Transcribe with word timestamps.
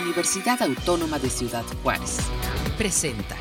Universidad 0.00 0.60
Autónoma 0.62 1.18
de 1.18 1.30
Ciudad 1.30 1.64
Juárez. 1.82 2.18
Presenta. 2.76 3.36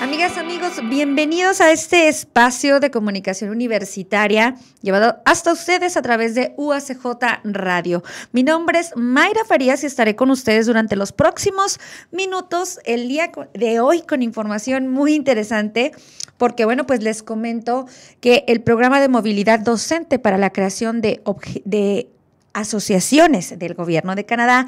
Amigas, 0.00 0.36
amigos, 0.36 0.80
bienvenidos 0.88 1.60
a 1.60 1.72
este 1.72 2.08
espacio 2.08 2.80
de 2.80 2.90
comunicación 2.90 3.50
universitaria 3.50 4.56
llevado 4.80 5.18
hasta 5.24 5.52
ustedes 5.52 5.96
a 5.96 6.02
través 6.02 6.34
de 6.34 6.54
UACJ 6.56 7.04
Radio. 7.44 8.02
Mi 8.32 8.42
nombre 8.42 8.78
es 8.78 8.92
Mayra 8.96 9.44
Farías 9.44 9.82
y 9.82 9.86
estaré 9.86 10.14
con 10.14 10.30
ustedes 10.30 10.66
durante 10.66 10.96
los 10.96 11.12
próximos 11.12 11.80
minutos 12.12 12.78
el 12.84 13.08
día 13.08 13.30
de 13.54 13.80
hoy 13.80 14.02
con 14.02 14.22
información 14.22 14.88
muy 14.88 15.14
interesante 15.14 15.92
porque 16.36 16.64
bueno, 16.64 16.86
pues 16.86 17.02
les 17.02 17.22
comento 17.22 17.86
que 18.20 18.44
el 18.46 18.60
programa 18.62 19.00
de 19.00 19.08
movilidad 19.08 19.58
docente 19.58 20.20
para 20.20 20.38
la 20.38 20.50
creación 20.50 21.00
de, 21.00 21.22
de 21.64 22.08
asociaciones 22.52 23.58
del 23.58 23.74
gobierno 23.74 24.14
de 24.14 24.24
Canadá 24.24 24.66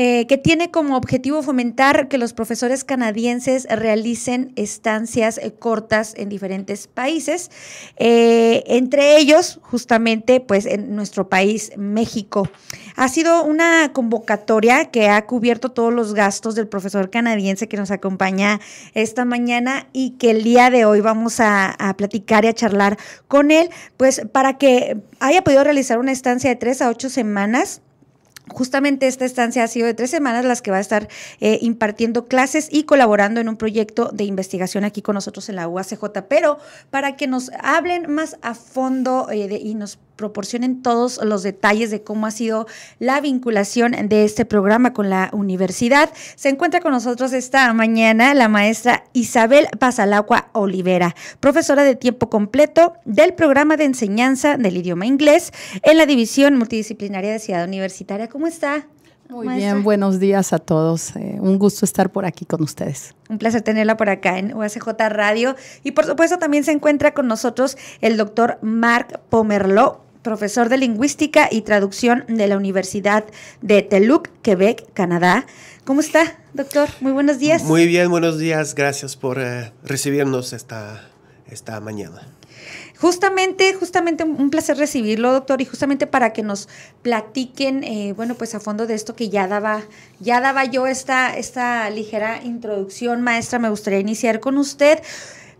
eh, 0.00 0.28
que 0.28 0.38
tiene 0.38 0.70
como 0.70 0.96
objetivo 0.96 1.42
fomentar 1.42 2.06
que 2.06 2.18
los 2.18 2.32
profesores 2.32 2.84
canadienses 2.84 3.66
realicen 3.68 4.52
estancias 4.54 5.38
eh, 5.38 5.52
cortas 5.58 6.14
en 6.16 6.28
diferentes 6.28 6.86
países, 6.86 7.50
eh, 7.96 8.62
entre 8.68 9.16
ellos 9.16 9.58
justamente 9.60 10.38
pues 10.38 10.66
en 10.66 10.94
nuestro 10.94 11.28
país, 11.28 11.72
México. 11.76 12.48
Ha 12.94 13.08
sido 13.08 13.42
una 13.42 13.92
convocatoria 13.92 14.84
que 14.84 15.08
ha 15.08 15.26
cubierto 15.26 15.72
todos 15.72 15.92
los 15.92 16.14
gastos 16.14 16.54
del 16.54 16.68
profesor 16.68 17.10
canadiense 17.10 17.66
que 17.66 17.76
nos 17.76 17.90
acompaña 17.90 18.60
esta 18.94 19.24
mañana 19.24 19.88
y 19.92 20.10
que 20.10 20.30
el 20.30 20.44
día 20.44 20.70
de 20.70 20.84
hoy 20.84 21.00
vamos 21.00 21.40
a, 21.40 21.70
a 21.70 21.96
platicar 21.96 22.44
y 22.44 22.48
a 22.48 22.54
charlar 22.54 22.98
con 23.26 23.50
él, 23.50 23.68
pues 23.96 24.22
para 24.30 24.58
que 24.58 24.98
haya 25.18 25.42
podido 25.42 25.64
realizar 25.64 25.98
una 25.98 26.12
estancia 26.12 26.50
de 26.50 26.54
tres 26.54 26.82
a 26.82 26.88
ocho 26.88 27.10
semanas 27.10 27.82
Justamente 28.52 29.06
esta 29.06 29.24
estancia 29.24 29.64
ha 29.64 29.68
sido 29.68 29.86
de 29.86 29.94
tres 29.94 30.10
semanas 30.10 30.44
las 30.44 30.62
que 30.62 30.70
va 30.70 30.78
a 30.78 30.80
estar 30.80 31.08
eh, 31.40 31.58
impartiendo 31.62 32.26
clases 32.26 32.68
y 32.70 32.84
colaborando 32.84 33.40
en 33.40 33.48
un 33.48 33.56
proyecto 33.56 34.10
de 34.12 34.24
investigación 34.24 34.84
aquí 34.84 35.02
con 35.02 35.14
nosotros 35.14 35.48
en 35.48 35.56
la 35.56 35.68
UACJ. 35.68 36.04
Pero 36.28 36.58
para 36.90 37.16
que 37.16 37.26
nos 37.26 37.50
hablen 37.60 38.10
más 38.12 38.36
a 38.42 38.54
fondo 38.54 39.28
eh, 39.30 39.60
y 39.62 39.74
nos 39.74 39.98
proporcionen 40.18 40.82
todos 40.82 41.18
los 41.24 41.42
detalles 41.42 41.90
de 41.90 42.02
cómo 42.02 42.26
ha 42.26 42.30
sido 42.30 42.66
la 42.98 43.20
vinculación 43.22 43.92
de 44.08 44.24
este 44.24 44.44
programa 44.44 44.92
con 44.92 45.08
la 45.08 45.30
universidad. 45.32 46.10
Se 46.34 46.50
encuentra 46.50 46.80
con 46.80 46.92
nosotros 46.92 47.32
esta 47.32 47.72
mañana 47.72 48.34
la 48.34 48.48
maestra 48.48 49.04
Isabel 49.14 49.68
Pasalagua 49.78 50.48
Olivera, 50.52 51.14
profesora 51.40 51.84
de 51.84 51.94
tiempo 51.94 52.28
completo 52.28 52.94
del 53.04 53.32
programa 53.32 53.76
de 53.76 53.84
enseñanza 53.84 54.56
del 54.56 54.76
idioma 54.76 55.06
inglés 55.06 55.52
en 55.82 55.96
la 55.96 56.04
División 56.04 56.58
Multidisciplinaria 56.58 57.32
de 57.32 57.38
Ciudad 57.38 57.64
Universitaria. 57.64 58.28
¿Cómo 58.28 58.48
está? 58.48 58.86
Muy 59.28 59.46
bien, 59.48 59.84
buenos 59.84 60.20
días 60.20 60.54
a 60.54 60.58
todos. 60.58 61.14
Eh, 61.14 61.36
un 61.38 61.58
gusto 61.58 61.84
estar 61.84 62.10
por 62.10 62.24
aquí 62.24 62.46
con 62.46 62.62
ustedes. 62.62 63.14
Un 63.28 63.36
placer 63.36 63.60
tenerla 63.60 63.98
por 63.98 64.08
acá 64.08 64.38
en 64.38 64.56
USJ 64.56 64.88
Radio. 65.10 65.54
Y 65.84 65.92
por 65.92 66.06
supuesto 66.06 66.38
también 66.38 66.64
se 66.64 66.72
encuentra 66.72 67.12
con 67.12 67.28
nosotros 67.28 67.76
el 68.00 68.16
doctor 68.16 68.58
Marc 68.62 69.18
Pomerlo, 69.28 70.00
profesor 70.22 70.68
de 70.68 70.78
lingüística 70.78 71.48
y 71.50 71.62
traducción 71.62 72.24
de 72.28 72.46
la 72.46 72.56
Universidad 72.56 73.24
de 73.62 73.82
Teluc, 73.82 74.28
Quebec, 74.42 74.92
Canadá. 74.92 75.46
¿Cómo 75.84 76.00
está, 76.00 76.38
doctor? 76.52 76.88
Muy 77.00 77.12
buenos 77.12 77.38
días. 77.38 77.62
Muy 77.64 77.86
bien, 77.86 78.10
buenos 78.10 78.38
días. 78.38 78.74
Gracias 78.74 79.16
por 79.16 79.38
eh, 79.40 79.72
recibirnos 79.82 80.52
esta, 80.52 81.08
esta 81.50 81.80
mañana. 81.80 82.20
Justamente, 83.00 83.74
justamente 83.74 84.24
un 84.24 84.50
placer 84.50 84.76
recibirlo, 84.76 85.32
doctor, 85.32 85.60
y 85.62 85.64
justamente 85.64 86.08
para 86.08 86.32
que 86.32 86.42
nos 86.42 86.68
platiquen, 87.02 87.84
eh, 87.84 88.12
bueno, 88.16 88.34
pues 88.34 88.56
a 88.56 88.60
fondo 88.60 88.88
de 88.88 88.94
esto 88.94 89.14
que 89.14 89.28
ya 89.28 89.46
daba, 89.46 89.82
ya 90.18 90.40
daba 90.40 90.64
yo 90.64 90.88
esta, 90.88 91.36
esta 91.36 91.88
ligera 91.90 92.42
introducción, 92.42 93.22
maestra, 93.22 93.60
me 93.60 93.70
gustaría 93.70 94.00
iniciar 94.00 94.40
con 94.40 94.58
usted. 94.58 94.98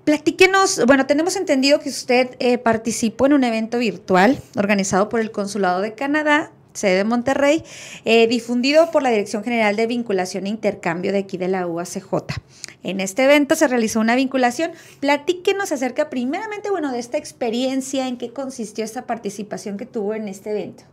Platíquenos, 0.04 0.84
bueno, 0.86 1.06
tenemos 1.06 1.36
entendido 1.36 1.80
que 1.80 1.90
usted 1.90 2.30
eh, 2.39 2.58
participó 2.58 3.27
en 3.27 3.34
un 3.34 3.45
evento 3.45 3.78
virtual 3.78 4.40
organizado 4.56 5.08
por 5.08 5.20
el 5.20 5.30
Consulado 5.30 5.80
de 5.80 5.95
Canadá, 5.95 6.50
sede 6.73 6.96
de 6.96 7.05
Monterrey, 7.05 7.62
eh, 8.05 8.27
difundido 8.27 8.90
por 8.90 9.02
la 9.02 9.11
Dirección 9.11 9.45
General 9.45 9.77
de 9.77 9.86
Vinculación 9.86 10.46
e 10.46 10.50
Intercambio 10.50 11.12
de 11.12 11.18
aquí 11.18 11.36
de 11.36 11.48
la 11.48 11.67
UACJ. 11.67 12.40
En 12.83 13.00
este 13.00 13.24
evento 13.24 13.55
se 13.55 13.68
realizó 13.68 14.00
una 14.00 14.14
vinculación. 14.14 14.70
Platíquenos 15.00 15.73
acerca 15.73 16.08
primeramente, 16.08 16.70
bueno, 16.70 16.92
de 16.92 17.00
esta 17.00 17.18
experiencia, 17.18 18.08
en 18.08 18.17
qué 18.17 18.33
consistió 18.33 18.84
esta 18.84 19.06
participación 19.06 19.77
que 19.77 19.86
tuvo 19.86 20.14
en 20.14 20.28
este 20.28 20.50
evento. 20.50 20.84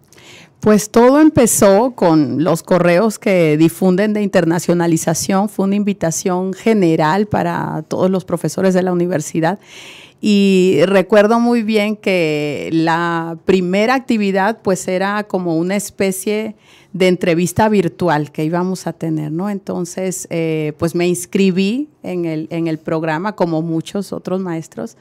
Pues 0.66 0.90
todo 0.90 1.22
empezó 1.22 1.92
con 1.92 2.44
los 2.44 2.64
correos 2.64 3.20
que 3.20 3.56
difunden 3.56 4.14
de 4.14 4.24
internacionalización. 4.24 5.48
Fue 5.48 5.66
una 5.66 5.76
invitación 5.76 6.54
general 6.54 7.28
para 7.28 7.84
todos 7.88 8.10
los 8.10 8.26
profesores 8.26 8.74
de 8.74 8.82
la 8.82 8.92
universidad. 8.92 9.60
Y 10.22 10.80
recuerdo 10.88 11.40
muy 11.40 11.62
bien 11.62 11.96
que 11.96 12.72
la 12.74 13.38
primera 13.46 13.94
actividad 13.94 14.58
pues 14.64 14.88
era 14.88 15.26
como 15.26 15.56
una 15.56 15.76
especie 15.76 16.56
de 16.96 17.10
entrevista 17.10 17.68
virtual 17.68 18.32
que 18.32 18.46
íbamos 18.46 18.88
a 18.88 18.94
tener, 18.94 19.30
¿no? 19.30 19.50
Entonces, 19.50 20.30
eh, 20.30 20.72
pues 20.80 20.96
me 20.96 21.06
inscribí 21.06 21.90
en 22.04 22.24
el, 22.24 22.48
en 22.52 22.68
el 22.68 22.78
programa 22.78 23.36
como 23.36 23.62
muchos 23.62 24.14
otros 24.14 24.40
maestros. 24.40 24.96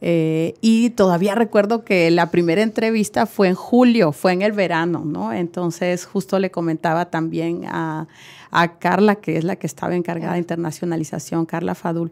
Eh, 0.00 0.54
y 0.62 0.88
todavía 0.90 1.34
recuerdo 1.34 1.84
que 1.84 2.10
la 2.10 2.30
primera 2.30 2.62
entrevista 2.62 3.26
fue 3.26 3.48
en 3.48 3.56
julio, 3.56 4.12
fue 4.12 4.32
en 4.32 4.40
el 4.40 4.52
verano, 4.52 5.02
¿no? 5.04 5.34
Entonces, 5.34 6.06
justo 6.06 6.38
le 6.38 6.50
comentaba 6.50 7.10
también 7.10 7.66
a, 7.66 8.08
a 8.50 8.78
Carla, 8.78 9.16
que 9.16 9.36
es 9.36 9.44
la 9.44 9.56
que 9.56 9.66
estaba 9.66 9.94
encargada 9.94 10.32
de 10.32 10.38
internacionalización, 10.38 11.44
Carla 11.44 11.74
Fadul, 11.74 12.10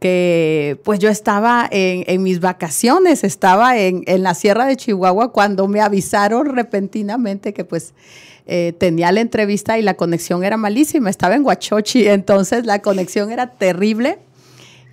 que 0.00 0.80
pues 0.84 1.00
yo 1.00 1.10
estaba 1.10 1.68
en, 1.70 2.22
mis 2.22 2.40
vacaciones, 2.40 3.24
estaba 3.24 3.76
en, 3.76 4.04
en, 4.06 4.22
la 4.22 4.32
Sierra 4.32 4.64
de 4.64 4.76
Chihuahua 4.76 5.32
cuando 5.32 5.68
me 5.68 5.82
avisaron 5.82 6.54
repentinamente 6.56 7.52
que 7.52 7.66
pues 7.66 7.92
eh, 8.46 8.74
tenía 8.78 9.10
la 9.12 9.20
entrevista 9.20 9.78
y 9.78 9.82
la 9.82 9.94
conexión 9.94 10.44
era 10.44 10.56
malísima. 10.56 11.10
Estaba 11.10 11.34
en 11.34 11.44
Huachochi, 11.44 12.06
entonces 12.08 12.66
la 12.66 12.80
conexión 12.80 13.30
era 13.32 13.52
terrible. 13.52 14.18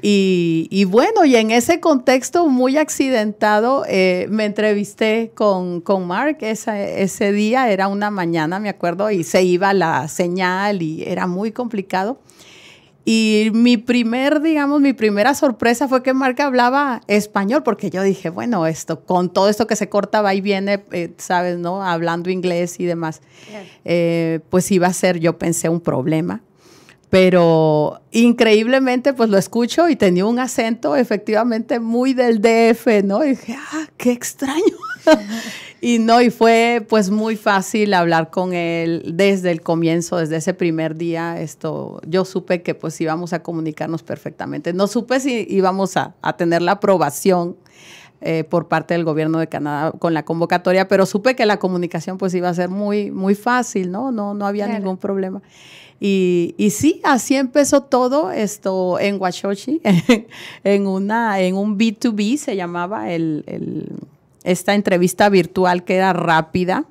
Y, 0.03 0.83
bueno, 0.85 1.25
y 1.25 1.35
en 1.35 1.51
ese 1.51 1.79
contexto 1.79 2.47
muy 2.47 2.75
accidentado, 2.77 3.85
eh, 3.87 4.25
me 4.31 4.45
entrevisté 4.45 5.31
con, 5.35 5.79
con 5.79 6.07
Mark 6.07 6.37
ese, 6.41 7.03
ese 7.03 7.31
día, 7.31 7.69
era 7.69 7.87
una 7.87 8.09
mañana, 8.09 8.59
me 8.59 8.69
acuerdo, 8.69 9.11
y 9.11 9.23
se 9.23 9.43
iba 9.43 9.73
la 9.73 10.07
señal 10.07 10.81
y 10.81 11.03
era 11.03 11.27
muy 11.27 11.51
complicado. 11.51 12.17
Y 13.13 13.49
mi 13.51 13.75
primer, 13.75 14.39
digamos, 14.39 14.79
mi 14.79 14.93
primera 14.93 15.35
sorpresa 15.35 15.89
fue 15.89 16.01
que 16.01 16.13
Marca 16.13 16.45
hablaba 16.45 17.01
español, 17.07 17.61
porque 17.61 17.89
yo 17.89 18.03
dije, 18.03 18.29
bueno, 18.29 18.65
esto, 18.67 19.03
con 19.03 19.29
todo 19.29 19.49
esto 19.49 19.67
que 19.67 19.75
se 19.75 19.89
corta, 19.89 20.21
va 20.21 20.33
y 20.33 20.39
viene, 20.39 20.85
eh, 20.93 21.11
sabes, 21.17 21.57
¿no? 21.57 21.83
Hablando 21.83 22.29
inglés 22.29 22.79
y 22.79 22.85
demás, 22.85 23.19
eh, 23.83 24.39
pues 24.49 24.71
iba 24.71 24.87
a 24.87 24.93
ser, 24.93 25.19
yo 25.19 25.37
pensé, 25.37 25.67
un 25.67 25.81
problema. 25.81 26.41
Pero 27.09 27.99
increíblemente, 28.11 29.11
pues 29.11 29.29
lo 29.29 29.37
escucho 29.37 29.89
y 29.89 29.97
tenía 29.97 30.25
un 30.25 30.39
acento 30.39 30.95
efectivamente 30.95 31.81
muy 31.81 32.13
del 32.13 32.39
DF, 32.39 33.03
¿no? 33.03 33.25
Y 33.25 33.31
dije, 33.31 33.57
ah, 33.73 33.87
qué 33.97 34.13
extraño. 34.13 34.77
Y 35.83 35.97
no, 35.97 36.21
y 36.21 36.29
fue 36.29 36.85
pues 36.87 37.09
muy 37.09 37.35
fácil 37.35 37.95
hablar 37.95 38.29
con 38.29 38.53
él 38.53 39.13
desde 39.15 39.49
el 39.49 39.61
comienzo, 39.61 40.17
desde 40.17 40.35
ese 40.35 40.53
primer 40.53 40.95
día. 40.95 41.41
Esto, 41.41 41.99
yo 42.05 42.23
supe 42.23 42.61
que 42.61 42.75
pues 42.75 43.01
íbamos 43.01 43.33
a 43.33 43.41
comunicarnos 43.41 44.03
perfectamente. 44.03 44.73
No 44.73 44.85
supe 44.85 45.19
si 45.19 45.47
íbamos 45.49 45.97
a, 45.97 46.13
tener 46.37 46.61
la 46.61 46.73
aprobación 46.73 47.57
eh, 48.21 48.43
por 48.43 48.67
parte 48.67 48.93
del 48.93 49.03
gobierno 49.03 49.39
de 49.39 49.47
Canadá 49.47 49.91
con 49.93 50.13
la 50.13 50.23
convocatoria, 50.23 50.87
pero 50.87 51.07
supe 51.07 51.35
que 51.35 51.47
la 51.47 51.57
comunicación 51.57 52.19
pues 52.19 52.35
iba 52.35 52.47
a 52.47 52.53
ser 52.53 52.69
muy, 52.69 53.09
muy 53.09 53.33
fácil, 53.33 53.89
¿no? 53.89 54.11
No, 54.11 54.35
no 54.35 54.45
había 54.45 54.67
ningún 54.67 54.97
problema. 54.97 55.41
Y, 55.99 56.53
y, 56.57 56.69
sí, 56.69 57.01
así 57.03 57.35
empezó 57.35 57.81
todo 57.81 58.31
esto 58.31 58.99
en 58.99 59.19
Washoshi, 59.19 59.81
en, 60.63 60.85
una, 60.85 61.39
en 61.39 61.55
un 61.55 61.77
B2B 61.77 62.37
se 62.37 62.55
llamaba 62.55 63.11
el 63.11 63.43
esta 64.43 64.73
entrevista 64.73 65.29
virtual 65.29 65.83
que 65.83 65.95
era 65.95 66.13
rápida. 66.13 66.85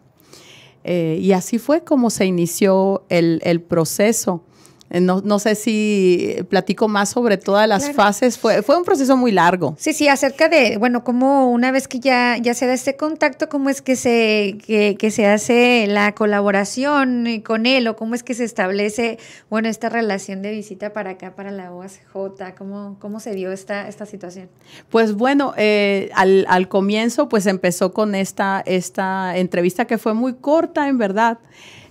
Eh, 0.85 1.19
y 1.21 1.33
así 1.33 1.59
fue 1.59 1.85
como 1.85 2.11
se 2.11 2.25
inició 2.27 3.05
el, 3.09 3.41
el 3.45 3.61
proceso. 3.61 4.45
Eh, 4.91 5.01
no, 5.01 5.21
no, 5.25 5.39
sé 5.39 5.55
si 5.55 6.37
platico 6.49 6.89
más 6.89 7.11
sobre 7.11 7.37
todas 7.37 7.69
las 7.69 7.93
fases. 7.93 8.37
Fue, 8.37 8.63
fue 8.63 8.77
un 8.77 8.85
proceso 8.85 9.17
muy 9.17 9.31
largo. 9.31 9.77
Sí, 9.79 9.93
sí, 9.93 10.09
acerca 10.09 10.49
de, 10.49 10.79
bueno, 10.79 11.05
cómo 11.05 11.51
una 11.51 11.71
vez 11.71 11.87
que 11.87 12.01
ya, 12.01 12.37
ya 12.39 12.55
se 12.55 12.67
da 12.67 12.75
este 12.75 12.97
contacto, 12.97 13.49
cómo 13.49 13.71
es 13.71 13.83
que 13.83 13.95
se, 13.95 14.59
que, 14.67 15.11
se 15.11 15.27
hace 15.27 15.87
la 15.87 16.13
colaboración 16.13 17.41
con 17.45 17.67
él 17.67 17.87
o 17.87 17.95
cómo 17.95 18.17
es 18.17 18.25
que 18.25 18.35
se 18.35 18.45
establece, 18.45 19.19
bueno, 19.49 19.69
esta 19.69 19.89
relación 19.89 20.43
de 20.43 20.51
visita 20.51 20.93
para 20.93 21.11
acá, 21.11 21.37
para 21.37 21.53
la 21.53 21.73
OACJ, 21.73 22.57
cómo, 22.59 22.97
cómo 22.99 23.21
se 23.21 23.33
dio 23.35 23.53
esta, 23.53 23.87
esta 23.87 24.07
situación. 24.07 24.49
Pues 24.89 25.15
bueno, 25.15 25.55
eh, 25.57 26.11
al, 26.15 26.47
al, 26.49 26.67
comienzo 26.69 27.29
pues 27.29 27.47
empezó 27.47 27.93
con 27.93 28.17
esta, 28.17 28.63
esta 28.67 29.37
entrevista 29.37 29.85
que 29.85 29.99
fue 29.99 30.15
muy 30.15 30.35
corta, 30.35 30.89
en 30.89 30.99
verdad. 30.99 31.39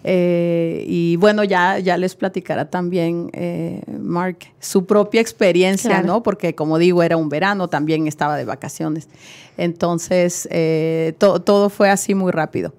Eh, 0.04 0.86
y 0.88 1.18
bueno, 1.18 1.44
ya, 1.44 1.80
ya 1.80 1.98
les 1.98 2.16
platicará 2.16 2.70
también 2.70 3.30
eh, 3.34 3.82
Mark 4.00 4.38
su 4.60 4.86
propia 4.86 5.20
experiencia, 5.20 6.02
¿no? 6.02 6.24
Porque 6.24 6.56
como 6.56 6.78
digo, 6.78 7.04
era 7.04 7.18
un 7.18 7.30
verano, 7.30 7.68
también 7.68 8.08
estaba 8.08 8.38
de 8.38 8.46
vacaciones. 8.46 9.10
Entonces, 9.58 10.48
eh, 10.52 11.14
todo 11.20 11.70
fue 11.70 11.90
así 11.90 12.16
muy 12.16 12.32
rápido. 12.32 12.74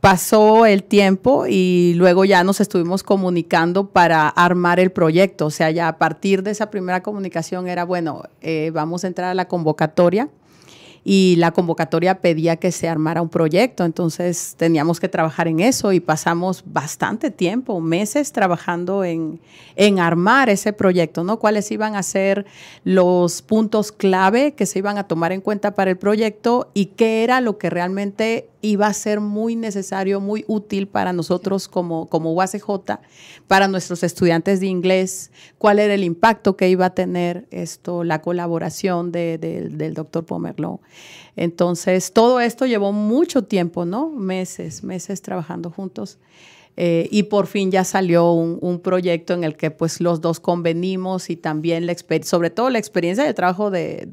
Pasó 0.00 0.66
el 0.66 0.84
tiempo 0.84 1.46
y 1.48 1.94
luego 1.96 2.26
ya 2.26 2.44
nos 2.44 2.60
estuvimos 2.60 3.02
comunicando 3.02 3.88
para 3.88 4.28
armar 4.28 4.78
el 4.78 4.90
proyecto. 4.90 5.46
O 5.46 5.50
sea, 5.50 5.70
ya 5.70 5.88
a 5.88 5.96
partir 5.96 6.42
de 6.42 6.50
esa 6.50 6.70
primera 6.70 7.02
comunicación 7.02 7.68
era, 7.68 7.84
bueno, 7.84 8.22
vamos 8.72 9.04
a 9.04 9.06
entrar 9.06 9.30
a 9.30 9.34
la 9.34 9.48
convocatoria 9.48 10.28
y 11.04 11.36
la 11.36 11.50
convocatoria 11.50 12.20
pedía 12.20 12.56
que 12.56 12.72
se 12.72 12.88
armara 12.88 13.20
un 13.20 13.28
proyecto, 13.28 13.84
entonces 13.84 14.54
teníamos 14.56 15.00
que 15.00 15.08
trabajar 15.08 15.48
en 15.48 15.60
eso 15.60 15.92
y 15.92 16.00
pasamos 16.00 16.64
bastante 16.66 17.30
tiempo, 17.30 17.80
meses 17.80 18.32
trabajando 18.32 19.04
en, 19.04 19.38
en 19.76 19.98
armar 19.98 20.48
ese 20.48 20.72
proyecto, 20.72 21.22
¿no? 21.22 21.38
Cuáles 21.38 21.70
iban 21.70 21.94
a 21.94 22.02
ser 22.02 22.46
los 22.84 23.42
puntos 23.42 23.92
clave 23.92 24.52
que 24.54 24.64
se 24.64 24.78
iban 24.78 24.96
a 24.96 25.06
tomar 25.06 25.32
en 25.32 25.42
cuenta 25.42 25.74
para 25.74 25.90
el 25.90 25.98
proyecto 25.98 26.70
y 26.72 26.86
qué 26.86 27.22
era 27.22 27.42
lo 27.42 27.58
que 27.58 27.68
realmente 27.68 28.48
iba 28.64 28.86
a 28.86 28.94
ser 28.94 29.20
muy 29.20 29.56
necesario, 29.56 30.20
muy 30.20 30.46
útil 30.48 30.88
para 30.88 31.12
nosotros 31.12 31.68
como, 31.68 32.06
como 32.06 32.32
UACJ, 32.32 32.98
para 33.46 33.68
nuestros 33.68 34.02
estudiantes 34.02 34.60
de 34.60 34.68
inglés, 34.68 35.30
cuál 35.58 35.78
era 35.78 35.92
el 35.92 36.02
impacto 36.02 36.56
que 36.56 36.70
iba 36.70 36.86
a 36.86 36.94
tener 36.94 37.46
esto, 37.50 38.04
la 38.04 38.22
colaboración 38.22 39.12
del 39.12 39.92
doctor 39.92 40.24
Pomerlo. 40.24 40.80
Entonces, 41.36 42.12
todo 42.12 42.40
esto 42.40 42.66
llevó 42.66 42.92
mucho 42.92 43.44
tiempo, 43.44 43.84
¿no? 43.84 44.10
Meses, 44.10 44.84
meses 44.84 45.22
trabajando 45.22 45.70
juntos. 45.70 46.18
Eh, 46.76 47.08
y 47.12 47.24
por 47.24 47.46
fin 47.46 47.70
ya 47.70 47.84
salió 47.84 48.32
un, 48.32 48.80
proyecto 48.80 49.32
en 49.32 49.44
el 49.44 49.56
que 49.56 49.70
pues 49.70 50.00
los 50.00 50.20
dos 50.20 50.40
convenimos 50.40 51.30
y 51.30 51.36
también 51.36 51.86
la 51.86 51.94
sobre 52.24 52.50
todo 52.50 52.68
la 52.68 52.80
experiencia 52.80 53.22
de 53.22 53.32
trabajo 53.32 53.70
de, 53.70 54.08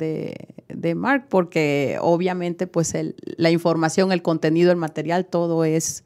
de, 0.67 0.95
Mark, 0.95 1.25
porque 1.27 1.97
obviamente 1.99 2.67
pues 2.67 2.93
la 3.37 3.49
información, 3.49 4.11
el 4.11 4.21
contenido, 4.21 4.69
el 4.69 4.77
material, 4.77 5.25
todo 5.25 5.65
es, 5.65 6.03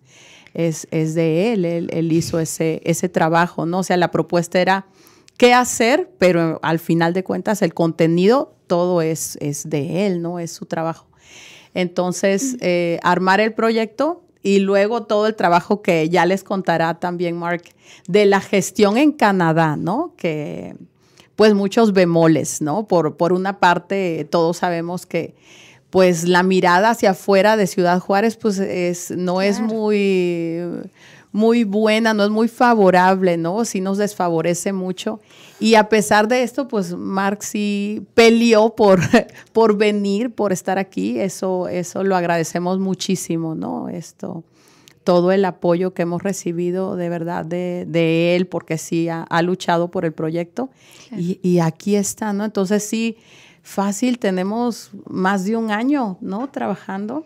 es, 0.53 0.87
es 0.91 1.13
de 1.13 1.51
él. 1.51 1.65
él. 1.65 2.11
hizo 2.13 2.39
ese, 2.39 2.81
ese 2.85 3.09
trabajo, 3.09 3.65
¿no? 3.65 3.79
O 3.79 3.83
sea, 3.83 3.97
la 3.97 4.11
propuesta 4.11 4.61
era 4.61 4.85
qué 5.37 5.53
hacer, 5.53 6.09
pero 6.17 6.59
al 6.61 6.79
final 6.79 7.13
de 7.13 7.23
cuentas 7.23 7.61
el 7.61 7.73
contenido, 7.73 8.53
todo 8.67 9.01
es, 9.01 9.37
es 9.41 9.69
de 9.69 10.07
él, 10.07 10.21
¿no? 10.21 10.39
Es 10.39 10.51
su 10.51 10.65
trabajo. 10.65 11.07
Entonces, 11.73 12.57
eh, 12.61 12.99
armar 13.03 13.41
el 13.41 13.53
proyecto 13.53 14.23
y 14.41 14.59
luego 14.59 15.03
todo 15.03 15.27
el 15.27 15.35
trabajo 15.35 15.81
que 15.81 16.07
ya 16.09 16.25
les 16.25 16.43
contará 16.43 16.99
también 16.99 17.35
Mark 17.37 17.63
de 18.07 18.25
la 18.25 18.39
gestión 18.39 18.97
en 18.97 19.11
Canadá, 19.11 19.75
¿no? 19.75 20.13
Que 20.17 20.75
pues 21.35 21.53
muchos 21.53 21.91
bemoles, 21.91 22.61
¿no? 22.61 22.87
Por, 22.87 23.17
por 23.17 23.33
una 23.33 23.59
parte, 23.59 24.25
todos 24.29 24.57
sabemos 24.57 25.05
que 25.05 25.35
pues 25.89 26.25
la 26.25 26.43
mirada 26.43 26.91
hacia 26.91 27.11
afuera 27.11 27.57
de 27.57 27.67
Ciudad 27.67 27.99
Juárez 27.99 28.37
pues 28.37 28.59
es, 28.59 29.11
no 29.11 29.41
es 29.41 29.59
muy 29.59 30.59
muy 31.35 31.65
buena, 31.65 32.13
no 32.13 32.23
es 32.23 32.29
muy 32.29 32.47
favorable, 32.47 33.35
¿no? 33.35 33.65
Sí 33.65 33.81
nos 33.81 33.97
desfavorece 33.97 34.71
mucho. 34.71 35.19
Y 35.59 35.75
a 35.75 35.89
pesar 35.89 36.29
de 36.29 36.43
esto, 36.43 36.69
pues 36.69 36.95
Mark 36.95 37.43
sí 37.43 38.07
peleó 38.13 38.73
por, 38.73 39.01
por 39.51 39.77
venir, 39.77 40.31
por 40.31 40.53
estar 40.53 40.79
aquí. 40.79 41.19
Eso, 41.19 41.67
eso 41.67 42.05
lo 42.05 42.15
agradecemos 42.15 42.79
muchísimo, 42.79 43.53
¿no? 43.53 43.89
Esto, 43.89 44.45
todo 45.03 45.33
el 45.33 45.43
apoyo 45.43 45.93
que 45.93 46.03
hemos 46.03 46.23
recibido 46.23 46.95
de 46.95 47.09
verdad 47.09 47.43
de, 47.43 48.35
él, 48.37 48.47
porque 48.47 48.77
sí 48.77 49.09
ha, 49.09 49.41
luchado 49.41 49.91
por 49.91 50.05
el 50.05 50.13
proyecto. 50.13 50.69
Y, 51.17 51.41
y, 51.43 51.59
aquí 51.59 51.97
está, 51.97 52.31
¿no? 52.31 52.45
Entonces 52.45 52.81
sí, 52.81 53.17
fácil, 53.61 54.19
tenemos 54.19 54.91
más 55.09 55.43
de 55.43 55.57
un 55.57 55.69
año, 55.69 56.17
¿no? 56.21 56.47
Trabajando. 56.49 57.25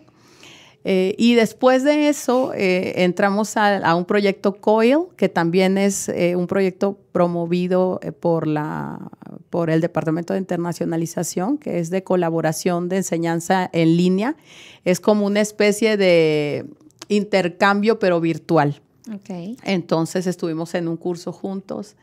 Eh, 0.84 1.14
y 1.18 1.34
después 1.34 1.84
de 1.84 2.08
eso 2.08 2.52
eh, 2.54 3.04
entramos 3.04 3.56
a, 3.56 3.94
un 3.94 4.06
proyecto 4.06 4.54
COIL, 4.54 5.08
que 5.16 5.28
también 5.28 5.76
es 5.76 6.08
eh, 6.08 6.36
un 6.36 6.46
proyecto 6.46 6.98
promovido 7.12 8.00
por, 8.20 8.46
la, 8.46 9.10
por 9.50 9.68
el 9.68 9.80
Departamento 9.82 10.32
de 10.32 10.38
Internacionalización, 10.38 11.58
que 11.58 11.80
es 11.80 11.90
de 11.90 12.02
colaboración 12.02 12.88
de 12.88 12.98
enseñanza 12.98 13.68
en 13.72 13.96
línea. 13.96 14.36
Es 14.84 15.00
como 15.00 15.26
una 15.26 15.40
especie 15.40 15.98
de 15.98 16.64
intercambio, 17.08 17.98
pero 17.98 18.20
virtual. 18.20 18.80
Okay. 19.16 19.56
Entonces 19.64 20.26
estuvimos 20.26 20.74
en 20.74 20.88
un 20.88 20.96
curso 20.96 21.32
juntos 21.32 21.96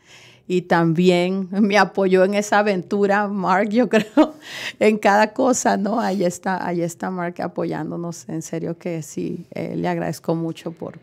y 0.48 0.62
también 0.62 1.48
me 1.50 1.76
apoyó 1.78 2.24
en 2.24 2.34
esa 2.34 2.60
aventura, 2.60 3.28
Mark, 3.28 3.68
yo 3.68 3.88
creo, 3.90 4.34
en 4.80 4.98
cada 4.98 5.32
cosa, 5.34 5.76
¿no? 5.76 6.00
Ahí 6.00 6.24
está, 6.24 6.66
ahí 6.66 6.80
está 6.80 7.10
Mark 7.10 7.40
apoyándonos, 7.40 8.28
en 8.28 8.42
serio 8.42 8.78
que 8.78 9.02
sí, 9.02 9.46
eh, 9.54 9.76
le 9.76 9.86
agradezco 9.86 10.34
mucho 10.34 10.72
por, 10.72 10.98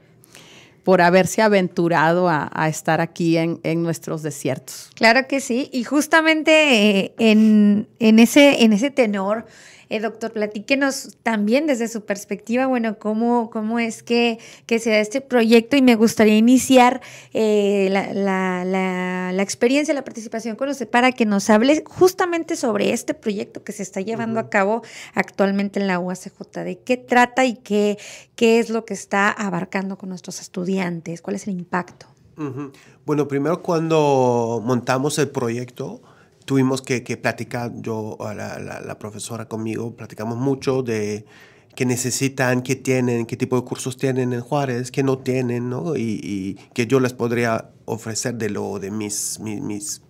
por 0.83 1.01
haberse 1.01 1.43
aventurado 1.43 2.27
a, 2.27 2.67
estar 2.67 3.01
aquí 3.01 3.37
en, 3.37 3.83
nuestros 3.83 4.23
desiertos. 4.23 4.89
Claro 4.95 5.27
que 5.27 5.39
sí, 5.39 5.69
y 5.71 5.83
justamente 5.83 7.05
eh, 7.05 7.13
en, 7.19 7.87
en, 7.99 8.19
ese, 8.19 8.63
en 8.63 8.73
ese 8.73 8.89
tenor, 8.89 9.45
eh, 9.89 9.99
doctor, 9.99 10.31
platíquenos 10.31 11.17
también 11.23 11.67
desde 11.67 11.87
su 11.87 12.05
perspectiva, 12.05 12.67
bueno, 12.67 12.97
cómo, 12.97 13.49
cómo 13.49 13.79
es 13.79 14.03
que, 14.03 14.39
que 14.65 14.79
se 14.79 14.89
da 14.89 14.99
este 14.99 15.21
proyecto 15.21 15.75
y 15.75 15.81
me 15.81 15.95
gustaría 15.95 16.37
iniciar 16.37 17.01
eh, 17.33 17.87
la, 17.91 18.13
la, 18.13 19.31
la, 19.33 19.43
experiencia, 19.43 19.93
la 19.93 20.03
participación 20.03 20.55
con 20.55 20.69
usted 20.69 20.89
para 20.89 21.11
que 21.11 21.25
nos 21.25 21.49
hable 21.49 21.83
justamente 21.85 22.55
sobre 22.55 22.93
este 22.93 23.13
proyecto 23.13 23.63
que 23.63 23.71
se 23.71 23.83
está 23.83 24.01
llevando 24.01 24.39
a 24.39 24.49
cabo 24.49 24.81
actualmente 25.13 25.79
en 25.79 25.87
la 25.87 25.99
UACJ, 25.99 26.63
de 26.63 26.79
qué 26.79 26.97
trata 26.97 27.45
y 27.45 27.55
qué, 27.55 27.97
qué 28.35 28.59
es 28.59 28.69
lo 28.69 28.85
que 28.85 28.93
está 28.93 29.29
abarcando 29.29 29.97
con 29.97 30.09
nuestros 30.09 30.41
estudiantes, 30.41 31.21
cuál 31.21 31.35
es 31.35 31.47
el 31.47 31.53
impacto. 31.53 32.07
Bueno, 33.05 33.27
primero 33.27 33.61
cuando 33.61 34.61
montamos 34.63 35.17
el 35.19 35.29
proyecto, 35.29 36.01
tuvimos 36.45 36.81
que, 36.81 37.01
platicar, 37.17 37.71
yo, 37.75 38.17
la, 38.19 38.59
la, 38.59 38.99
profesora 38.99 39.47
conmigo, 39.47 39.95
platicamos 39.95 40.37
mucho 40.37 40.83
de 40.83 41.25
qué 41.75 41.85
necesitan, 41.85 42.61
qué 42.61 42.75
tienen, 42.75 43.25
qué 43.25 43.35
tipo 43.35 43.55
de 43.59 43.63
cursos 43.63 43.97
tienen 43.97 44.31
en 44.33 44.41
Juárez, 44.41 44.91
qué 44.91 45.03
no 45.03 45.17
tienen, 45.17 45.69
¿no? 45.69 45.95
Y, 45.95 46.57
que 46.73 46.87
yo 46.87 46.99
les 46.99 47.13
podría 47.13 47.71
ofrecer 47.85 48.35
de 48.35 48.49
lo 48.49 48.79
de 48.79 48.91
mis, 48.91 49.39
mis 49.39 50.01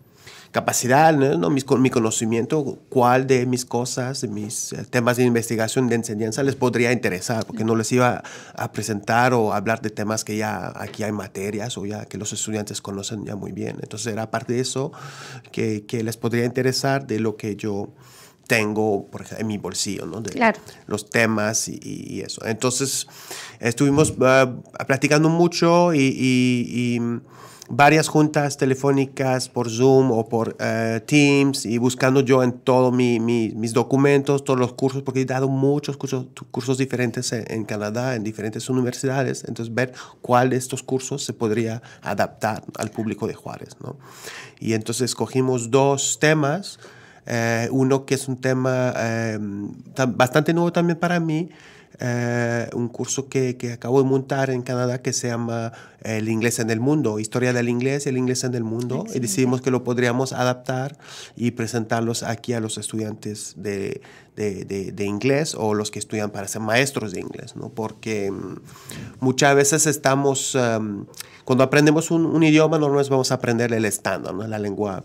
capacidad, 0.56 1.12
¿no? 1.14 1.50
mi, 1.50 1.62
mi 1.80 1.90
conocimiento, 1.90 2.80
cuál 2.88 3.28
de 3.28 3.46
mis 3.46 3.66
cosas, 3.66 4.22
de 4.22 4.30
mis 4.30 4.72
eh, 4.72 4.86
temas 4.90 5.18
de 5.18 5.26
investigación, 5.26 5.90
de 5.90 5.96
enseñanza 5.96 6.44
les 6.44 6.56
podría 6.56 6.94
interesar, 6.94 7.46
porque 7.46 7.66
no 7.66 7.76
les 7.76 7.92
iba 7.92 8.24
a 8.56 8.72
presentar 8.72 9.34
o 9.34 9.52
hablar 9.52 9.82
de 9.82 9.90
temas 9.90 10.24
que 10.24 10.38
ya 10.38 10.72
aquí 10.78 11.04
hay 11.04 11.12
materias 11.12 11.78
o 11.78 11.86
ya 11.86 12.06
que 12.06 12.18
los 12.18 12.32
estudiantes 12.32 12.82
conocen 12.82 13.26
ya 13.26 13.36
muy 13.36 13.52
bien. 13.52 13.80
Entonces 13.82 14.14
era 14.14 14.32
parte 14.32 14.54
de 14.54 14.62
eso 14.62 14.94
que, 15.52 15.86
que 15.86 16.04
les 16.04 16.16
podría 16.16 16.46
interesar 16.46 17.06
de 17.06 17.20
lo 17.20 17.36
que 17.36 17.58
yo 17.58 17.90
tengo 18.48 19.08
por 19.08 19.24
ejemplo, 19.24 19.42
en 19.42 19.48
mi 19.48 19.58
bolsillo, 19.58 20.06
¿no? 20.06 20.22
De 20.22 20.30
claro. 20.30 20.58
los 20.88 21.10
temas 21.10 21.68
y, 21.68 21.80
y, 21.84 22.22
eso. 22.22 22.46
Entonces 22.46 23.08
estuvimos 23.60 24.12
uh, 24.12 24.86
platicando 24.88 25.28
mucho 25.28 25.94
y, 25.94 26.00
y 26.00 27.02
varias 27.68 28.08
juntas 28.08 28.58
telefónicas 28.58 29.50
por 29.50 29.70
Zoom 29.70 30.12
o 30.12 30.30
por 30.30 30.56
eh, 30.60 31.02
Teams 31.06 31.66
y 31.66 31.78
buscando 31.78 32.22
yo 32.22 32.44
en 32.44 32.54
todos 32.54 32.94
mi, 32.94 33.20
mis 33.20 33.74
documentos, 33.74 34.44
todos 34.44 34.60
los 34.60 34.74
cursos, 34.74 35.02
porque 35.02 35.22
he 35.22 35.26
dado 35.26 35.48
muchos 35.48 35.98
cursos, 35.98 36.28
cursos 36.52 36.78
diferentes 36.78 37.32
en, 37.34 37.66
Canadá, 37.66 38.16
en 38.16 38.24
diferentes 38.24 38.70
universidades, 38.70 39.44
entonces 39.48 39.74
ver 39.74 39.94
cuál 40.22 40.52
de 40.52 40.58
estos 40.58 40.84
cursos 40.84 41.24
se 41.24 41.34
podría 41.34 41.82
adaptar 42.02 42.64
al 42.78 42.92
público 42.92 43.28
de 43.28 43.34
Juárez. 43.34 43.78
¿no? 43.82 43.98
Y 44.60 44.74
entonces 44.74 45.06
escogimos 45.06 45.72
dos 45.72 46.20
temas, 46.20 46.80
eh, 47.26 47.68
uno 47.72 48.06
que 48.06 48.16
es 48.16 48.28
un 48.28 48.40
tema 48.40 48.94
eh, 48.96 49.40
bastante 50.10 50.54
nuevo 50.54 50.72
también 50.72 51.00
para 51.00 51.20
mí, 51.20 51.50
eh, 52.00 52.70
un 52.74 52.90
curso 52.90 53.30
que, 53.30 53.58
que, 53.58 53.74
acabo 53.74 54.02
de 54.02 54.10
montar 54.10 54.50
en 54.50 54.62
Canadá 54.62 55.02
que 55.02 55.14
se 55.14 55.28
llama 55.30 55.72
El 56.02 56.30
inglés 56.30 56.60
en 56.60 56.70
el 56.70 56.80
mundo, 56.80 57.20
Historia 57.20 57.54
del 57.54 57.70
inglés 57.70 58.06
y 58.06 58.10
el 58.10 58.18
inglés 58.18 58.44
en 58.44 58.54
el 58.56 58.64
mundo. 58.64 59.06
Y 59.14 59.20
decidimos 59.20 59.62
que 59.62 59.72
lo 59.72 59.84
podríamos 59.84 60.34
adaptar 60.34 60.98
y 61.36 61.52
presentarlos 61.52 62.24
aquí 62.24 62.54
a 62.54 62.60
los 62.60 62.78
estudiantes 62.78 63.54
de, 63.58 64.02
de, 64.36 64.92
de, 64.92 65.06
inglés 65.06 65.56
o 65.58 65.74
los 65.74 65.92
que 65.92 66.00
estudian 66.00 66.32
para 66.32 66.48
ser 66.48 66.62
maestros 66.62 67.14
de 67.14 67.22
inglés, 67.22 67.56
¿no? 67.56 67.70
Porque 67.70 68.32
mm, 68.32 68.58
muchas 69.20 69.56
veces 69.56 69.86
estamos, 69.88 70.56
em, 70.56 71.06
cuando 71.46 71.64
aprendemos 71.64 72.12
un, 72.12 72.26
un, 72.26 72.44
idioma, 72.44 72.78
no 72.78 72.90
nos 72.90 73.10
vamos 73.10 73.32
a 73.32 73.36
aprender 73.36 73.72
el 73.74 73.86
estándar, 73.86 74.34
¿no? 74.34 74.46
La 74.48 74.60
lengua 74.60 75.04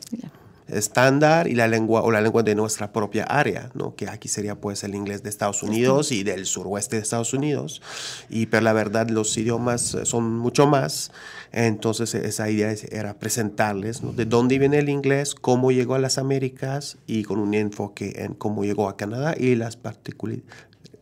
estándar 0.73 1.49
y 1.49 1.55
la 1.55 1.69
lengua 1.69 2.03
o 2.03 2.11
la 2.11 2.21
lengua 2.21 2.43
de 2.43 2.55
nuestra 2.55 2.93
propia 2.93 3.25
área, 3.25 3.71
¿no? 3.75 3.95
que 3.95 4.09
aquí 4.09 4.29
sería 4.29 4.55
pues 4.55 4.85
el 4.85 4.95
inglés 4.95 5.23
de 5.23 5.31
Estados 5.31 5.63
Unidos 5.63 6.13
y 6.13 6.23
del 6.23 6.47
suroeste 6.47 6.97
de 6.97 7.03
Estados 7.03 7.35
Unidos. 7.35 7.83
Y 8.29 8.47
pero 8.47 8.63
la 8.63 8.73
verdad 8.73 9.09
los 9.09 9.37
idiomas 9.37 9.95
eh, 9.95 10.07
son 10.07 10.39
mucho 10.39 10.67
más. 10.67 11.13
Entonces 11.53 12.15
esa 12.15 12.49
idea 12.51 12.75
era 12.91 13.19
presentarles 13.19 14.01
de 14.17 14.25
dónde 14.25 14.59
viene 14.59 14.79
el 14.79 14.89
inglés, 14.89 15.35
cómo 15.35 15.73
llegó 15.73 15.95
a 15.95 15.99
las 15.99 16.19
Américas 16.19 16.99
y 17.07 17.25
con 17.25 17.39
un 17.39 17.55
enfoque 17.55 18.25
en 18.25 18.35
cómo 18.35 18.65
llegó 18.65 18.89
a 18.89 18.97
Canadá 18.97 19.35
y 19.37 19.57
las 19.57 19.77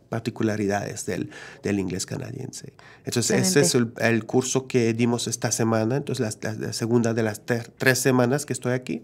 particularidades 0.09 1.05
del, 1.05 1.29
del, 1.61 1.79
inglés 1.79 2.05
canadiense. 2.05 2.73
Entonces, 3.05 3.55
ese 3.55 3.61
es 3.61 3.75
el, 3.75 4.25
curso 4.25 4.67
que 4.67 4.93
dimos 4.93 5.27
esta 5.27 5.51
semana, 5.51 5.97
entonces 5.97 6.39
la, 6.41 6.73
segunda 6.73 7.13
de 7.13 7.23
las 7.23 7.41
tres 7.45 7.99
semanas 7.99 8.45
que 8.45 8.53
estoy 8.53 8.73
aquí, 8.73 9.03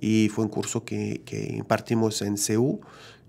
y 0.00 0.28
fue 0.28 0.44
un 0.44 0.50
curso 0.50 0.84
que, 0.84 1.22
que 1.24 1.54
impartimos 1.54 2.22
en 2.22 2.36
CEU 2.36 2.80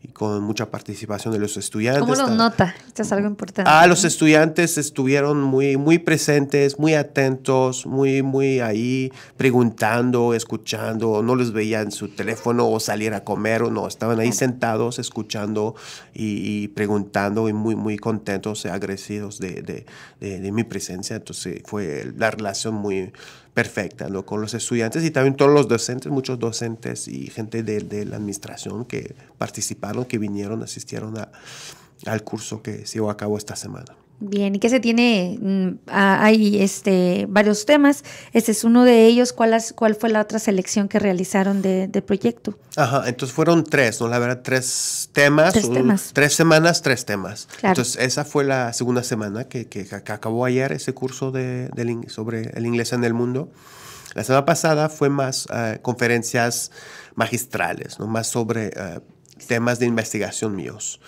y 0.04 0.10
con 0.10 0.44
mucha 0.44 0.70
participación 0.70 1.34
de 1.34 1.40
los 1.40 1.56
estudiantes. 1.56 2.02
¿Cómo 2.02 2.16
los 2.16 2.32
nota? 2.32 2.76
Esto 2.86 3.04
es 3.04 3.12
algo 3.14 3.26
importante. 3.26 3.72
Ah, 3.74 3.88
los 3.88 4.04
estudiantes 4.04 4.78
estuvieron 4.78 5.42
muy, 5.42 5.78
muy 5.78 5.98
presentes, 5.98 6.78
muy 6.78 6.94
atentos, 6.94 7.86
muy, 7.86 8.22
muy 8.22 8.60
ahí 8.60 9.14
preguntando, 9.38 10.34
escuchando. 10.34 11.24
No 11.24 11.38
les 11.38 11.54
veía 11.54 11.80
en 11.80 11.94
su 11.94 12.10
teléfono 12.10 12.70
o 12.70 12.82
salir 12.82 13.14
a 13.14 13.24
comer 13.24 13.64
o 13.64 13.72
no. 13.72 13.88
Estaban 13.88 14.20
ahí 14.20 14.34
sentados 14.34 15.00
escuchando 15.00 15.74
y, 16.14 16.68
preguntando 16.70 17.48
y 17.48 17.54
muy, 17.54 17.78
muy 17.78 17.98
contentos 17.98 18.66
y 18.66 18.68
agradecidos 18.68 19.40
de, 19.40 19.62
de, 19.62 19.86
de, 20.20 20.40
de 20.42 20.52
mi 20.52 20.66
presencia. 20.66 21.16
Entonces 21.16 21.62
fue 21.64 22.12
la 22.18 22.30
relación 22.30 22.74
muy, 22.74 23.14
perfecta 23.54 24.10
¿no? 24.10 24.26
con 24.26 24.42
los 24.42 24.54
estudiantes 24.54 25.04
y 25.04 25.12
también 25.12 25.36
todos 25.36 25.52
los 25.52 25.68
docentes, 25.68 26.12
muchos 26.12 26.40
docentes 26.40 27.08
y 27.08 27.28
gente 27.28 27.64
de, 27.64 27.80
de 27.80 28.06
la 28.06 28.16
administración 28.16 28.86
que 28.86 29.16
participaron, 29.38 30.06
que 30.06 30.18
vinieron, 30.18 30.64
asistieron 30.64 31.16
al 32.06 32.24
curso 32.24 32.62
que 32.62 32.86
se 32.86 32.96
llevó 32.96 33.10
a 33.10 33.18
cabo 33.18 33.38
esta 33.38 33.56
semana. 33.56 33.96
Bien, 34.26 34.56
y 34.56 34.60
que 34.60 34.70
se 34.70 34.80
tiene, 34.80 35.38
mm, 35.42 35.80
hay 35.88 36.62
este, 36.62 37.26
varios 37.28 37.66
temas. 37.66 38.06
Este 38.32 38.54
es 38.54 38.64
uno 38.64 38.86
de 38.86 39.06
ellos. 39.06 39.34
¿Cuál, 39.34 39.62
cuál 39.76 39.96
fue 39.96 40.10
la 40.10 40.22
otra 40.22 40.40
selección 40.40 40.88
que 40.88 40.98
realizaron 40.98 41.62
de, 41.62 42.04
proyecto? 42.08 42.58
Ajá, 42.78 43.04
entonces 43.08 43.36
fueron 43.36 43.66
tres, 43.66 44.00
¿no? 44.00 44.08
La 44.08 44.20
verdad, 44.20 44.40
tres 44.42 45.10
temas. 45.12 45.52
Tres 45.52 45.70
temas. 45.70 46.12
Tres 46.14 46.34
semanas, 46.36 46.82
tres 46.82 47.04
temas. 47.04 47.50
Entonces, 47.62 47.98
esa 47.98 48.24
fue 48.24 48.46
la 48.46 48.72
segunda 48.72 49.04
semana 49.04 49.50
que, 49.50 49.68
que, 49.68 49.86
acabó 49.94 50.46
ayer, 50.46 50.72
ese 50.72 50.94
curso 50.94 51.32
de, 51.32 51.70
sobre 52.08 52.52
el 52.58 52.66
inglés 52.66 52.94
en 52.94 53.04
el 53.04 53.14
mundo. 53.14 53.52
La 54.14 54.24
semana 54.24 54.46
pasada 54.46 54.88
fue 54.88 55.10
más 55.10 55.50
eh, 55.54 55.80
conferencias 55.82 56.72
magistrales, 57.16 58.00
¿no? 58.00 58.08
Más 58.08 58.28
sobre 58.28 58.68
eh, 58.68 59.02
temas 59.48 59.80
de 59.80 59.86
investigación 59.86 60.56
míos. 60.56 61.02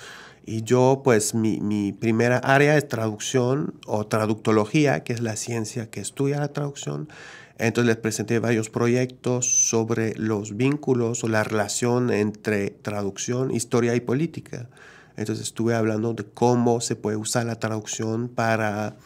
Y 0.46 0.62
yo, 0.62 1.02
pues, 1.04 1.34
mi, 1.34 1.60
mi, 1.60 1.92
primera 1.92 2.38
área 2.38 2.78
es 2.78 2.88
traducción 2.88 3.74
o 3.88 4.06
traductología, 4.06 5.04
que 5.04 5.14
es 5.14 5.22
la 5.22 5.36
ciencia 5.36 5.90
que 5.90 6.02
estudia 6.02 6.40
la 6.40 6.54
traducción. 6.54 7.10
Entonces 7.58 7.88
les 7.88 7.98
presenté 7.98 8.40
varios 8.40 8.70
proyectos 8.70 9.70
sobre 9.70 10.14
los 10.16 10.58
vínculos 10.58 11.24
o 11.24 11.30
la 11.30 11.44
relación 11.44 12.12
entre 12.12 12.70
traducción, 12.70 13.52
historia 13.52 13.96
y 13.96 14.02
política. 14.02 14.70
Entonces 15.18 15.48
estuve 15.48 15.74
hablando 15.74 16.14
de 16.14 16.26
cómo 16.26 16.82
se 16.82 16.96
puede 16.96 17.18
usar 17.18 17.46
la 17.46 17.56
traducción 17.56 18.28
para 18.28 18.98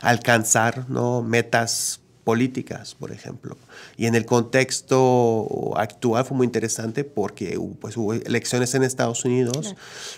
alcanzar 0.00 0.88
¿no? 0.88 1.22
metas 1.22 2.00
políticas, 2.28 2.94
por 2.94 3.10
ejemplo. 3.10 3.56
Y 3.96 4.04
en 4.04 4.14
el 4.14 4.26
contexto 4.26 5.72
actual 5.78 6.26
fue 6.26 6.36
muy 6.36 6.44
interesante 6.44 7.02
porque 7.02 7.58
pues, 7.80 7.96
hubo 7.96 8.12
elecciones 8.12 8.74
en 8.74 8.82
Estados 8.82 9.24
Unidos 9.24 9.74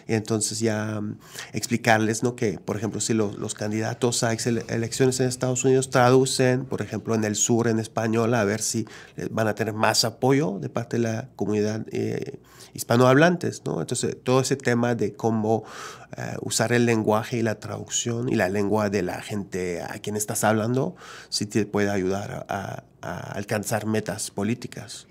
y 0.09 0.15
entonces 0.15 0.59
ya 0.59 1.01
mm, 1.01 1.19
explicarles 1.53 2.25
¿no? 2.25 2.35
que, 2.35 2.59
por 2.59 2.77
ejemplo, 2.77 3.01
si 3.01 3.15
los, 3.15 3.55
candidatos 3.55 4.25
a 4.25 4.33
elecciones 4.33 5.21
en 5.21 5.29
Estados 5.29 5.65
Unidos 5.65 5.89
traducen, 5.91 6.65
por 6.65 6.83
ejemplo, 6.83 7.15
en 7.15 7.23
el 7.23 7.37
sur 7.37 7.69
en 7.69 7.79
español, 7.79 8.35
a 8.35 8.43
ver 8.43 8.61
si 8.61 8.89
van 9.31 9.47
a 9.47 9.55
tener 9.55 9.73
más 9.73 10.05
apoyo 10.05 10.59
de 10.59 10.69
parte 10.69 10.97
de 10.97 11.05
la 11.05 11.29
comunidad 11.37 11.87
eh, 11.93 12.41
hispanohablantes. 12.75 13.63
¿no? 13.65 13.81
Entonces, 13.81 14.17
todo 14.23 14.41
ese 14.41 14.57
tema 14.57 14.95
de 14.95 15.15
cómo 15.15 15.65
eh, 16.17 16.37
usar 16.43 16.73
el 16.73 16.87
lenguaje 16.87 17.39
y 17.39 17.43
la 17.43 17.61
traducción 17.61 18.29
y 18.29 18.35
la 18.35 18.49
lengua 18.49 18.91
de 18.91 19.03
la 19.03 19.21
gente 19.23 19.83
a 19.83 19.99
quien 20.01 20.17
estás 20.17 20.45
hablando, 20.45 20.97
sí 21.29 21.47
te 21.47 21.67
puede 21.67 21.91
ayudar 21.91 22.47
a, 22.49 22.85
alcanzar 23.03 23.87
metas 23.87 24.31
políticas. 24.31 25.07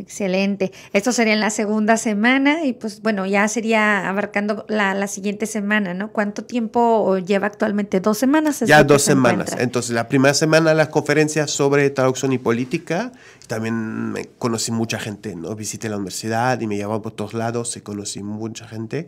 Excelente. 0.00 0.72
Esto 0.94 1.12
sería 1.12 1.34
en 1.34 1.40
la 1.40 1.50
segunda 1.50 1.98
semana 1.98 2.64
y 2.64 2.72
pues 2.72 3.02
bueno, 3.02 3.26
ya 3.26 3.46
sería 3.48 4.08
abarcando 4.08 4.64
la, 4.68 5.06
siguiente 5.06 5.44
semana, 5.44 5.92
¿no? 5.92 6.10
¿Cuánto 6.10 6.44
tiempo 6.44 7.18
lleva 7.18 7.46
actualmente? 7.48 8.00
¿Dos 8.00 8.16
semanas? 8.16 8.60
Ya 8.60 8.82
dos 8.82 9.02
semanas. 9.02 9.54
Entonces, 9.58 9.90
la 9.90 10.08
primera 10.08 10.32
semana 10.32 10.72
las 10.72 10.88
conferencias 10.88 11.50
sobre 11.50 11.90
traducción 11.90 12.32
y 12.32 12.38
política. 12.38 13.12
También 13.46 14.12
me 14.12 14.26
conocí 14.38 14.72
mucha 14.72 14.98
gente, 14.98 15.36
¿no? 15.36 15.54
Visité 15.54 15.88
la 15.88 15.96
universidad 15.96 16.58
y 16.60 16.66
me 16.66 16.76
llevaba 16.76 17.02
por 17.02 17.12
todos 17.12 17.34
lados 17.34 17.76
y 17.76 17.82
conocí 17.82 18.22
mucha 18.22 18.66
gente. 18.66 19.06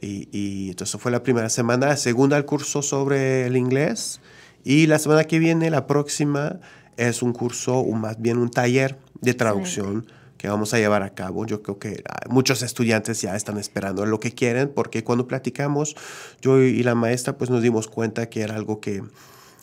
Y, 0.00 0.28
y 0.32 0.70
entonces 0.70 1.00
fue 1.00 1.12
la 1.12 1.22
primera 1.22 1.48
semana. 1.48 1.86
La 1.88 1.96
segunda, 1.96 2.36
el 2.36 2.44
curso 2.44 2.82
sobre 2.82 3.46
el 3.46 3.56
inglés. 3.56 4.20
Y 4.64 4.86
la 4.88 4.98
semana 4.98 5.24
que 5.24 5.38
viene, 5.38 5.70
la 5.70 5.86
próxima, 5.86 6.58
es 6.96 7.22
un 7.22 7.32
curso, 7.32 7.78
o 7.78 7.92
más 7.92 8.20
bien 8.20 8.38
un 8.38 8.50
taller 8.50 8.98
de 9.20 9.34
traducción 9.34 10.06
que 10.38 10.48
vamos 10.48 10.74
a 10.74 10.78
llevar 10.78 11.02
a 11.02 11.10
cabo. 11.10 11.46
Yo 11.46 11.62
creo 11.62 11.78
que 11.78 12.02
ah, 12.08 12.28
muchos 12.28 12.62
estudiantes 12.62 13.20
ya 13.22 13.36
están 13.36 13.58
esperando 13.58 14.06
lo 14.06 14.20
que 14.20 14.32
quieren, 14.32 14.68
porque 14.74 15.04
cuando 15.04 15.26
platicamos, 15.26 15.96
yo 16.40 16.60
y 16.60 16.82
la 16.82 16.94
maestra, 16.94 17.36
pues 17.36 17.50
nos 17.50 17.62
dimos 17.62 17.88
cuenta 17.88 18.28
que 18.28 18.42
era 18.42 18.54
algo 18.54 18.80
que 18.80 19.02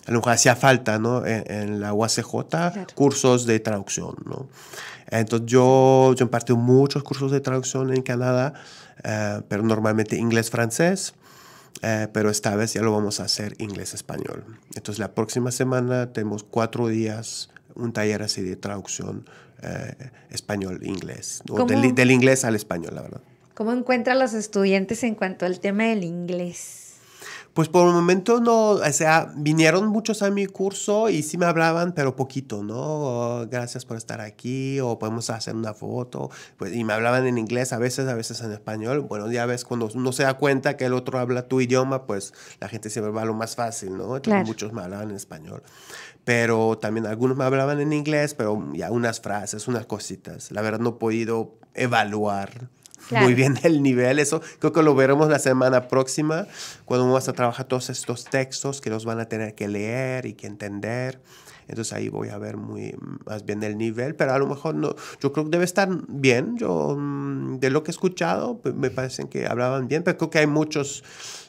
a 0.08 0.12
lo 0.12 0.18
mejor 0.18 0.34
hacía 0.34 0.56
falta, 0.56 0.98
¿no? 0.98 1.26
En, 1.26 1.80
la 1.80 1.94
UACJ, 1.94 2.94
cursos 2.96 3.46
de 3.46 3.60
traducción, 3.60 4.16
¿no? 4.26 4.50
Entonces 5.08 5.46
yo, 5.48 6.14
yo 6.16 6.26
impartí 6.26 6.54
muchos 6.54 7.04
cursos 7.04 7.32
de 7.32 7.42
traducción 7.42 7.94
en 7.94 8.02
Canadá, 8.02 8.54
eh, 9.04 9.42
pero 9.48 9.64
normalmente 9.64 10.16
inglés-francés. 10.16 11.14
Eh, 11.84 12.08
pero 12.14 12.30
esta 12.30 12.56
vez 12.56 12.74
ya 12.74 12.82
lo 12.82 12.92
vamos 12.92 13.20
a 13.20 13.24
hacer 13.24 13.56
inglés-español. 13.58 14.44
Entonces 14.76 15.00
la 15.00 15.14
próxima 15.14 15.52
semana 15.52 16.14
tenemos 16.14 16.44
cuatro 16.44 16.88
días, 16.88 17.50
un 17.76 17.92
taller 17.92 18.22
así 18.22 18.42
de 18.42 18.56
traducción 18.56 19.26
eh, 19.62 20.12
español-inglés, 20.30 21.42
del, 21.68 21.96
del, 21.96 22.12
inglés 22.12 22.46
al 22.46 22.56
español, 22.56 22.96
la 22.96 23.02
verdad. 23.02 23.22
¿Cómo 23.54 23.74
encuentran 23.74 24.20
los 24.20 24.34
estudiantes 24.34 25.04
en 25.04 25.16
cuanto 25.16 25.46
al 25.46 25.60
tema 25.60 25.84
del 25.86 26.04
inglés? 26.04 26.92
Pues 27.54 27.68
por 27.68 27.86
el 27.86 27.94
momento 27.94 28.40
no, 28.40 28.70
o 28.72 28.94
sea, 28.94 29.30
vinieron 29.36 29.88
muchos 29.88 30.22
a 30.22 30.32
mi 30.32 30.46
curso 30.46 31.10
y 31.10 31.22
sí 31.22 31.38
me 31.38 31.46
hablaban, 31.46 31.92
pero 31.92 32.16
poquito, 32.16 32.64
¿no? 32.64 32.76
Oh, 32.78 33.48
gracias 33.50 33.84
por 33.84 33.98
estar 33.98 34.22
aquí 34.22 34.80
o 34.80 34.98
podemos 34.98 35.30
hacer 35.30 35.54
una 35.54 35.74
foto. 35.74 36.30
Pues, 36.56 36.74
y 36.74 36.86
me 36.86 36.94
hablaban 36.94 37.28
en 37.28 37.38
inglés 37.38 37.74
a 37.74 37.78
veces, 37.78 38.08
a 38.08 38.14
veces 38.14 38.40
en 38.40 38.54
español. 38.54 39.02
Bueno, 39.02 39.30
ya 39.30 39.46
ves, 39.46 39.66
cuando 39.66 39.90
uno 39.94 40.14
se 40.14 40.24
da 40.24 40.36
cuenta 40.36 40.78
que 40.78 40.86
el 40.86 40.94
otro 40.94 41.20
habla 41.20 41.50
tu 41.50 41.60
idioma, 41.60 42.06
pues 42.06 42.34
la 42.62 42.70
gente 42.70 42.90
siempre 42.90 43.12
va 43.12 43.24
a 43.24 43.26
lo 43.26 43.34
más 43.34 43.58
fácil, 43.58 43.98
¿no? 43.98 44.16
Entonces 44.16 44.48
muchos 44.48 44.72
me 44.72 44.82
hablaban 44.82 45.10
en 45.10 45.18
español. 45.18 45.62
Pero 46.24 46.78
también 46.78 47.08
algunos 47.08 47.36
me 47.36 47.44
hablaban 47.44 47.80
en 47.80 47.94
inglés, 47.94 48.36
pero 48.36 48.72
ya 48.74 48.92
unas 48.92 49.22
frases, 49.22 49.68
unas 49.68 49.86
cositas. 49.86 50.52
La 50.52 50.62
verdad 50.62 50.80
no 50.80 50.90
he 50.90 50.94
podido 50.94 51.56
evaluar 51.74 52.70
muy 53.10 53.34
bien 53.34 53.58
el 53.64 53.82
nivel. 53.82 54.20
Eso 54.20 54.42
creo 54.60 54.72
que 54.72 54.84
lo 54.84 54.96
veremos 54.96 55.30
la 55.30 55.40
semana 55.40 55.88
próxima, 55.88 56.48
cuando 56.86 57.06
vamos 57.06 57.28
a 57.28 57.34
trabajar 57.34 57.66
todos 57.66 57.90
estos 57.90 58.26
textos 58.26 58.82
que 58.82 58.90
los 58.90 59.06
van 59.06 59.20
a 59.20 59.26
tener 59.26 59.56
que 59.56 59.68
leer 59.68 60.26
y 60.26 60.34
que 60.34 60.48
entender. 60.48 61.20
Entonces 61.72 61.94
ahí 61.94 62.10
voy 62.10 62.30
a 62.30 62.38
ver 62.38 62.58
muy 62.58 62.96
más 63.26 63.46
bien 63.46 63.64
el 63.64 63.78
nivel, 63.78 64.16
pero 64.16 64.34
a 64.34 64.40
lo 64.40 64.48
mejor 64.48 64.76
no, 64.76 64.96
yo 65.20 65.32
creo 65.32 65.46
que 65.46 65.52
debe 65.52 65.66
estar 65.66 65.90
bien. 66.08 66.58
Yo 66.58 66.96
mm, 66.98 67.60
de 67.60 67.70
lo 67.70 67.84
que 67.84 67.92
he 67.92 67.94
escuchado 67.94 68.62
me 68.76 68.92
parecen 68.92 69.28
que 69.28 69.48
hablaban 69.48 69.88
bien, 69.88 70.04
pero 70.04 70.18
creo 70.18 70.30
que 70.30 70.40
hay 70.40 70.48
muchos 70.48 71.04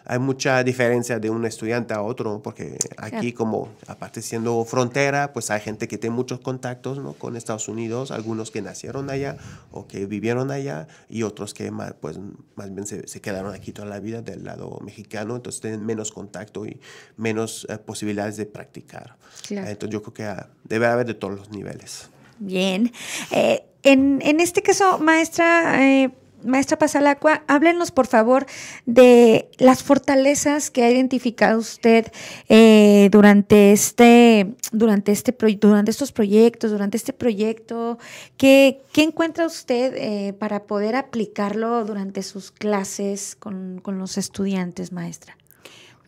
hay 0.05 0.19
mucha 0.19 0.63
diferencia 0.65 1.19
de 1.19 1.31
un 1.31 1.45
estudiante 1.45 1.95
a 1.95 2.03
otro, 2.03 2.43
porque 2.43 2.77
aquí 2.97 3.33
como, 3.33 3.69
aparte 3.87 4.21
siendo 4.23 4.65
frontera, 4.65 5.33
pues 5.33 5.51
hay 5.51 5.61
gente 5.61 5.87
que 5.87 5.99
tiene 5.99 6.17
muchos 6.17 6.41
contactos 6.41 6.99
¿no? 6.99 7.13
con 7.13 7.37
Estados 7.37 7.69
Unidos, 7.69 8.11
algunos 8.11 8.51
que 8.51 8.63
nacieron 8.63 9.11
allá 9.11 9.37
o 9.71 9.87
que 9.87 10.07
vivieron 10.07 10.51
allá 10.51 10.89
y 11.09 11.23
otros 11.23 11.55
que 11.55 11.71
más, 11.71 11.95
pues, 12.01 12.19
más 12.57 12.75
bien 12.75 12.87
se, 12.87 13.07
se 13.07 13.21
quedaron 13.21 13.55
aquí 13.55 13.73
toda 13.73 13.89
la 13.89 14.01
vida 14.01 14.23
del 14.23 14.45
lado 14.45 14.81
mexicano, 14.85 15.37
entonces 15.37 15.61
tienen 15.61 15.85
menos 15.87 16.11
contacto 16.11 16.67
y 16.67 16.81
menos 17.17 17.67
eh, 17.69 17.79
posibilidades 17.79 18.37
de 18.37 18.47
practicar. 18.47 19.17
Entonces 19.51 19.91
yo 19.91 20.03
creo 20.03 20.12
que 20.13 20.25
ah, 20.25 20.49
debe 20.65 20.87
haber 20.87 21.07
de 21.07 21.15
todos 21.15 21.35
los 21.35 21.51
niveles. 21.51 22.09
Bien. 22.39 22.93
Eh, 23.31 23.65
en, 23.83 24.21
en, 24.23 24.41
este 24.41 24.63
caso, 24.63 24.99
maestra, 24.99 25.85
eh, 25.85 26.11
maestra 26.45 26.79
Pasalacua, 26.79 27.43
háblenos 27.47 27.91
por 27.91 28.07
favor 28.07 28.47
de 28.87 29.49
las 29.59 29.83
fortalezas 29.83 30.71
que 30.71 30.83
ha 30.83 30.91
identificado 30.91 31.59
usted 31.59 32.07
eh, 32.49 33.09
durante 33.13 33.73
este, 33.73 34.55
durante 34.73 35.13
este 35.13 35.37
durante 35.61 35.91
estos 35.91 36.11
proyectos, 36.11 36.71
durante 36.71 36.97
este 36.97 37.13
proyecto. 37.13 37.99
¿Qué, 38.37 38.81
qué 38.93 39.03
encuentra 39.03 39.47
usted 39.47 40.35
para 40.37 40.65
poder 40.65 40.97
aplicarlo 40.97 41.85
durante 41.85 42.23
sus 42.23 42.51
clases 42.51 43.37
con, 43.37 43.81
con 43.83 43.99
los 43.99 44.19
estudiantes, 44.19 44.91
maestra? 44.93 45.37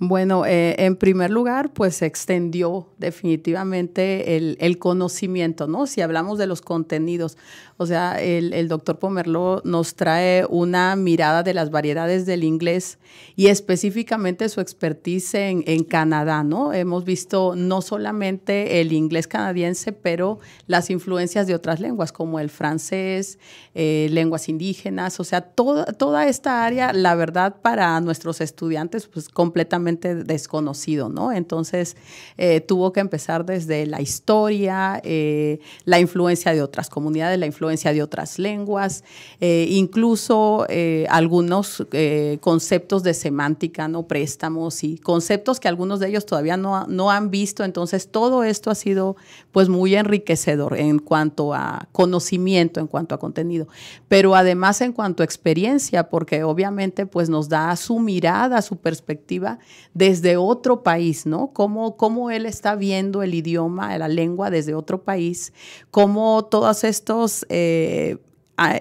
Bueno, 0.00 0.44
eh, 0.44 0.74
en 0.78 0.96
primer 0.96 1.30
lugar, 1.30 1.72
pues 1.72 1.96
se 1.96 2.06
extendió 2.06 2.88
definitivamente 2.98 4.36
el, 4.36 4.56
el, 4.60 4.78
conocimiento, 4.78 5.68
¿no? 5.68 5.86
Si 5.86 6.00
hablamos 6.00 6.36
de 6.36 6.48
los 6.48 6.62
contenidos, 6.62 7.38
o 7.76 7.86
sea, 7.86 8.22
el, 8.22 8.68
doctor 8.68 9.00
Pomerlo 9.00 9.60
nos 9.64 9.96
trae 9.96 10.46
una 10.48 10.94
mirada 10.94 11.42
de 11.42 11.54
las 11.54 11.70
variedades 11.70 12.24
del 12.24 12.44
inglés 12.44 12.98
y 13.34 13.48
específicamente 13.48 14.48
su 14.48 14.60
expertise 14.60 15.34
en, 15.34 15.64
en, 15.66 15.82
Canadá, 15.82 16.44
¿no? 16.44 16.72
Hemos 16.72 17.04
visto 17.04 17.54
no 17.56 17.82
solamente 17.82 18.80
el 18.80 18.92
inglés 18.92 19.26
canadiense, 19.26 19.92
pero 19.92 20.38
las 20.68 20.88
influencias 20.88 21.48
de 21.48 21.54
otras 21.56 21.80
lenguas 21.80 22.12
como 22.12 22.38
el 22.38 22.48
francés, 22.48 23.40
eh, 23.74 24.08
lenguas 24.12 24.48
indígenas, 24.48 25.18
o 25.18 25.24
sea, 25.24 25.40
toda, 25.40 25.86
toda 25.86 26.28
esta 26.28 26.64
área, 26.64 26.92
la 26.92 27.16
verdad, 27.16 27.56
para 27.60 28.00
nuestros 28.00 28.40
estudiantes, 28.40 29.08
pues 29.08 29.28
completamente 29.28 30.14
desconocido, 30.14 31.08
¿no? 31.08 31.32
Entonces, 31.32 31.96
eh, 32.38 32.60
tuvo 32.60 32.92
que 32.92 33.00
empezar 33.00 33.44
desde 33.44 33.86
la 33.86 34.00
historia, 34.00 35.00
eh, 35.02 35.58
la 35.84 35.98
influencia 35.98 36.52
de 36.52 36.62
otras 36.62 36.88
comunidades, 36.88 37.38
la 37.38 37.46
influencia 37.46 37.63
de 37.68 38.02
otras 38.02 38.38
lenguas, 38.38 39.04
eh, 39.40 39.66
incluso 39.71 40.66
eh, 40.68 41.06
algunos 41.11 41.87
eh, 41.92 42.38
conceptos 42.40 43.02
de 43.02 43.14
semántica, 43.14 43.88
¿no? 43.88 44.06
préstamos 44.06 44.85
y 44.85 44.99
conceptos 44.99 45.61
que 45.61 45.68
algunos 45.68 46.00
de 46.00 46.09
ellos 46.09 46.26
todavía 46.26 46.56
no, 46.56 46.87
no 46.87 47.11
han 47.11 47.30
visto. 47.30 47.64
Entonces, 47.64 48.09
todo 48.09 48.44
esto 48.44 48.71
ha 48.71 48.75
sido 48.75 49.16
pues 49.52 49.68
muy 49.68 49.94
enriquecedor 49.94 50.76
en 50.76 50.99
cuanto 50.99 51.54
a 51.54 51.88
conocimiento, 51.92 52.80
en 52.80 52.87
cuanto 52.87 53.14
a 53.14 53.18
contenido, 53.18 53.68
pero 54.09 54.35
además 54.35 54.80
en 54.80 54.92
cuanto 54.92 55.23
a 55.23 55.26
experiencia, 55.26 56.09
porque 56.09 56.44
obviamente 56.44 57.06
pues 57.06 57.28
nos 57.28 57.49
da 57.49 57.75
su 57.76 57.99
mirada, 57.99 58.62
su 58.62 58.76
perspectiva 58.76 59.59
desde 59.94 60.37
otro 60.37 60.83
país, 60.83 61.26
¿no? 61.26 61.50
Cómo, 61.52 61.97
cómo 61.97 62.30
él 62.30 62.47
está 62.47 62.75
viendo 62.75 63.23
el 63.23 63.35
idioma, 63.35 63.97
la 63.99 64.09
lengua 64.09 64.50
desde 64.50 64.75
otro 64.75 65.02
país, 65.02 65.52
cómo 65.90 66.44
todos 66.44 66.85
estos 66.85 67.47
eh, 67.54 68.16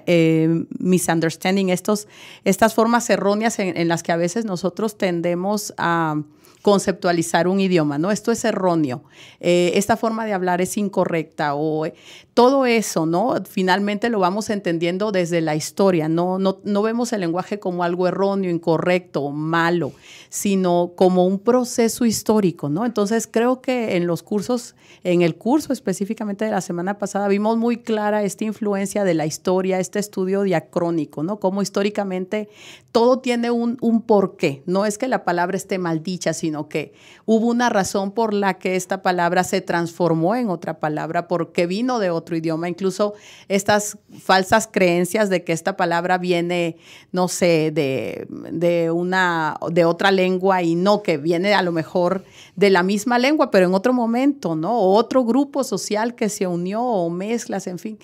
eh, 0.06 0.66
misunderstanding, 0.80 1.70
estos, 1.70 2.08
estas 2.44 2.74
formas 2.74 3.10
erróneas 3.10 3.60
en, 3.60 3.88
las 3.88 4.04
que 4.04 4.12
a 4.12 4.18
veces 4.18 4.46
nosotros 4.46 4.98
tendemos 4.98 5.74
a 5.78 6.22
conceptualizar 6.64 7.50
un 7.50 7.60
idioma, 7.60 7.98
¿no? 7.98 8.10
Esto 8.10 8.32
es 8.32 8.44
erróneo, 8.46 9.04
eh, 9.42 9.74
esta 9.76 9.98
forma 9.98 10.26
de 10.26 10.32
hablar 10.32 10.62
es 10.62 10.78
incorrecta 10.78 11.56
o 11.56 11.86
todo 12.34 12.66
eso, 12.66 13.06
¿no? 13.06 13.36
Finalmente 13.48 14.10
lo 14.10 14.20
vamos 14.20 14.50
entendiendo 14.50 15.12
desde 15.12 15.42
la 15.42 15.56
historia, 15.56 16.08
no, 16.08 16.40
no, 16.40 16.60
no 16.64 16.82
vemos 16.82 17.12
el 17.12 17.20
lenguaje 17.20 17.60
como 17.60 17.84
algo 17.84 18.08
erróneo, 18.08 18.50
incorrecto, 18.50 19.30
malo, 19.30 19.92
sino 20.30 20.94
como 20.96 21.28
un 21.28 21.38
proceso 21.38 22.06
histórico, 22.06 22.70
¿no? 22.70 22.86
Entonces 22.86 23.28
creo 23.30 23.62
que 23.62 23.98
en 23.98 24.08
los 24.08 24.24
cursos, 24.24 24.76
en 25.04 25.22
el 25.22 25.36
curso 25.36 25.74
específicamente 25.74 26.46
de 26.46 26.52
la 26.52 26.62
semana 26.62 26.98
pasada, 26.98 27.28
vimos 27.28 27.58
muy 27.58 27.78
clara 27.78 28.24
esta 28.24 28.46
influencia 28.46 29.04
de 29.04 29.16
la 29.16 29.26
historia, 29.26 29.80
este 29.80 30.00
estudio 30.00 30.44
diacrónico, 30.44 31.24
¿no? 31.24 31.42
Como 31.42 31.62
históricamente 31.62 32.48
todo 32.94 33.20
tiene 33.20 33.52
un, 33.52 33.78
un 33.82 34.02
porqué, 34.02 34.64
no 34.66 34.86
es 34.86 34.98
que 34.98 35.10
la 35.10 35.26
palabra 35.26 35.58
esté 35.58 35.78
maldicha, 35.78 36.32
sino 36.34 36.53
que 36.70 36.94
hubo 37.26 37.48
una 37.48 37.70
razón 37.70 38.12
por 38.12 38.34
la 38.34 38.56
que 38.56 38.76
esta 38.76 39.02
palabra 39.02 39.44
se 39.44 39.62
transformó 39.62 40.36
en 40.36 40.50
otra 40.50 40.80
palabra, 40.80 41.28
porque 41.28 41.68
vino 41.68 42.00
de 42.00 42.10
otro 42.10 42.36
idioma, 42.36 42.70
incluso 42.70 43.14
estas 43.48 43.98
falsas 44.20 44.70
creencias 44.72 45.30
de 45.30 45.44
que 45.44 45.54
esta 45.54 45.76
palabra 45.76 46.18
viene, 46.18 46.78
no 47.12 47.28
sé, 47.28 47.72
de, 47.72 48.28
de 48.30 48.92
una, 48.92 49.58
de 49.72 49.86
otra 49.86 50.12
lengua 50.12 50.62
y 50.62 50.76
no 50.76 51.02
que 51.02 51.18
viene 51.18 51.54
a 51.54 51.62
lo 51.62 51.72
mejor 51.72 52.24
de 52.56 52.70
la 52.70 52.84
misma 52.84 53.20
lengua, 53.20 53.52
pero 53.52 53.66
en 53.66 53.74
otro 53.74 53.94
momento, 53.94 54.56
¿no? 54.56 54.78
O 54.80 54.96
otro 54.96 55.24
grupo 55.24 55.64
social 55.64 56.16
que 56.16 56.30
se 56.30 56.48
unió 56.48 56.82
o 56.82 57.10
mezclas, 57.10 57.68
en 57.68 57.80
fin. 57.80 58.00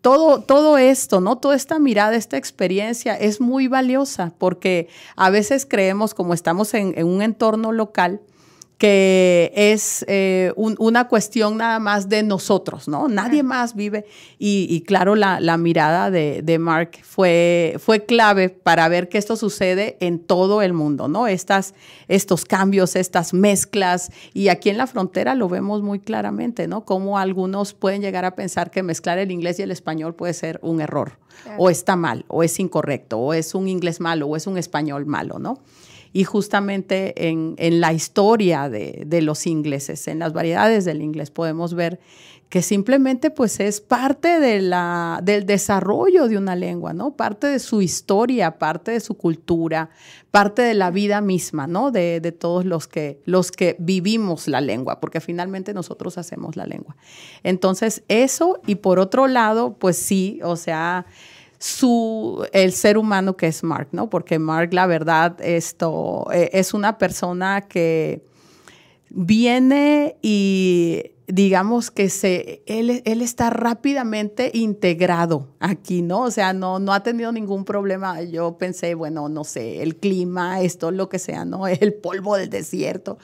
Todo, 0.00 0.42
todo 0.42 0.78
esto, 0.78 1.20
¿no? 1.20 1.36
Toda 1.36 1.56
esta 1.56 1.78
mirada, 1.78 2.14
esta 2.14 2.36
experiencia 2.36 3.16
es 3.16 3.40
muy 3.40 3.66
valiosa 3.66 4.32
porque 4.38 4.88
a 5.16 5.28
veces 5.30 5.66
creemos, 5.68 6.14
como 6.14 6.34
estamos 6.34 6.72
en, 6.74 6.94
en 6.96 7.06
un 7.06 7.20
entorno 7.20 7.72
local, 7.72 8.20
que 8.78 9.50
es 9.56 10.04
eh, 10.06 10.52
una 10.56 11.08
cuestión 11.08 11.56
nada 11.56 11.80
más 11.80 12.08
de 12.08 12.22
nosotros, 12.22 12.86
¿no? 12.86 13.08
Nadie 13.08 13.42
más 13.42 13.74
vive. 13.74 14.06
Y, 14.38 14.82
claro, 14.82 15.16
la, 15.16 15.56
mirada 15.58 16.12
de, 16.12 16.58
Mark 16.60 16.92
fue, 17.02 17.74
fue 17.80 18.06
clave 18.06 18.50
para 18.50 18.88
ver 18.88 19.08
que 19.08 19.18
esto 19.18 19.34
sucede 19.34 19.96
en 19.98 20.20
todo 20.20 20.62
el 20.62 20.74
mundo, 20.74 21.08
¿no? 21.08 21.26
Estas, 21.26 21.74
estos 22.06 22.44
cambios, 22.44 22.94
estas 22.94 23.34
mezclas. 23.34 24.12
Y 24.32 24.46
aquí 24.46 24.70
en 24.70 24.78
la 24.78 24.86
frontera 24.86 25.34
lo 25.34 25.48
vemos 25.48 25.82
muy 25.82 25.98
claramente, 25.98 26.68
¿no? 26.68 26.84
Cómo 26.84 27.18
algunos 27.18 27.74
pueden 27.74 28.00
llegar 28.00 28.24
a 28.24 28.36
pensar 28.36 28.70
que 28.70 28.84
mezclar 28.84 29.18
el 29.18 29.32
inglés 29.32 29.58
y 29.58 29.62
el 29.62 29.72
español 29.72 30.14
puede 30.14 30.34
ser 30.34 30.60
un 30.62 30.80
error, 30.80 31.18
o 31.56 31.68
está 31.68 31.96
mal, 31.96 32.24
o 32.28 32.44
es 32.44 32.60
incorrecto, 32.60 33.18
o 33.18 33.34
es 33.34 33.56
un 33.56 33.66
inglés 33.66 33.98
malo, 33.98 34.28
o 34.28 34.36
es 34.36 34.46
un 34.46 34.56
español 34.56 35.04
malo, 35.04 35.40
¿no? 35.40 35.58
Y 36.18 36.24
justamente 36.24 37.28
en, 37.28 37.54
la 37.80 37.92
historia 37.92 38.68
de, 38.68 39.22
los 39.22 39.46
ingleses, 39.46 40.08
en 40.08 40.18
las 40.18 40.32
variedades 40.32 40.84
del 40.84 41.00
inglés, 41.00 41.30
podemos 41.30 41.74
ver 41.74 42.00
que 42.48 42.60
simplemente 42.60 43.30
pues 43.30 43.60
es 43.60 43.80
parte 43.80 44.40
de 44.40 44.60
la, 44.60 45.20
del 45.22 45.46
desarrollo 45.46 46.26
de 46.26 46.36
una 46.36 46.56
lengua, 46.56 46.92
¿no? 46.92 47.12
Parte 47.12 47.46
de 47.46 47.60
su 47.60 47.82
historia, 47.82 48.58
parte 48.58 48.90
de 48.90 48.98
su 48.98 49.14
cultura, 49.14 49.90
parte 50.32 50.62
de 50.62 50.74
la 50.74 50.90
vida 50.90 51.20
misma, 51.20 51.68
¿no? 51.68 51.92
De, 51.92 52.18
de, 52.18 52.32
todos 52.32 52.64
los 52.64 52.88
que, 52.88 53.22
los 53.24 53.52
que 53.52 53.76
vivimos 53.78 54.48
la 54.48 54.60
lengua, 54.60 54.98
porque 54.98 55.20
finalmente 55.20 55.72
nosotros 55.72 56.18
hacemos 56.18 56.56
la 56.56 56.66
lengua. 56.66 56.96
Entonces, 57.44 58.02
eso 58.08 58.58
y 58.66 58.74
por 58.74 58.98
otro 58.98 59.28
lado, 59.28 59.76
pues 59.78 59.96
sí, 59.96 60.40
o 60.42 60.56
sea, 60.56 61.06
su, 61.58 62.46
el 62.52 62.72
ser 62.72 62.98
humano 62.98 63.36
que 63.36 63.48
es 63.48 63.64
Mark, 63.64 63.88
¿no? 63.92 64.08
Porque 64.08 64.38
Mark, 64.38 64.72
la 64.72 64.86
verdad, 64.86 65.36
esto 65.40 66.26
eh, 66.32 66.50
es 66.52 66.72
una 66.72 66.98
persona 66.98 67.62
que 67.62 68.24
viene 69.10 70.16
y 70.22 71.12
digamos 71.28 71.90
que 71.90 72.08
se, 72.08 72.62
él, 72.66 73.02
él, 73.04 73.20
está 73.20 73.50
rápidamente 73.50 74.50
integrado 74.54 75.48
aquí, 75.60 76.00
¿no? 76.00 76.22
O 76.22 76.30
sea, 76.30 76.54
no, 76.54 76.78
no 76.78 76.94
ha 76.94 77.02
tenido 77.02 77.32
ningún 77.32 77.66
problema. 77.66 78.22
Yo 78.22 78.56
pensé, 78.56 78.94
bueno, 78.94 79.28
no 79.28 79.44
sé, 79.44 79.82
el 79.82 79.96
clima, 79.96 80.62
esto, 80.62 80.90
lo 80.90 81.10
que 81.10 81.18
sea, 81.18 81.44
¿no? 81.44 81.66
El 81.68 81.92
polvo 81.94 82.36
del 82.36 82.48
desierto, 82.48 83.18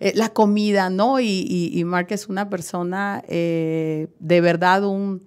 eh, 0.00 0.12
la 0.14 0.30
comida, 0.30 0.88
¿no? 0.88 1.20
Y, 1.20 1.70
y, 1.72 1.84
Mark 1.84 2.06
es 2.10 2.28
una 2.28 2.48
persona 2.48 3.22
eh, 3.28 4.08
de 4.18 4.40
verdad 4.40 4.84
un 4.84 5.22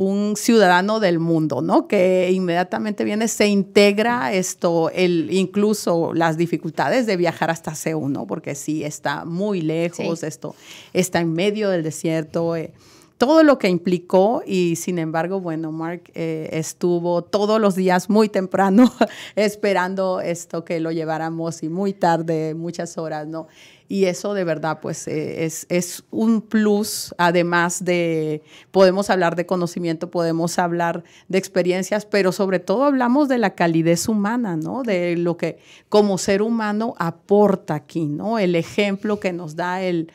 un 0.00 0.34
ciudadano 0.34 0.98
del 0.98 1.18
mundo, 1.18 1.60
¿no? 1.60 1.86
Que 1.86 2.30
inmediatamente 2.32 3.04
viene, 3.04 3.28
se 3.28 3.48
integra 3.48 4.32
esto, 4.32 4.88
el, 4.94 5.28
incluso 5.30 6.14
las 6.14 6.38
dificultades 6.38 7.04
de 7.04 7.18
viajar 7.18 7.50
hasta 7.50 7.74
Seúl, 7.74 8.10
¿no? 8.10 8.26
Porque 8.26 8.54
sí 8.54 8.82
está 8.82 9.26
muy 9.26 9.60
lejos, 9.60 10.22
esto 10.22 10.54
está 10.94 11.20
en 11.20 11.34
medio 11.34 11.68
del 11.68 11.82
desierto. 11.82 12.56
Eh, 12.56 12.72
todo 13.20 13.42
lo 13.42 13.58
que 13.58 13.68
implicó 13.68 14.42
y 14.46 14.76
sin 14.76 14.98
embargo, 14.98 15.42
bueno, 15.42 15.70
Mark 15.72 16.10
eh, 16.14 16.48
estuvo 16.52 17.20
todos 17.20 17.60
los 17.60 17.74
días 17.74 18.08
muy 18.08 18.30
temprano 18.30 18.90
esperando 19.36 20.22
esto 20.22 20.64
que 20.64 20.80
lo 20.80 20.90
lleváramos 20.90 21.62
y 21.62 21.68
muy 21.68 21.92
tarde, 21.92 22.54
muchas 22.54 22.96
horas, 22.96 23.26
¿no? 23.26 23.46
y 23.90 24.04
eso 24.04 24.34
de 24.34 24.44
verdad 24.44 24.78
pues 24.80 25.08
eh, 25.08 25.44
es, 25.44 26.04
un 26.12 26.42
plus, 26.42 27.12
además 27.18 27.84
de, 27.84 28.40
podemos 28.70 29.10
hablar 29.10 29.34
de 29.34 29.46
conocimiento, 29.46 30.12
podemos 30.12 30.60
hablar 30.60 31.02
de 31.26 31.38
experiencias, 31.38 32.06
pero 32.06 32.30
sobre 32.30 32.60
todo 32.60 32.84
hablamos 32.84 33.28
de 33.28 33.38
la 33.38 33.56
calidez 33.56 34.08
humana, 34.08 34.54
¿no? 34.54 34.84
De 34.84 35.16
lo 35.16 35.36
que 35.36 35.58
como 35.88 36.18
ser 36.18 36.40
humano 36.40 36.94
aporta 36.98 37.74
aquí, 37.74 38.06
¿no? 38.06 38.38
El 38.38 38.54
ejemplo 38.54 39.18
que 39.18 39.32
nos 39.32 39.56
da 39.56 39.82
el 39.82 40.06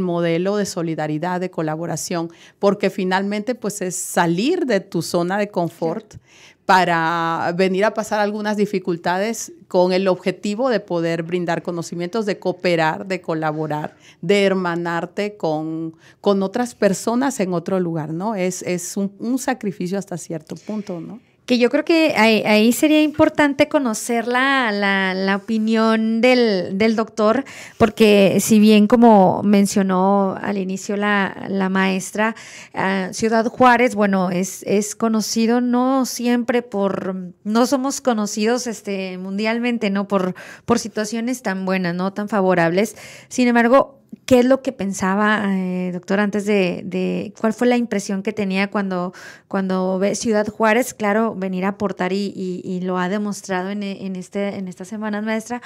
modelo 0.00 0.56
de 0.56 0.66
solidaridad, 0.66 1.38
de 1.38 1.52
colaboración, 1.52 2.32
porque 2.58 2.90
finalmente 2.90 3.54
pues 3.54 3.80
es 3.80 3.96
salir 3.96 4.66
de 4.66 4.80
tu 4.80 5.02
zona 5.02 5.38
de 5.38 5.48
confort 5.48 6.16
para 6.66 7.52
venir 7.56 7.84
a 7.84 7.94
pasar 7.94 8.20
algunas 8.20 8.56
dificultades 8.56 9.52
con 9.66 9.92
el 9.92 10.06
objetivo 10.06 10.68
de 10.68 10.78
poder 10.78 11.24
brindar 11.24 11.62
conocimientos, 11.62 12.26
de 12.26 12.38
cooperar, 12.38 13.06
de 13.06 13.20
colaborar, 13.20 13.96
de 14.20 14.44
hermanarte 14.44 15.36
con, 15.36 15.96
con 16.20 16.44
otras 16.44 16.76
personas 16.76 17.40
en 17.40 17.54
otro 17.54 17.80
lugar, 17.80 18.12
¿no? 18.12 18.36
Es, 18.36 18.62
es 18.62 18.96
un, 18.96 19.12
un 19.18 19.38
sacrificio 19.38 19.98
hasta 19.98 20.16
cierto 20.16 20.54
punto, 20.54 21.00
¿no? 21.00 21.20
Que 21.50 21.58
yo 21.58 21.68
creo 21.68 21.84
que 21.84 22.14
ahí, 22.16 22.70
sería 22.70 23.02
importante 23.02 23.68
conocer 23.68 24.28
la, 24.28 24.70
la, 24.70 25.34
opinión 25.34 26.20
del, 26.20 26.78
del, 26.78 26.94
doctor, 26.94 27.44
porque 27.76 28.38
si 28.38 28.60
bien 28.60 28.86
como 28.86 29.42
mencionó 29.42 30.38
al 30.40 30.58
inicio 30.58 30.96
la, 30.96 31.48
la 31.48 31.68
maestra, 31.68 32.36
ah, 32.72 33.08
Ciudad 33.10 33.46
Juárez, 33.46 33.96
bueno, 33.96 34.30
es, 34.30 34.62
es 34.62 34.94
conocido 34.94 35.60
no 35.60 36.06
siempre 36.06 36.62
por, 36.62 37.16
no 37.42 37.66
somos 37.66 38.00
conocidos 38.00 38.68
este, 38.68 39.18
mundialmente, 39.18 39.90
¿no? 39.90 40.06
Por, 40.06 40.36
por 40.66 40.78
situaciones 40.78 41.42
tan 41.42 41.64
buenas, 41.64 41.96
¿no? 41.96 42.12
Tan 42.12 42.28
favorables. 42.28 42.94
Sin 43.28 43.48
embargo, 43.48 43.99
¿Qué 44.30 44.38
es 44.38 44.44
lo 44.44 44.62
que 44.62 44.70
pensaba, 44.70 45.42
eh, 45.56 45.90
doctor, 45.92 46.20
antes 46.20 46.46
de, 46.46 47.32
cuál 47.40 47.52
fue 47.52 47.66
la 47.66 47.76
impresión 47.76 48.22
que 48.22 48.32
tenía 48.32 48.70
cuando, 48.70 49.12
cuando 49.48 49.98
ve 49.98 50.14
Ciudad 50.14 50.46
Juárez? 50.46 50.94
Claro, 50.94 51.34
venir 51.34 51.64
a 51.64 51.70
aportar 51.70 52.12
y, 52.12 52.80
lo 52.84 52.98
ha 52.98 53.08
demostrado 53.08 53.70
en, 53.70 53.82
este, 53.82 54.56
en 54.56 54.68
estas 54.68 54.86
semanas, 54.86 55.24
maestra, 55.24 55.62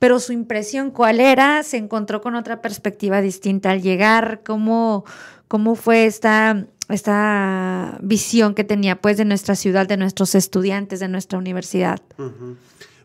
pero 0.00 0.18
su 0.18 0.32
impresión, 0.32 0.90
¿cuál 0.90 1.20
era? 1.20 1.62
¿Se 1.62 1.76
encontró 1.76 2.20
con 2.20 2.34
otra 2.34 2.60
perspectiva 2.60 3.20
distinta 3.20 3.70
al 3.70 3.82
llegar? 3.82 4.42
¿Cómo, 4.44 5.04
cómo 5.46 5.76
fue 5.76 6.06
esta, 6.06 6.66
esta 6.88 7.98
visión 8.02 8.54
que 8.54 8.64
tenía 8.64 9.00
pues 9.00 9.16
de 9.16 9.26
nuestra 9.26 9.54
ciudad, 9.54 9.86
de 9.86 9.96
nuestros 9.96 10.34
estudiantes, 10.34 10.98
de 10.98 11.08
nuestra 11.08 11.38
universidad? 11.38 12.00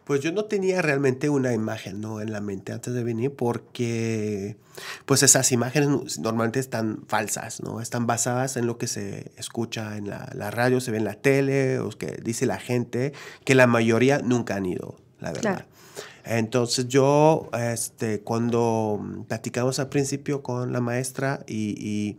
Pues 0.06 0.22
yo 0.22 0.32
no 0.32 0.46
tenía 0.46 0.82
realmente 0.82 1.30
una 1.30 1.54
imagen 1.54 2.02
¿no? 2.02 2.20
en 2.20 2.32
la 2.32 2.42
mente 2.42 2.74
antes 2.74 2.94
de 2.94 3.04
venir 3.04 3.34
porque 3.34 4.58
pues 5.06 5.24
esas 5.24 5.52
imágenes 5.52 6.20
normalmente 6.20 6.60
están 6.60 7.04
falsas, 7.08 7.62
¿no? 7.62 7.80
Están 7.80 8.08
basadas 8.08 8.58
en 8.58 8.66
lo 8.66 8.78
que 8.78 8.88
se 8.88 9.32
escucha 9.38 9.98
en 9.98 10.10
la, 10.10 10.52
radio, 10.52 10.82
se 10.82 10.92
ve 10.92 10.98
en 10.98 11.06
la 11.06 11.14
tele, 11.14 11.80
o 11.80 11.90
que 11.90 12.20
dice 12.24 12.46
la 12.46 12.60
gente, 12.60 13.14
que 13.46 13.56
la 13.56 13.68
mayoría 13.68 14.20
nunca 14.20 14.56
han 14.56 14.66
ido, 14.66 14.98
la 15.20 15.32
verdad. 15.32 15.66
Entonces 16.26 16.88
yo, 16.88 17.50
este, 17.54 18.22
cuando 18.22 19.26
platicamos 19.28 19.80
al 19.80 19.90
principio 19.90 20.42
con 20.42 20.72
la 20.72 20.82
maestra 20.82 21.44
y, 21.48 21.76
y 21.80 22.18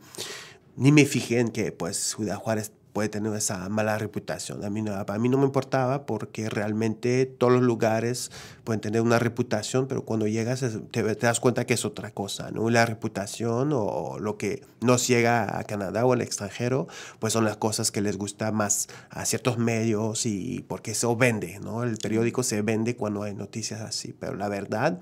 ni 0.77 0.93
me 0.93 1.07
fijé 1.07 1.41
en 1.41 1.49
que 1.49 1.73
pues 1.73 1.97
Ciudad 1.97 2.37
Juárez 2.37 2.73
puede 2.95 3.09
tener 3.09 3.35
esa 3.35 3.69
mala 3.69 3.99
reputación. 3.99 4.65
A 4.65 4.71
mí, 4.71 4.81
no, 4.81 4.95
a 4.95 5.19
mí 5.19 5.29
no 5.29 5.37
me 5.37 5.45
importaba 5.45 6.07
porque 6.07 6.49
realmente 6.49 7.27
todos 7.27 7.53
los 7.53 7.63
lugares 7.63 8.31
pueden 8.63 8.81
tener 8.81 9.01
una 9.01 9.19
reputación, 9.19 9.89
pero 9.89 10.05
cuando 10.05 10.29
llegas 10.29 10.65
te, 10.93 11.03
das 11.03 11.41
cuenta 11.41 11.67
que 11.67 11.75
es 11.75 11.85
otra 11.85 12.13
cosa, 12.13 12.53
¿no? 12.53 12.71
La 12.71 12.87
reputación 12.87 13.73
o, 13.73 14.19
lo 14.21 14.39
que 14.39 14.63
nos 14.81 15.09
llega 15.09 15.59
a 15.59 15.65
Canadá 15.65 16.07
o 16.07 16.13
al 16.13 16.21
extranjero, 16.21 16.87
pues 17.19 17.33
son 17.33 17.45
las 17.45 17.57
cosas 17.57 17.91
que 17.91 18.01
les 18.01 18.17
gusta 18.17 18.53
más 18.53 18.87
a 19.11 19.25
ciertos 19.27 19.59
medios 19.59 20.25
y 20.25 20.65
porque 20.69 20.93
eso 20.93 21.17
vende, 21.17 21.59
¿no? 21.59 21.83
El 21.83 21.97
periódico 21.97 22.45
se 22.45 22.63
vende 22.63 22.95
cuando 22.95 23.25
hay 23.25 23.35
noticias 23.35 23.81
así, 23.81 24.15
pero 24.17 24.37
la 24.37 24.49
verdad 24.49 25.01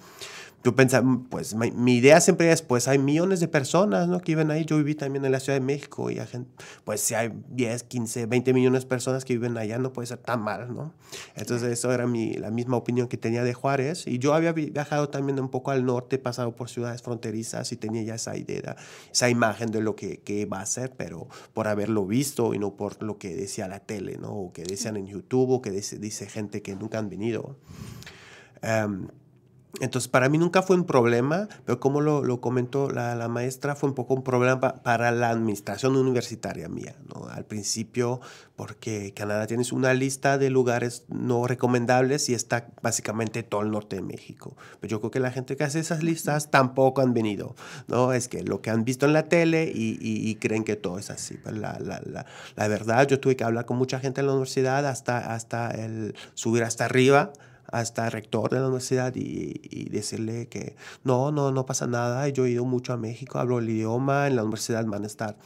yo 0.65 0.77
pensaba, 0.77 1.21
pues 1.29 1.55
mi, 1.55 1.95
idea 1.97 2.21
siempre 2.21 2.53
es, 2.53 2.63
pues 2.63 2.87
hay 2.87 2.99
millones 2.99 3.41
de 3.41 3.49
personas, 3.49 4.07
¿no? 4.07 4.21
Que 4.21 4.33
viven 4.33 4.51
ahí. 4.51 4.65
Yo 4.65 4.77
viví 4.77 4.95
también 4.95 5.25
en 5.25 5.33
la 5.33 5.41
Ciudad 5.41 5.59
de 5.59 5.65
México 5.65 6.11
y 6.11 6.21
hay 6.21 6.27
gente, 6.27 6.51
pues 6.85 7.01
si 7.01 7.15
hay 7.15 7.33
10, 7.51 7.83
15, 7.83 8.27
20 8.27 8.53
millones 8.55 8.83
de 8.83 8.89
personas 8.89 9.25
que 9.25 9.35
viven 9.35 9.59
allá, 9.59 9.79
no 9.79 9.93
puede 9.93 10.07
ser 10.07 10.19
tan 10.19 10.41
mal, 10.41 10.73
¿no? 10.73 10.93
Entonces 11.35 11.73
eso 11.73 11.93
era 11.93 12.07
mi, 12.07 12.35
la 12.35 12.51
misma 12.51 12.77
opinión 12.77 13.09
que 13.09 13.17
tenía 13.17 13.43
de 13.43 13.55
Juárez. 13.55 14.07
Y 14.07 14.19
yo 14.19 14.35
había 14.35 14.53
viajado 14.53 15.09
también 15.09 15.41
un 15.41 15.49
poco 15.49 15.73
al 15.73 15.85
norte, 15.85 16.19
pasado 16.19 16.55
por 16.55 16.71
ciudades 16.71 17.03
fronterizas 17.03 17.73
y 17.73 17.77
tenía 17.77 18.03
ya 18.03 18.15
esa 18.15 18.37
idea, 18.37 18.77
esa 19.11 19.29
imagen 19.29 19.71
de 19.73 19.81
lo 19.81 19.97
que, 19.97 20.21
que 20.21 20.47
va 20.47 20.61
a 20.61 20.67
ser, 20.67 20.93
pero 20.97 21.29
por 21.55 21.67
haberlo 21.67 22.07
visto 22.07 22.55
y 22.55 22.61
no 22.61 22.77
por 22.77 23.03
lo 23.03 23.19
que 23.19 23.35
decía 23.35 23.67
la 23.67 23.81
tele, 23.81 24.17
¿no? 24.17 24.31
O 24.33 24.53
que 24.53 24.63
decían 24.63 24.97
en 24.97 25.07
YouTube 25.07 25.51
o 25.51 25.63
que 25.63 25.73
dice, 25.73 25.99
dice 25.99 26.27
gente 26.29 26.63
que 26.63 26.77
nunca 26.77 26.99
han 26.99 27.09
venido. 27.09 27.57
Um, 28.63 29.09
entonces, 29.81 30.09
para 30.09 30.29
mí 30.29 30.37
nunca 30.37 30.63
fue 30.63 30.77
un 30.77 30.85
problema, 30.85 31.49
pero 31.65 31.81
como 31.81 32.03
lo, 32.03 32.23
lo 32.23 32.43
comentó 32.43 32.91
la, 32.91 33.15
la, 33.15 33.29
maestra, 33.29 33.75
fue 33.75 33.89
un 33.89 33.95
poco 33.95 34.13
un 34.13 34.23
problema 34.23 34.61
para 34.61 35.11
la 35.13 35.31
administración 35.31 35.97
universitaria 35.97 36.69
mía, 36.69 36.95
¿no? 37.13 37.27
Al 37.29 37.47
principio, 37.47 38.21
porque 38.55 39.15
Canadá 39.17 39.47
tiene 39.47 39.65
una 39.73 39.95
lista 39.95 40.37
de 40.37 40.51
lugares 40.51 41.05
no 41.09 41.47
recomendables 41.47 42.29
y 42.29 42.35
está 42.35 42.69
básicamente 42.83 43.43
todo 43.43 43.63
el 43.63 43.71
norte 43.71 43.97
de 43.97 44.03
México. 44.03 44.57
Pero 44.81 44.91
yo 44.91 45.01
creo 45.01 45.11
que 45.11 45.21
la 45.21 45.31
gente 45.31 45.57
que 45.57 45.65
hace 45.65 45.81
esas 45.81 46.03
listas 46.03 46.51
tampoco 46.51 47.01
han 47.01 47.15
venido, 47.15 47.55
¿no? 47.89 48.13
Es 48.13 48.29
que 48.29 48.43
lo 48.43 48.61
que 48.61 48.69
han 48.69 48.85
visto 48.85 49.07
en 49.07 49.15
la 49.15 49.31
tele 49.31 49.73
y, 49.75 49.99
y, 50.01 50.35
creen 50.35 50.65
que 50.65 50.77
todo 50.77 50.99
es 50.99 51.09
así. 51.09 51.39
Pero 51.43 51.57
la, 51.57 51.79
la, 51.81 52.03
la, 52.05 52.27
la, 52.57 52.69
verdad, 52.69 53.09
yo 53.09 53.21
tuve 53.21 53.37
que 53.37 53.45
hablar 53.45 53.65
con 53.65 53.79
mucha 53.79 54.01
gente 54.01 54.21
en 54.21 54.27
la 54.27 54.33
universidad 54.33 54.87
hasta, 54.87 55.35
hasta 55.35 55.71
el 55.71 56.15
subir 56.35 56.63
hasta 56.63 56.85
arriba 56.85 57.33
hasta 57.73 58.09
rector 58.11 58.51
de 58.51 58.61
la 58.61 58.67
universidad 58.67 59.15
y, 59.17 59.89
decirle 59.91 60.47
que 60.47 60.77
no, 61.05 61.33
no, 61.33 61.51
no 61.51 61.67
pasa 61.67 61.87
nada. 61.87 62.29
Yo 62.29 62.47
he 62.47 62.51
ido 62.51 62.65
mucho 62.65 62.93
a 62.93 62.97
México, 62.97 63.39
hablo 63.39 63.59
el 63.59 63.69
idioma, 63.69 64.27
en 64.27 64.37
la 64.37 64.43
universidad 64.43 64.85
van 64.87 65.05
a 65.05 65.07
estar 65.07 65.37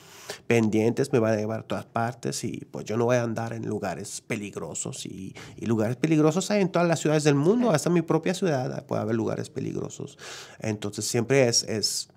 pendientes, 0.47 1.13
me 1.13 1.19
van 1.19 1.33
a 1.35 1.37
llevar 1.37 1.61
a 1.61 1.63
todas 1.63 1.87
partes 1.87 2.45
y 2.45 2.67
pues 2.71 2.85
yo 2.85 2.97
no 2.97 3.07
voy 3.07 3.17
a 3.17 3.23
andar 3.23 3.53
en 3.53 3.67
lugares 3.67 4.21
peligrosos 4.21 5.07
y, 5.07 5.35
lugares 5.61 5.97
peligrosos 5.97 6.51
hay 6.51 6.63
en 6.63 6.69
todas 6.69 6.87
las 6.87 7.01
ciudades 7.01 7.25
del 7.25 7.35
mundo, 7.35 7.71
hasta 7.71 7.91
mi 7.91 8.03
propia 8.03 8.35
ciudad 8.35 8.85
puede 8.87 9.03
haber 9.03 9.15
lugares 9.15 9.51
peligrosos. 9.51 10.19
Entonces 10.61 11.05
siempre 11.07 11.49
es, 11.49 11.63
es 11.65 12.09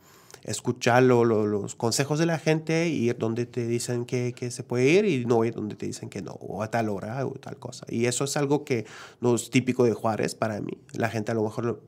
escuchar 0.44 1.04
los 1.04 1.76
consejos 1.76 2.20
de 2.20 2.26
la 2.26 2.40
gente, 2.40 2.88
ir 2.88 3.18
donde 3.18 3.46
te 3.46 3.68
dicen 3.68 4.06
que, 4.06 4.34
que, 4.34 4.52
se 4.52 4.64
puede 4.64 4.88
ir 4.90 5.06
y 5.06 5.26
no 5.26 5.44
ir 5.46 5.54
donde 5.54 5.76
te 5.76 5.86
dicen 5.86 6.10
que 6.10 6.22
no, 6.22 6.32
o 6.32 6.64
a 6.64 6.72
tal 6.72 6.90
hora 6.90 7.26
o 7.26 7.32
tal 7.32 7.58
cosa. 7.58 7.86
Y 7.90 8.06
eso 8.06 8.24
es 8.24 8.38
algo 8.38 8.64
que 8.64 8.86
no 9.22 9.36
es 9.36 9.50
típico 9.50 9.84
de 9.84 9.94
Juárez 9.94 10.36
para 10.36 10.62
mí. 10.62 10.78
La 10.94 11.10
gente 11.10 11.32
a 11.32 11.36
lo 11.36 11.44
mejor 11.44 11.82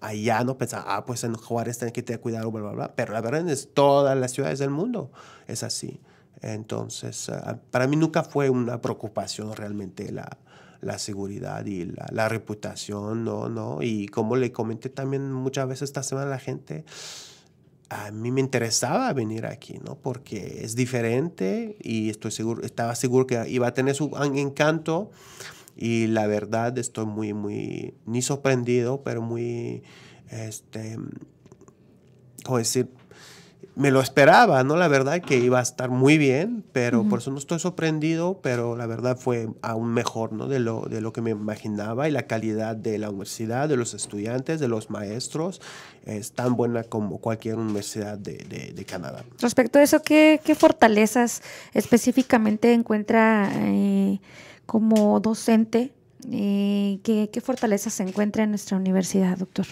allá 0.00 0.42
no 0.44 0.58
piensa, 0.58 0.84
ah, 0.86 1.06
pues 1.06 1.24
en 1.24 1.34
Juárez 1.34 1.78
tiene 1.78 1.92
que 1.92 2.02
tener 2.02 2.20
cuidado, 2.20 2.50
bla, 2.50 2.62
bla, 2.62 2.72
bla. 2.72 2.94
Pero 2.94 3.12
la 3.12 3.20
verdad 3.20 3.48
es 3.48 3.72
todas 3.72 4.16
las 4.18 4.32
ciudades 4.32 4.58
del 4.58 4.70
mundo 4.70 5.10
es 5.46 5.62
así. 5.62 6.00
Entonces, 6.42 7.28
ah, 7.28 7.58
para 7.70 7.86
mí 7.86 7.96
nunca 7.96 8.24
fue 8.24 8.50
una 8.50 8.80
preocupación 8.80 9.54
realmente 9.54 10.10
la, 10.10 10.38
la 10.80 10.98
seguridad 10.98 11.64
y 11.64 11.84
la, 11.84 12.06
la, 12.10 12.28
reputación, 12.28 13.24
¿no? 13.24 13.48
¿no? 13.48 13.78
Y 13.80 14.08
como 14.08 14.34
le 14.34 14.50
comenté 14.50 14.88
también 14.88 15.32
muchas 15.32 15.68
veces 15.68 15.82
esta 15.82 16.02
semana 16.02 16.26
a 16.26 16.30
la 16.30 16.38
gente, 16.40 16.84
a 17.92 18.10
mí 18.10 18.30
me 18.30 18.40
interesaba 18.40 19.12
venir 19.12 19.44
aquí, 19.44 19.78
¿no? 19.84 19.96
Porque 19.96 20.60
es 20.64 20.74
diferente 20.74 21.76
y 21.82 22.08
estoy 22.08 22.30
seguro, 22.30 22.62
estaba 22.62 22.94
seguro 22.94 23.26
que 23.26 23.48
iba 23.50 23.66
a 23.66 23.74
tener 23.74 23.94
su 23.94 24.10
encanto 24.34 25.10
y 25.76 26.06
la 26.06 26.26
verdad 26.26 26.78
estoy 26.78 27.04
muy, 27.04 27.34
muy, 27.34 27.94
ni 28.06 28.22
sorprendido, 28.22 29.02
pero 29.02 29.20
muy, 29.20 29.82
este, 30.30 30.98
¿cómo 32.44 32.58
decir? 32.58 32.88
Me 33.74 33.90
lo 33.90 34.00
esperaba, 34.00 34.62
¿no? 34.64 34.76
La 34.76 34.88
verdad 34.88 35.22
que 35.22 35.38
iba 35.38 35.58
a 35.58 35.62
estar 35.62 35.88
muy 35.88 36.18
bien, 36.18 36.62
pero 36.72 37.04
por 37.04 37.20
eso 37.20 37.30
no 37.30 37.38
estoy 37.38 37.58
sorprendido, 37.58 38.38
pero 38.42 38.76
la 38.76 38.86
verdad 38.86 39.16
fue 39.16 39.48
aún 39.62 39.94
mejor, 39.94 40.32
¿no? 40.32 40.46
De 40.46 40.58
lo, 40.58 40.82
de 40.82 41.00
lo 41.00 41.12
que 41.14 41.22
me 41.22 41.30
imaginaba 41.30 42.06
y 42.06 42.12
la 42.12 42.26
calidad 42.26 42.76
de 42.76 42.98
la 42.98 43.08
universidad, 43.08 43.70
de 43.70 43.76
los 43.76 43.94
estudiantes, 43.94 44.60
de 44.60 44.68
los 44.68 44.90
maestros, 44.90 45.62
es 46.04 46.32
tan 46.32 46.54
buena 46.54 46.84
como 46.84 47.18
cualquier 47.18 47.56
universidad 47.56 48.18
de, 48.18 48.72
de, 48.74 48.84
Canadá. 48.84 49.24
Respecto 49.40 49.78
a 49.78 49.82
eso, 49.82 50.02
¿qué, 50.02 50.40
qué 50.44 50.54
fortalezas 50.54 51.42
específicamente 51.72 52.74
encuentra 52.74 53.50
eh, 53.54 54.20
como 54.66 55.18
docente? 55.20 55.92
Eh, 56.30 56.98
¿qué, 57.02 57.30
¿Qué 57.32 57.40
fortalezas 57.40 57.94
se 57.94 58.02
encuentra 58.02 58.44
en 58.44 58.50
nuestra 58.50 58.76
universidad, 58.76 59.38
doctor? 59.38 59.66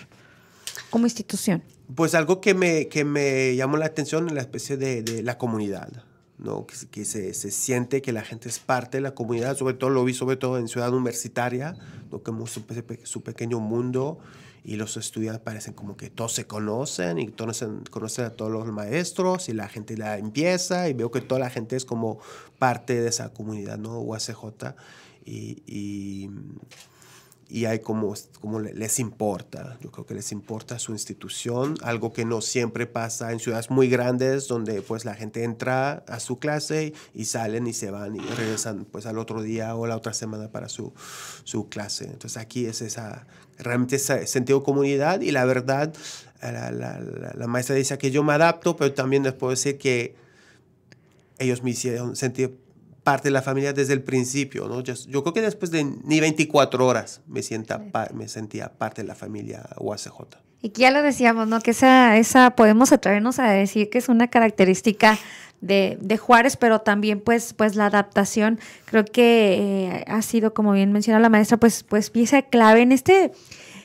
Como 0.88 1.06
institución. 1.06 1.62
Pues 1.94 2.14
algo 2.14 2.40
que 2.40 2.54
me, 2.54 2.88
que 2.88 3.04
me 3.04 3.54
llamó 3.56 3.76
la 3.76 3.86
atención 3.86 4.28
es 4.28 4.32
la 4.32 4.40
especie 4.40 4.76
de, 4.76 5.22
la 5.22 5.38
comunidad, 5.38 5.88
¿no? 6.38 6.66
que, 6.66 7.04
se, 7.04 7.34
se, 7.34 7.50
siente 7.50 8.00
que 8.00 8.12
la 8.12 8.22
gente 8.22 8.48
es 8.48 8.58
parte 8.58 8.98
de 8.98 9.02
la 9.02 9.14
comunidad, 9.14 9.56
sobre 9.56 9.74
todo 9.74 9.90
lo 9.90 10.04
vi 10.04 10.14
sobre 10.14 10.36
todo 10.36 10.58
en 10.58 10.68
Ciudad 10.68 10.92
Universitaria, 10.92 11.76
¿no? 12.10 12.22
como 12.22 12.46
su, 12.46 12.64
su 13.02 13.22
pequeño 13.22 13.58
mundo 13.60 14.20
y 14.62 14.76
los 14.76 14.96
estudiantes 14.96 15.42
parecen 15.42 15.74
como 15.74 15.96
que 15.96 16.10
todos 16.10 16.32
se 16.32 16.46
conocen 16.46 17.18
y 17.18 17.28
conocen, 17.28 17.82
conocen 17.90 18.26
a 18.26 18.30
todos 18.30 18.52
los 18.52 18.66
maestros 18.66 19.48
y 19.48 19.52
la 19.52 19.68
gente 19.68 19.96
la 19.96 20.18
empieza 20.18 20.88
y 20.88 20.92
veo 20.92 21.10
que 21.10 21.20
toda 21.20 21.40
la 21.40 21.50
gente 21.50 21.76
es 21.76 21.84
como 21.84 22.18
parte 22.58 23.00
de 23.00 23.08
esa 23.08 23.32
comunidad, 23.32 23.78
¿no? 23.78 24.00
UACJ 24.00 24.74
y, 25.24 25.62
y 25.66 26.30
y 27.50 27.64
hay 27.64 27.80
como, 27.80 28.14
como 28.40 28.60
les 28.60 28.98
importa, 29.00 29.76
yo 29.80 29.90
creo 29.90 30.06
que 30.06 30.14
les 30.14 30.30
importa 30.30 30.78
su 30.78 30.92
institución, 30.92 31.74
algo 31.82 32.12
que 32.12 32.24
no 32.24 32.40
siempre 32.40 32.86
pasa 32.86 33.32
en 33.32 33.40
ciudades 33.40 33.70
muy 33.70 33.88
grandes 33.88 34.46
donde 34.46 34.82
pues 34.82 35.04
la 35.04 35.14
gente 35.14 35.42
entra 35.42 36.04
a 36.06 36.20
su 36.20 36.38
clase 36.38 36.94
y 37.12 37.24
salen 37.24 37.66
y 37.66 37.72
se 37.72 37.90
van 37.90 38.14
y 38.14 38.20
regresan 38.20 38.84
pues 38.84 39.06
al 39.06 39.18
otro 39.18 39.42
día 39.42 39.74
o 39.74 39.86
la 39.86 39.96
otra 39.96 40.12
semana 40.14 40.48
para 40.52 40.68
su, 40.68 40.92
su 41.44 41.68
clase. 41.68 42.04
Entonces 42.04 42.36
aquí 42.36 42.66
es 42.66 42.82
esa, 42.82 43.26
realmente 43.58 43.96
ese 43.96 44.26
sentido 44.28 44.60
de 44.60 44.64
comunidad 44.64 45.20
y 45.20 45.32
la 45.32 45.44
verdad, 45.44 45.92
la, 46.40 46.70
la, 46.70 47.00
la, 47.34 47.46
maestra 47.48 47.74
dice 47.74 47.98
que 47.98 48.12
yo 48.12 48.22
me 48.22 48.32
adapto, 48.32 48.76
pero 48.76 48.94
también 48.94 49.24
les 49.24 49.32
puedo 49.32 49.50
decir 49.50 49.76
que 49.76 50.14
ellos 51.38 51.62
me 51.62 51.70
hicieron 51.70 52.14
sentir 52.14 52.59
parte 53.02 53.28
de 53.28 53.32
la 53.32 53.42
familia 53.42 53.72
desde 53.72 53.92
el 53.92 54.02
principio, 54.02 54.68
¿no? 54.68 54.80
Yo, 54.80 54.94
yo 54.94 55.22
creo 55.22 55.32
que 55.32 55.40
después 55.40 55.70
de 55.70 55.84
ni 55.84 56.20
24 56.20 56.86
horas 56.86 57.22
me, 57.26 57.42
sienta, 57.42 57.82
me 58.14 58.28
sentía 58.28 58.72
parte 58.72 59.02
de 59.02 59.08
la 59.08 59.14
familia 59.14 59.68
UACJ. 59.78 60.36
Y 60.62 60.70
que 60.70 60.82
ya 60.82 60.90
lo 60.90 61.02
decíamos, 61.02 61.48
¿no? 61.48 61.60
Que 61.60 61.70
esa, 61.70 62.18
esa 62.18 62.50
podemos 62.50 62.92
atrevernos 62.92 63.38
a 63.38 63.50
decir 63.50 63.88
que 63.88 63.98
es 63.98 64.08
una 64.08 64.28
característica 64.28 65.18
de, 65.60 65.98
de 66.00 66.18
Juárez, 66.18 66.56
pero 66.56 66.80
también 66.80 67.20
pues, 67.20 67.54
pues 67.54 67.76
la 67.76 67.86
adaptación 67.86 68.60
creo 68.84 69.04
que 69.04 69.54
eh, 69.88 70.04
ha 70.06 70.20
sido, 70.22 70.52
como 70.52 70.72
bien 70.72 70.92
menciona 70.92 71.18
la 71.20 71.28
maestra, 71.28 71.56
pues, 71.56 71.82
pues 71.82 72.10
pieza 72.10 72.42
clave 72.42 72.82
en 72.82 72.92
este... 72.92 73.32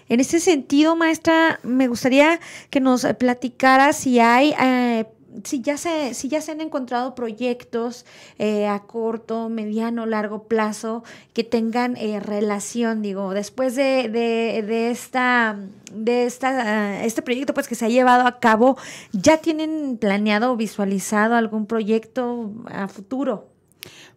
En 0.08 0.19
este 0.19 0.39
sentido, 0.39 0.95
maestra, 0.95 1.60
me 1.63 1.88
gustaría 1.88 2.39
que 2.69 2.80
nos 2.80 3.08
platicara 3.17 3.91
si 3.91 4.19
hay 4.19 4.54
eh, 4.62 5.06
si 5.43 5.62
ya 5.62 5.78
se, 5.78 6.13
si 6.13 6.30
ya 6.30 6.41
se 6.41 6.52
han 6.52 6.62
encontrado 6.62 7.15
proyectos 7.15 8.06
eh, 8.38 8.67
a 8.67 8.80
corto, 8.84 9.50
mediano, 9.50 10.06
largo 10.06 10.43
plazo 10.43 11.04
que 11.34 11.43
tengan 11.43 11.98
eh, 11.98 12.19
relación, 12.19 13.02
digo, 13.02 13.34
después 13.34 13.76
de, 13.76 14.10
de, 14.10 14.89
esta, 14.89 15.58
de 15.91 16.26
esta, 16.26 17.04
este 17.04 17.21
proyecto 17.21 17.54
pues 17.54 17.67
que 17.67 17.76
se 17.76 17.86
ha 17.86 17.89
llevado 17.89 18.28
a 18.28 18.39
cabo, 18.39 18.78
¿ya 19.12 19.38
tienen 19.38 19.98
planeado 19.98 20.54
o 20.54 20.56
visualizado 20.56 21.36
algún 21.36 21.65
proyecto 21.65 22.52
a 22.67 22.88
futuro? 22.88 23.50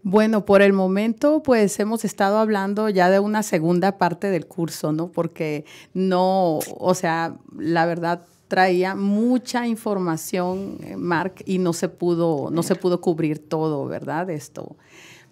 Bueno, 0.03 0.45
por 0.45 0.63
el 0.63 0.73
momento, 0.73 1.43
pues 1.43 1.79
hemos 1.81 2.05
estado 2.05 2.39
hablando 2.39 2.89
ya 2.89 3.11
de 3.11 3.19
una 3.19 3.43
segunda 3.43 3.99
parte 3.99 4.31
del 4.31 4.47
curso, 4.47 4.93
¿no? 4.93 5.11
Porque 5.11 5.65
no, 5.93 6.61
o 6.79 6.95
sea, 6.95 7.37
la 7.57 7.85
verdad, 7.85 8.25
traía 8.49 8.95
mucha 8.95 9.67
información, 9.67 10.79
eh, 10.83 10.97
Mark, 10.97 11.35
y 11.45 11.59
no 11.59 11.73
se 11.73 11.89
pudo, 11.89 12.51
no 12.51 12.63
se 12.63 12.75
pudo 12.75 13.01
cubrir 13.01 13.39
todo, 13.39 13.87
¿verdad? 13.87 14.31
Esto, 14.31 14.77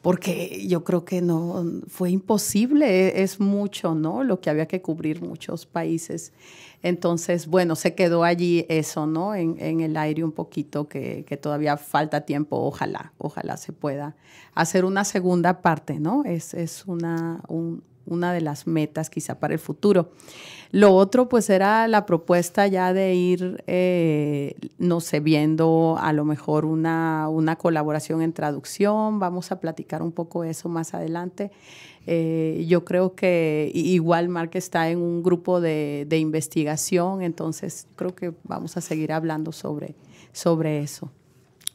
porque 0.02 0.64
yo 0.68 0.85
creo 0.85 1.05
que 1.05 1.22
no 1.22 1.64
fue 1.88 2.11
imposible, 2.11 3.09
e, 3.09 3.22
es 3.22 3.40
mucho, 3.40 3.94
¿no? 3.94 4.22
Lo 4.22 4.40
que 4.40 4.50
había 4.50 4.66
que 4.66 4.83
cubrir 4.83 5.22
muchos 5.22 5.66
países. 5.66 6.33
Entonces, 6.83 7.46
bueno, 7.46 7.74
se 7.74 7.94
quedó 7.94 8.22
allí 8.22 8.66
eso, 8.68 9.07
¿no? 9.07 9.35
En, 9.35 9.81
el 9.81 9.96
aire 9.96 10.22
un 10.22 10.33
poquito, 10.33 10.87
que, 10.87 11.24
que, 11.26 11.37
todavía 11.37 11.79
falta 11.79 12.20
tiempo, 12.20 12.57
ojalá, 12.59 13.12
ojalá 13.18 13.57
se 13.57 13.72
pueda 13.72 14.14
hacer 14.55 14.85
una 14.85 15.05
segunda 15.05 15.62
parte, 15.62 15.98
¿no? 15.98 16.22
Es, 16.24 16.55
es 16.55 16.85
una, 16.87 17.40
un, 17.48 17.83
una 18.06 18.32
de 18.32 18.40
las 18.40 18.66
metas 18.66 19.10
quizá 19.10 19.38
para 19.38 19.54
el 19.54 19.60
futuro. 19.60 20.10
Lo 20.72 20.94
otro 20.94 21.28
pues 21.28 21.48
era 21.48 21.86
la 21.88 22.06
propuesta 22.06 22.66
ya 22.66 22.92
de 22.92 23.14
ir, 23.14 23.62
eh, 23.66 24.56
no 24.78 25.00
sé, 25.00 25.20
viendo 25.20 25.96
a 26.00 26.12
lo 26.12 26.24
mejor 26.24 26.64
una, 26.64 27.28
una, 27.28 27.56
colaboración 27.56 28.20
en 28.20 28.32
traducción, 28.32 29.18
vamos 29.18 29.52
a 29.52 29.60
platicar 29.60 30.02
un 30.02 30.12
poco 30.12 30.44
eso 30.44 30.68
más 30.68 30.92
adelante. 30.92 31.50
Eh, 32.08 32.64
yo 32.68 32.84
creo 32.84 33.14
que 33.14 33.70
igual 33.74 34.28
Mark 34.28 34.50
está 34.54 34.90
en 34.90 34.98
un 34.98 35.22
grupo 35.22 35.60
de, 35.60 36.06
de 36.08 36.18
investigación, 36.18 37.22
entonces 37.22 37.86
creo 37.96 38.14
que 38.14 38.32
vamos 38.44 38.76
a 38.76 38.80
seguir 38.80 39.12
hablando 39.12 39.52
sobre, 39.52 39.94
sobre 40.32 40.80
eso. 40.80 41.10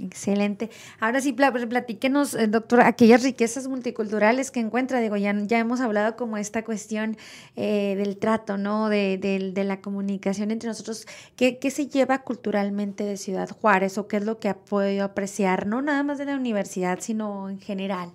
Excelente. 0.04 0.72
Ahora 1.00 1.22
sí, 1.22 1.32
platíquenos, 1.34 2.34
eh, 2.34 2.48
doctora, 2.48 2.88
aquellas 2.88 3.22
riquezas 3.22 3.68
multiculturales 3.68 4.50
que 4.50 4.60
encuentra. 4.60 5.00
Digo, 5.00 5.16
ya, 5.16 5.36
ya 5.46 5.60
hemos 5.60 5.80
hablado 5.80 6.16
como 6.16 6.38
esta 6.38 6.64
cuestión 6.64 7.18
eh, 7.56 7.96
del 7.98 8.18
trato, 8.18 8.58
¿no? 8.58 8.90
De, 8.90 9.20
de, 9.20 9.64
la 9.64 9.80
comunicación 9.82 10.50
entre 10.50 10.70
nosotros. 10.70 11.06
¿Qué, 11.36 11.60
¿Qué, 11.60 11.70
se 11.70 11.88
lleva 11.88 12.24
culturalmente 12.24 13.04
de 13.04 13.16
Ciudad 13.18 13.50
Juárez 13.50 14.00
o 14.00 14.08
qué 14.08 14.18
es 14.18 14.26
lo 14.26 14.40
que 14.40 14.50
ha 14.50 14.58
podido 14.58 15.06
apreciar, 15.06 15.68
no 15.68 15.84
nada 15.84 16.02
más 16.02 16.18
de 16.18 16.26
la 16.26 16.36
universidad, 16.36 17.00
sino 17.00 17.50
en 17.50 17.60
general? 17.60 18.12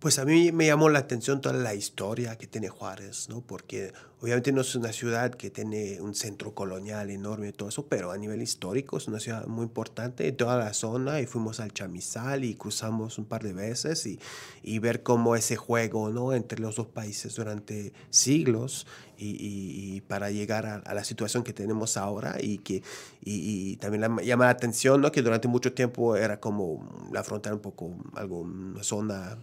Pues 0.00 0.18
a 0.18 0.24
mí 0.24 0.50
me 0.50 0.64
llamó 0.64 0.88
la 0.88 1.00
atención 1.00 1.42
toda 1.42 1.54
la 1.54 1.74
historia 1.74 2.38
que 2.38 2.46
tiene 2.46 2.70
Juárez, 2.70 3.28
¿no? 3.28 3.42
Porque 3.42 3.92
obviamente 4.22 4.50
no 4.50 4.62
es 4.62 4.74
una 4.74 4.94
ciudad 4.94 5.34
que 5.34 5.50
tiene 5.50 6.00
un 6.00 6.14
centro 6.14 6.54
colonial 6.54 7.10
enorme 7.10 7.48
y 7.48 7.52
todo 7.52 7.68
eso, 7.68 7.86
pero 7.86 8.10
a 8.10 8.16
nivel 8.16 8.40
histórico 8.40 8.96
es 8.96 9.08
una 9.08 9.20
ciudad 9.20 9.46
muy 9.46 9.64
importante 9.64 10.26
en 10.26 10.38
toda 10.38 10.56
la 10.56 10.72
zona 10.72 11.20
y 11.20 11.26
fuimos 11.26 11.60
al 11.60 11.74
Chamizal 11.74 12.44
y 12.44 12.54
cruzamos 12.54 13.18
un 13.18 13.26
par 13.26 13.42
de 13.42 13.52
veces 13.52 14.06
y, 14.06 14.18
y 14.62 14.78
ver 14.78 15.02
cómo 15.02 15.36
ese 15.36 15.56
juego, 15.56 16.08
¿no? 16.08 16.32
Entre 16.32 16.58
los 16.60 16.76
dos 16.76 16.86
países 16.86 17.34
durante 17.34 17.92
siglos 18.08 18.86
y, 19.18 19.36
y, 19.38 20.00
para 20.00 20.30
llegar 20.30 20.64
a, 20.64 20.76
a, 20.76 20.94
la 20.94 21.04
situación 21.04 21.44
que 21.44 21.52
tenemos 21.52 21.98
ahora 21.98 22.36
y 22.40 22.56
que 22.56 22.82
y, 23.22 23.76
también 23.76 24.00
la, 24.00 24.22
llama 24.22 24.46
la 24.46 24.52
atención, 24.52 25.02
¿no? 25.02 25.12
Que 25.12 25.20
durante 25.20 25.46
mucho 25.46 25.74
tiempo 25.74 26.16
era 26.16 26.40
como 26.40 27.08
la 27.12 27.22
frontera 27.22 27.54
un 27.54 27.60
poco, 27.60 27.94
algo, 28.14 28.40
una 28.40 28.82
zona 28.82 29.36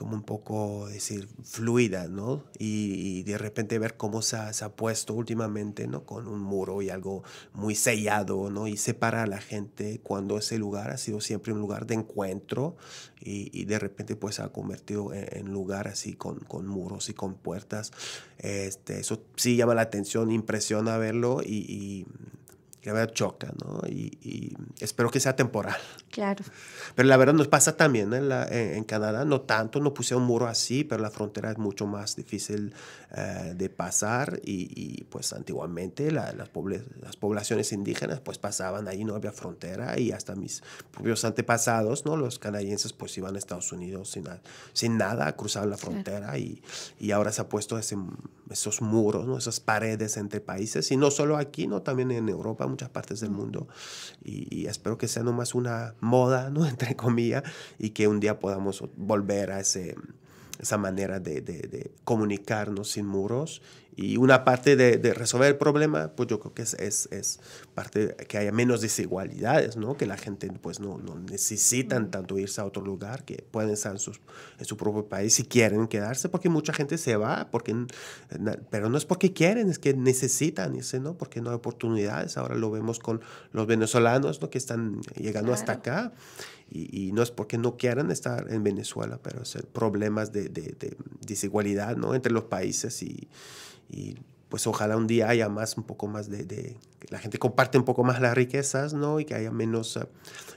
como 0.00 0.14
un 0.14 0.22
poco, 0.22 0.88
decir, 0.88 1.28
fluida, 1.44 2.08
¿no? 2.08 2.42
Y, 2.58 3.22
de 3.24 3.36
repente 3.36 3.78
ver 3.78 3.98
cómo 3.98 4.22
se 4.22 4.36
ha, 4.36 4.68
puesto 4.74 5.12
últimamente, 5.12 5.86
¿no? 5.86 6.06
Con 6.06 6.26
un 6.26 6.40
muro 6.40 6.80
y 6.80 6.88
algo 6.88 7.22
muy 7.52 7.74
sellado, 7.74 8.48
¿no? 8.48 8.66
Y 8.66 8.78
separa 8.78 9.24
a 9.24 9.26
la 9.26 9.42
gente 9.42 10.00
cuando 10.02 10.38
ese 10.38 10.56
lugar 10.56 10.90
ha 10.90 10.96
sido 10.96 11.20
siempre 11.20 11.52
un 11.52 11.58
lugar 11.58 11.86
de 11.86 11.96
encuentro 11.96 12.76
y, 13.20 13.66
de 13.66 13.78
repente 13.78 14.16
pues 14.16 14.36
se 14.36 14.42
ha 14.42 14.48
convertido 14.48 15.12
en, 15.12 15.52
lugar 15.52 15.86
así 15.86 16.14
con, 16.14 16.38
con, 16.38 16.66
muros 16.66 17.10
y 17.10 17.12
con 17.12 17.34
puertas. 17.34 17.92
Este, 18.38 19.00
eso 19.00 19.22
sí 19.36 19.56
llama 19.56 19.74
la 19.74 19.82
atención, 19.82 20.30
impresiona 20.30 20.96
verlo 20.96 21.42
y 21.44 22.06
que 22.80 22.90
a 22.90 23.06
choca, 23.12 23.52
¿no? 23.62 23.82
Y, 23.88 24.56
espero 24.80 25.10
que 25.10 25.20
sea 25.20 25.36
temporal. 25.36 25.76
Claro. 26.10 26.44
Pero 26.94 27.08
la 27.08 27.16
verdad 27.16 27.34
nos 27.34 27.48
pasa 27.48 27.76
también 27.76 28.12
en, 28.14 28.28
la, 28.28 28.48
en, 28.48 28.82
Canadá, 28.84 29.24
no 29.24 29.42
tanto, 29.42 29.80
no 29.80 29.92
puse 29.92 30.14
un 30.14 30.24
muro 30.24 30.46
así, 30.46 30.82
pero 30.82 31.02
la 31.02 31.10
frontera 31.10 31.50
es 31.50 31.58
mucho 31.58 31.86
más 31.86 32.16
difícil 32.16 32.74
eh, 33.16 33.54
de 33.54 33.68
pasar 33.68 34.40
y, 34.42 35.04
pues 35.04 35.32
antiguamente 35.32 36.10
las, 36.10 36.34
las, 36.34 36.48
poblaciones 37.16 37.72
indígenas 37.72 38.20
pues 38.20 38.38
pasaban 38.38 38.88
ahí, 38.88 39.04
no 39.04 39.14
había 39.14 39.32
frontera 39.32 39.98
y 39.98 40.12
hasta 40.12 40.34
mis 40.34 40.62
propios 40.90 41.24
antepasados, 41.24 42.06
¿no? 42.06 42.16
Los 42.16 42.38
canadienses 42.38 42.92
pues 42.92 43.16
iban 43.18 43.34
a 43.36 43.38
Estados 43.38 43.72
Unidos 43.72 44.10
sin, 44.10 44.24
sin 44.72 44.96
nada, 44.96 45.36
cruzaban 45.36 45.70
la 45.70 45.76
frontera 45.76 46.38
y, 46.38 46.62
y, 46.98 47.10
ahora 47.10 47.30
se 47.30 47.42
ha 47.42 47.48
puesto 47.48 47.78
ese, 47.78 47.96
esos 48.50 48.80
muros, 48.80 49.26
¿no? 49.26 49.36
Esas 49.36 49.60
paredes 49.60 50.16
entre 50.16 50.40
países 50.40 50.90
y 50.90 50.96
no 50.96 51.10
solo 51.10 51.36
aquí, 51.36 51.66
¿no? 51.66 51.82
También 51.82 52.10
en 52.10 52.28
Europa 52.28 52.66
muchas 52.70 52.88
partes 52.88 53.20
del 53.20 53.30
mundo. 53.30 53.68
Y, 54.22 54.66
espero 54.66 54.98
que 54.98 55.08
sea 55.08 55.22
nomás 55.22 55.54
una 55.54 55.94
moda, 56.00 56.50
¿no? 56.50 56.66
Entre 56.68 56.96
comillas, 56.96 57.42
y 57.78 57.90
que 57.90 58.08
un 58.08 58.20
día 58.20 58.38
podamos 58.38 58.84
volver 58.96 59.52
a 59.52 59.60
ese, 59.60 59.96
esa 60.60 60.78
manera 60.78 61.20
de, 61.20 61.40
de, 61.40 61.60
de 61.60 61.90
comunicarnos 62.04 62.90
sin 62.90 63.06
muros 63.06 63.62
y 63.96 64.16
una 64.16 64.44
parte 64.44 64.76
de, 64.76 64.96
de, 64.98 65.12
resolver 65.12 65.48
el 65.48 65.58
problema, 65.58 66.12
pues 66.16 66.28
yo 66.28 66.40
creo 66.40 66.54
que 66.54 66.62
es, 66.62 66.74
es, 66.74 67.08
es, 67.10 67.40
parte 67.74 68.16
que 68.28 68.38
haya 68.38 68.52
menos 68.52 68.80
desigualdades, 68.80 69.76
¿no? 69.76 69.96
Que 69.96 70.06
la 70.06 70.16
gente 70.16 70.50
pues 70.60 70.80
no, 70.80 70.96
no 70.98 71.16
necesitan 71.16 72.10
tanto 72.10 72.38
irse 72.38 72.60
a 72.60 72.64
otro 72.64 72.82
lugar, 72.82 73.24
que 73.24 73.44
pueden 73.50 73.70
estar 73.70 73.92
en, 73.92 73.98
sus, 73.98 74.20
en 74.58 74.64
su 74.64 74.76
propio 74.76 75.06
país 75.06 75.34
si 75.34 75.44
quieren 75.44 75.86
quedarse, 75.86 76.28
porque 76.28 76.48
mucha 76.48 76.72
gente 76.72 76.96
se 76.98 77.16
va, 77.16 77.50
porque, 77.50 77.74
pero 78.70 78.88
no 78.88 78.96
es 78.96 79.04
porque 79.04 79.32
quieren, 79.32 79.68
es 79.68 79.78
que 79.78 79.92
necesitan 79.92 80.74
irse, 80.76 80.98
¿no? 80.98 81.18
Porque 81.18 81.40
no 81.40 81.50
hay 81.50 81.56
oportunidades. 81.56 82.38
Ahora 82.38 82.54
lo 82.54 82.70
vemos 82.70 83.00
con 83.00 83.20
los 83.52 83.66
venezolanos, 83.66 84.40
¿no? 84.40 84.50
Que 84.50 84.58
están 84.58 85.00
llegando 85.16 85.52
hasta 85.52 85.72
acá. 85.72 86.12
Y, 86.70 87.08
y, 87.08 87.12
no 87.12 87.22
es 87.22 87.32
porque 87.32 87.58
no 87.58 87.76
quieran 87.76 88.12
estar 88.12 88.46
en 88.52 88.62
Venezuela, 88.62 89.18
pero 89.22 89.42
es 89.42 89.58
problemas 89.72 90.32
de, 90.32 90.48
de, 90.48 90.76
de 90.78 90.96
desigualdad, 91.26 91.96
¿no? 91.96 92.14
Entre 92.14 92.32
los 92.32 92.44
países 92.44 93.02
y 93.02 93.28
y 93.90 94.16
pues 94.48 94.66
ojalá 94.66 94.96
un 94.96 95.06
día 95.06 95.28
haya 95.28 95.48
más, 95.48 95.76
un 95.76 95.84
poco 95.84 96.06
más 96.06 96.28
de, 96.28 96.44
de, 96.44 96.76
que 96.98 97.08
la 97.10 97.18
gente 97.18 97.38
comparte 97.38 97.78
un 97.78 97.84
poco 97.84 98.02
más 98.02 98.20
las 98.20 98.34
riquezas, 98.34 98.94
¿no? 98.94 99.20
Y 99.20 99.24
que 99.24 99.34
haya 99.34 99.50
menos, 99.50 99.98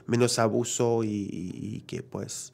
menos 0.06 0.38
abuso 0.38 1.04
y, 1.04 1.28
y, 1.30 1.84
que 1.86 2.02
pues 2.02 2.52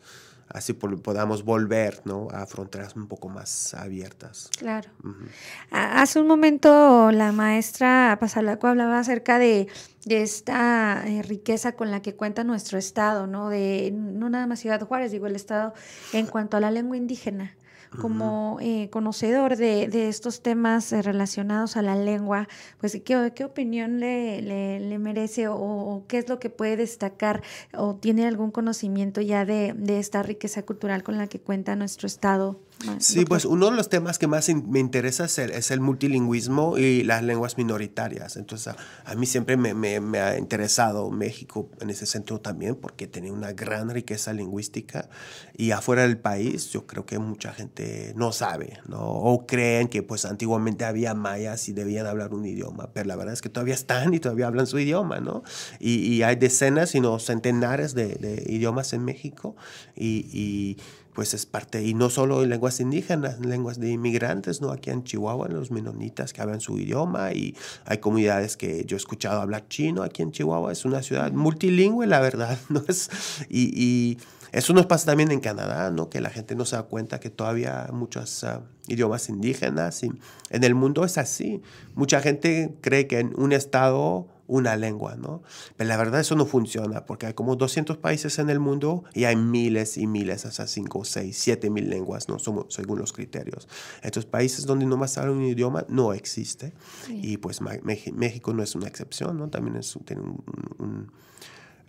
así 0.52 0.72
podamos 0.72 1.44
volver, 1.44 2.02
¿no? 2.04 2.28
A 2.32 2.46
fronteras 2.46 2.96
un 2.96 3.06
poco 3.06 3.28
más 3.28 3.74
abiertas. 3.74 4.50
Claro. 4.58 4.90
Uh 5.02 5.08
-huh. 5.08 5.28
Hace 5.70 6.20
un 6.20 6.26
momento 6.26 7.10
la 7.12 7.32
maestra 7.32 8.16
Pasalaco 8.20 8.66
hablaba 8.66 8.98
acerca 8.98 9.38
de, 9.38 9.68
de 10.04 10.22
esta 10.22 11.02
eh, 11.06 11.22
riqueza 11.22 11.72
con 11.72 11.90
la 11.90 12.02
que 12.02 12.16
cuenta 12.16 12.44
nuestro 12.44 12.78
estado, 12.78 13.26
¿no? 13.26 13.48
De 13.48 13.90
no 13.92 14.28
nada 14.28 14.46
más 14.46 14.60
Ciudad 14.60 14.80
Juárez, 14.80 15.12
digo 15.12 15.26
el 15.26 15.36
estado 15.36 15.72
en 16.12 16.26
cuanto 16.26 16.56
a 16.56 16.60
la 16.60 16.70
lengua 16.70 16.96
indígena 16.96 17.54
como 17.98 18.58
eh, 18.60 18.88
conocedor 18.90 19.56
de, 19.56 19.88
de, 19.88 20.08
estos 20.08 20.42
temas 20.42 20.92
eh, 20.92 21.02
relacionados 21.02 21.76
a 21.76 21.82
la 21.82 21.96
lengua, 21.96 22.48
pues 22.78 23.00
¿qué, 23.04 23.32
qué 23.34 23.44
opinión 23.44 23.98
le, 23.98 24.40
le, 24.42 24.80
le 24.80 24.98
merece 24.98 25.48
o, 25.48 25.56
o, 25.56 26.04
qué 26.06 26.18
es 26.18 26.28
lo 26.28 26.38
que 26.38 26.50
puede 26.50 26.76
destacar 26.76 27.42
o 27.74 27.96
tiene 27.96 28.26
algún 28.26 28.50
conocimiento 28.50 29.20
ya 29.20 29.44
de, 29.44 29.74
de, 29.76 29.98
esta 29.98 30.22
riqueza 30.22 30.62
cultural 30.62 31.02
con 31.02 31.18
la 31.18 31.26
que 31.26 31.40
cuenta 31.40 31.74
nuestro 31.74 32.06
estado 32.06 32.60
Sí, 32.98 33.24
pues 33.24 33.44
uno 33.44 33.70
de 33.70 33.76
los 33.76 33.88
temas 33.88 34.18
que 34.18 34.26
más 34.26 34.48
me 34.48 34.78
interesa 34.78 35.26
es 35.26 35.38
el, 35.38 35.50
es 35.50 35.70
el 35.70 35.80
multilingüismo 35.80 36.78
y 36.78 37.02
las 37.02 37.22
lenguas 37.22 37.58
minoritarias. 37.58 38.36
Entonces, 38.36 38.74
a, 39.04 39.14
mí 39.14 39.26
siempre 39.26 39.56
me, 39.56 39.74
me, 39.74 40.18
ha 40.18 40.38
interesado 40.38 41.10
México 41.10 41.70
en 41.80 41.90
ese 41.90 42.06
sentido 42.06 42.40
también, 42.40 42.76
porque 42.76 43.06
tiene 43.06 43.30
una 43.30 43.52
gran 43.52 43.90
riqueza 43.90 44.32
lingüística 44.32 45.08
y 45.56 45.72
afuera 45.72 46.02
del 46.02 46.18
país 46.18 46.70
yo 46.70 46.86
creo 46.86 47.04
que 47.04 47.18
mucha 47.18 47.52
gente 47.52 48.14
no 48.16 48.32
sabe, 48.32 48.78
¿no? 48.86 49.00
O 49.00 49.46
creen 49.46 49.88
que 49.88 50.02
pues 50.02 50.24
antiguamente 50.24 50.84
había 50.84 51.14
mayas 51.14 51.68
y 51.68 51.72
debían 51.72 52.06
hablar 52.06 52.32
un 52.32 52.46
idioma, 52.46 52.90
pero 52.94 53.06
la 53.08 53.16
verdad 53.16 53.34
es 53.34 53.42
que 53.42 53.50
todavía 53.50 53.74
están 53.74 54.14
y 54.14 54.20
todavía 54.20 54.46
hablan 54.46 54.66
su 54.66 54.78
idioma, 54.78 55.20
¿no? 55.20 55.42
Y, 55.78 55.96
y 56.06 56.22
hay 56.22 56.36
decenas, 56.36 56.90
sino 56.90 57.18
centenares 57.18 57.94
de, 57.94 58.14
de 58.14 58.44
idiomas 58.48 58.92
en 58.94 59.04
México 59.04 59.54
y, 59.94 60.26
y 60.32 60.78
pues 61.20 61.34
es 61.34 61.44
parte, 61.44 61.84
y 61.84 61.92
no 61.92 62.08
solo 62.08 62.42
en 62.42 62.48
lenguas 62.48 62.80
indígenas, 62.80 63.40
lenguas 63.40 63.78
de 63.78 63.90
inmigrantes, 63.90 64.62
¿no? 64.62 64.72
Aquí 64.72 64.88
en 64.88 65.04
Chihuahua, 65.04 65.48
los 65.48 65.70
menonitas 65.70 66.32
que 66.32 66.40
hablan 66.40 66.62
su 66.62 66.78
idioma 66.78 67.34
y 67.34 67.54
hay 67.84 67.98
comunidades 67.98 68.56
que 68.56 68.86
yo 68.86 68.96
he 68.96 69.00
escuchado 69.00 69.42
hablar 69.42 69.68
chino 69.68 70.02
aquí 70.02 70.22
en 70.22 70.32
Chihuahua, 70.32 70.72
es 70.72 70.86
una 70.86 71.02
ciudad 71.02 71.30
multilingüe, 71.30 72.06
la 72.06 72.20
verdad, 72.20 72.58
¿no? 72.70 72.82
Es, 72.88 73.10
y, 73.50 73.70
y 73.78 74.18
eso 74.52 74.72
nos 74.72 74.86
pasa 74.86 75.04
también 75.04 75.30
en 75.30 75.40
Canadá, 75.40 75.90
¿no? 75.90 76.08
Que 76.08 76.22
la 76.22 76.30
gente 76.30 76.54
no 76.54 76.64
se 76.64 76.76
da 76.76 76.84
cuenta 76.84 77.20
que 77.20 77.28
todavía 77.28 77.84
hay 77.84 77.92
muchos 77.92 78.42
uh, 78.42 78.62
idiomas 78.88 79.28
indígenas 79.28 80.02
y 80.02 80.10
en 80.48 80.64
el 80.64 80.74
mundo 80.74 81.04
es 81.04 81.18
así. 81.18 81.60
Mucha 81.96 82.22
gente 82.22 82.74
cree 82.80 83.06
que 83.06 83.18
en 83.18 83.38
un 83.38 83.52
estado 83.52 84.26
una 84.50 84.76
lengua, 84.76 85.14
¿no? 85.14 85.42
Pero 85.76 85.88
la 85.88 85.96
verdad 85.96 86.20
eso 86.20 86.34
no 86.34 86.44
funciona 86.44 87.06
porque 87.06 87.26
hay 87.26 87.34
como 87.34 87.54
200 87.54 87.96
países 87.98 88.38
en 88.40 88.50
el 88.50 88.58
mundo 88.58 89.04
y 89.14 89.24
hay 89.24 89.36
miles 89.36 89.96
y 89.96 90.08
miles, 90.08 90.44
hasta 90.44 90.66
5, 90.66 91.04
6, 91.04 91.38
7 91.38 91.70
mil 91.70 91.88
lenguas, 91.88 92.28
¿no? 92.28 92.40
Somos, 92.40 92.66
según 92.68 92.98
los 92.98 93.12
criterios. 93.12 93.68
Estos 94.02 94.26
países 94.26 94.66
donde 94.66 94.86
no 94.86 94.96
más 94.96 95.16
hablan 95.18 95.36
un 95.36 95.44
idioma 95.44 95.86
no 95.88 96.12
existe 96.12 96.72
y 97.08 97.36
pues 97.36 97.60
México 97.60 98.52
no 98.52 98.64
es 98.64 98.74
una 98.74 98.88
excepción, 98.88 99.38
¿no? 99.38 99.48
También 99.48 99.76
es, 99.76 99.96
tiene 100.04 100.22
un, 100.22 100.42
un, 100.78 101.12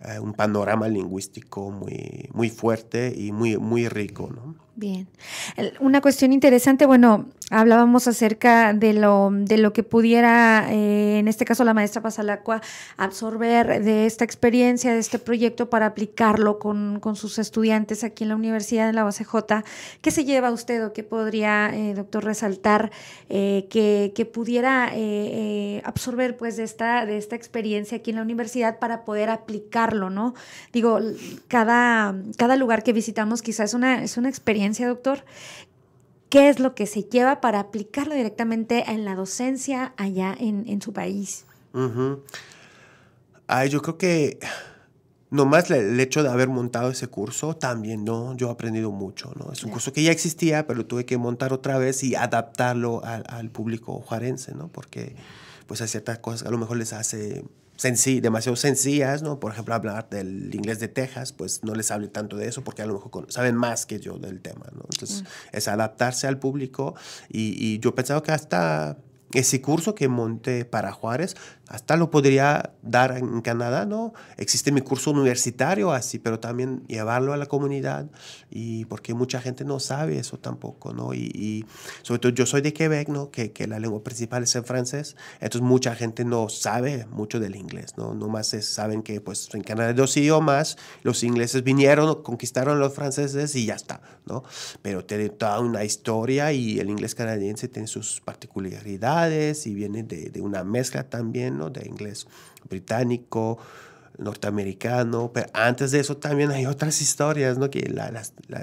eh, 0.04 0.20
un 0.20 0.32
panorama 0.32 0.86
lingüístico 0.86 1.72
muy, 1.72 2.28
muy 2.32 2.48
fuerte 2.48 3.12
y 3.16 3.32
muy, 3.32 3.56
muy 3.56 3.88
rico, 3.88 4.30
¿no? 4.32 4.54
Bien. 4.74 5.06
Una 5.80 6.00
cuestión 6.00 6.32
interesante, 6.32 6.86
bueno, 6.86 7.26
hablábamos 7.50 8.08
acerca 8.08 8.72
de 8.72 8.94
lo, 8.94 9.28
de 9.30 9.58
lo 9.58 9.74
que 9.74 9.82
pudiera, 9.82 10.66
eh, 10.70 11.18
en 11.18 11.28
este 11.28 11.44
caso 11.44 11.62
la 11.64 11.74
maestra 11.74 12.00
Pasalacua, 12.00 12.62
absorber 12.96 13.84
de 13.84 14.06
esta 14.06 14.24
experiencia, 14.24 14.94
de 14.94 14.98
este 14.98 15.18
proyecto 15.18 15.68
para 15.68 15.84
aplicarlo 15.84 16.58
con, 16.58 17.00
con 17.00 17.16
sus 17.16 17.38
estudiantes 17.38 18.02
aquí 18.02 18.24
en 18.24 18.30
la 18.30 18.36
Universidad 18.36 18.86
de 18.86 18.94
la 18.94 19.04
UACJ. 19.04 19.62
¿Qué 20.00 20.10
se 20.10 20.24
lleva 20.24 20.50
usted 20.50 20.86
o 20.86 20.94
qué 20.94 21.02
podría, 21.02 21.68
eh, 21.74 21.92
doctor, 21.92 22.24
resaltar 22.24 22.90
eh, 23.28 23.66
que, 23.68 24.12
que, 24.14 24.24
pudiera 24.24 24.90
absorber 25.84 26.38
pues 26.38 26.56
de 26.56 26.62
esta, 26.62 27.04
de 27.04 27.18
esta 27.18 27.36
experiencia 27.36 27.98
aquí 27.98 28.10
en 28.10 28.16
la 28.16 28.22
universidad 28.22 28.78
para 28.78 29.04
poder 29.04 29.28
aplicarlo, 29.28 30.08
¿no? 30.08 30.34
Digo, 30.72 30.98
cada, 31.48 32.14
cada 32.38 32.56
lugar 32.56 32.82
que 32.82 32.94
visitamos 32.94 33.42
quizás 33.42 33.74
una, 33.74 34.02
es 34.02 34.16
una 34.16 34.30
experiencia 34.30 34.61
doctor, 34.70 35.24
¿qué 36.28 36.48
es 36.48 36.58
lo 36.60 36.74
que 36.74 36.86
se 36.86 37.04
lleva 37.04 37.40
para 37.40 37.60
aplicarlo 37.60 38.14
directamente 38.14 38.90
en 38.90 39.04
la 39.04 39.14
docencia 39.14 39.92
allá 39.96 40.34
en, 40.38 40.80
su 40.80 40.92
país? 40.92 41.44
yo 43.68 43.82
creo 43.82 43.98
que 43.98 44.38
nomás 45.30 45.70
el 45.70 45.98
hecho 46.00 46.22
de 46.22 46.28
haber 46.28 46.48
montado 46.48 46.90
ese 46.90 47.08
curso 47.08 47.56
también, 47.56 48.04
¿no? 48.04 48.36
Yo 48.36 48.48
he 48.48 48.52
aprendido 48.52 48.90
mucho, 48.90 49.32
¿no? 49.36 49.52
Es 49.52 49.64
un 49.64 49.70
curso 49.70 49.92
que 49.92 50.02
ya 50.02 50.12
existía, 50.12 50.66
pero 50.66 50.86
tuve 50.86 51.06
que 51.06 51.16
montar 51.16 51.52
otra 51.52 51.78
vez 51.78 52.02
y 52.04 52.14
adaptarlo 52.14 53.04
al, 53.04 53.24
al 53.28 53.50
público 53.50 54.02
juarense, 54.06 54.54
¿no? 54.54 54.68
Porque 54.68 55.16
pues 55.66 55.80
hay 55.80 55.88
ciertas 55.88 56.18
cosas 56.18 56.42
que 56.42 56.48
a 56.48 56.50
lo 56.50 56.58
mejor 56.58 56.76
les 56.76 56.92
hace 56.92 57.44
demasiado 58.20 58.56
sencillas, 58.56 59.22
¿no? 59.22 59.40
Por 59.40 59.52
ejemplo, 59.52 59.74
hablar 59.74 60.08
del 60.08 60.54
inglés 60.54 60.80
de 60.80 60.88
Texas, 60.88 61.32
pues 61.32 61.62
no 61.64 61.74
les 61.74 61.90
hable 61.90 62.08
tanto 62.08 62.36
de 62.36 62.48
eso 62.48 62.62
porque 62.62 62.82
a 62.82 62.86
lo 62.86 62.94
mejor 62.94 63.26
saben 63.32 63.56
más 63.56 63.86
que 63.86 64.00
yo 64.00 64.18
del 64.18 64.40
tema, 64.40 64.66
¿no? 64.72 64.82
Entonces, 64.92 65.22
mm. 65.22 65.56
es 65.56 65.68
adaptarse 65.68 66.26
al 66.26 66.38
público 66.38 66.94
y, 67.28 67.54
y 67.58 67.78
yo 67.80 67.94
pensaba 67.94 68.22
que 68.22 68.32
hasta 68.32 68.96
ese 69.32 69.60
curso 69.60 69.94
que 69.94 70.08
monté 70.08 70.64
para 70.64 70.92
Juárez, 70.92 71.36
hasta 71.72 71.96
lo 71.96 72.10
podría 72.10 72.74
dar 72.82 73.16
en 73.16 73.40
Canadá, 73.40 73.86
¿no? 73.86 74.12
Existe 74.36 74.72
mi 74.72 74.82
curso 74.82 75.10
universitario 75.10 75.92
así, 75.92 76.18
pero 76.18 76.38
también 76.38 76.86
llevarlo 76.86 77.32
a 77.32 77.38
la 77.38 77.46
comunidad 77.46 78.10
y 78.50 78.84
porque 78.86 79.14
mucha 79.14 79.40
gente 79.40 79.64
no 79.64 79.80
sabe 79.80 80.18
eso 80.18 80.38
tampoco, 80.38 80.92
¿no? 80.92 81.14
Y, 81.14 81.64
sobre 82.02 82.18
todo 82.18 82.32
yo 82.32 82.44
soy 82.44 82.60
de 82.60 82.74
Quebec, 82.74 83.08
¿no? 83.08 83.30
Que, 83.30 83.52
que, 83.52 83.66
la 83.66 83.78
lengua 83.78 84.02
principal 84.02 84.42
es 84.42 84.54
el 84.54 84.64
francés, 84.64 85.16
entonces 85.40 85.62
mucha 85.62 85.94
gente 85.94 86.26
no 86.26 86.50
sabe 86.50 87.06
mucho 87.10 87.40
del 87.40 87.56
inglés, 87.56 87.94
¿no? 87.96 88.14
Nomás 88.14 88.48
saben 88.48 89.02
que 89.02 89.22
pues 89.22 89.48
en 89.54 89.62
Canadá 89.62 89.88
hay 89.88 89.94
dos 89.94 90.14
idiomas, 90.16 90.76
los 91.02 91.24
ingleses 91.24 91.62
vinieron, 91.64 92.22
conquistaron 92.22 92.76
a 92.76 92.80
los 92.80 92.92
franceses 92.92 93.54
y 93.54 93.64
ya 93.64 93.74
está, 93.76 94.02
¿no? 94.26 94.44
Pero 94.82 95.06
tiene 95.06 95.30
toda 95.30 95.58
una 95.60 95.84
historia 95.84 96.52
y 96.52 96.80
el 96.80 96.90
inglés 96.90 97.14
canadiense 97.14 97.68
tiene 97.68 97.88
sus 97.88 98.20
particularidades 98.20 99.21
y 99.30 99.74
viene 99.74 100.02
de, 100.02 100.30
de 100.30 100.40
una 100.40 100.64
mezcla 100.64 101.08
también, 101.08 101.60
de 101.72 101.86
inglés 101.86 102.26
británico, 102.68 103.58
norteamericano, 104.18 105.30
pero 105.32 105.48
antes 105.52 105.90
de 105.90 106.00
eso 106.00 106.16
también 106.16 106.50
hay 106.50 106.66
otras 106.66 107.00
historias, 107.00 107.58
¿no? 107.58 107.70
que 107.70 107.92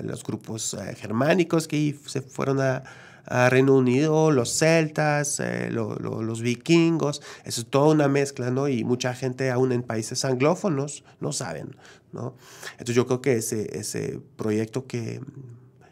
los 0.03 0.23
grupos 0.23 0.73
eh, 0.73 0.95
germánicos 0.95 1.67
que 1.67 1.95
se 2.05 2.21
fueron 2.21 2.59
a, 2.61 2.83
Reino 3.49 3.75
Unido, 3.75 4.31
los 4.31 4.57
celtas, 4.57 5.39
eh, 5.39 5.69
los 5.69 6.41
vikingos, 6.41 7.21
eso 7.45 7.61
es 7.61 7.67
toda 7.67 7.93
una 7.93 8.07
mezcla, 8.07 8.49
¿no? 8.49 8.67
Y 8.67 8.83
mucha 8.83 9.13
gente 9.13 9.51
aún 9.51 9.71
en 9.71 9.83
países 9.83 10.25
anglófonos 10.25 11.03
no 11.19 11.31
saben, 11.31 11.75
¿no? 12.11 12.33
Entonces 12.71 12.95
yo 12.95 13.05
creo 13.05 13.21
que 13.21 13.33
ese, 13.33 13.77
ese 13.77 14.19
proyecto 14.35 14.87
que 14.87 15.21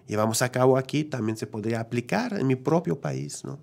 llevamos 0.08 0.42
a 0.42 0.52
cabo 0.52 0.78
aquí 0.78 1.04
también 1.04 1.38
se 1.38 1.46
podría 1.46 1.80
aplicar 1.80 2.34
en 2.34 2.48
mi 2.48 2.56
propio 2.56 3.00
país, 3.00 3.44
¿no? 3.46 3.60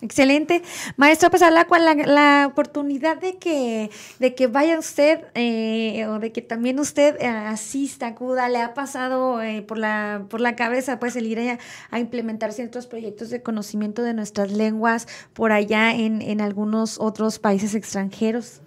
Excelente. 0.00 0.62
Maestro, 0.96 1.30
pues 1.30 1.42
la, 1.42 1.66
la 2.06 2.46
oportunidad 2.46 3.18
de 3.18 3.36
que, 3.36 3.90
de 4.18 4.34
que 4.34 4.46
vaya 4.46 4.78
usted 4.78 5.24
eh, 5.34 6.06
o 6.06 6.18
de 6.18 6.32
que 6.32 6.42
también 6.42 6.78
usted 6.78 7.16
eh, 7.20 7.26
asista, 7.26 8.08
acuda, 8.08 8.48
le 8.48 8.60
ha 8.60 8.74
pasado 8.74 9.42
eh, 9.42 9.62
por, 9.62 9.78
la, 9.78 10.24
por 10.28 10.40
la 10.40 10.56
cabeza 10.56 10.98
pues 10.98 11.16
el 11.16 11.26
ir 11.26 11.58
a, 11.90 11.98
implementar 11.98 12.52
ciertos 12.52 12.86
proyectos 12.86 13.30
de 13.30 13.42
conocimiento 13.42 14.02
de 14.02 14.14
nuestras 14.14 14.52
lenguas 14.52 15.06
por 15.32 15.52
allá 15.52 15.92
en, 15.94 16.22
en 16.22 16.40
algunos 16.40 16.98
otros 16.98 17.38
países 17.38 17.74
extranjeros. 17.74 18.62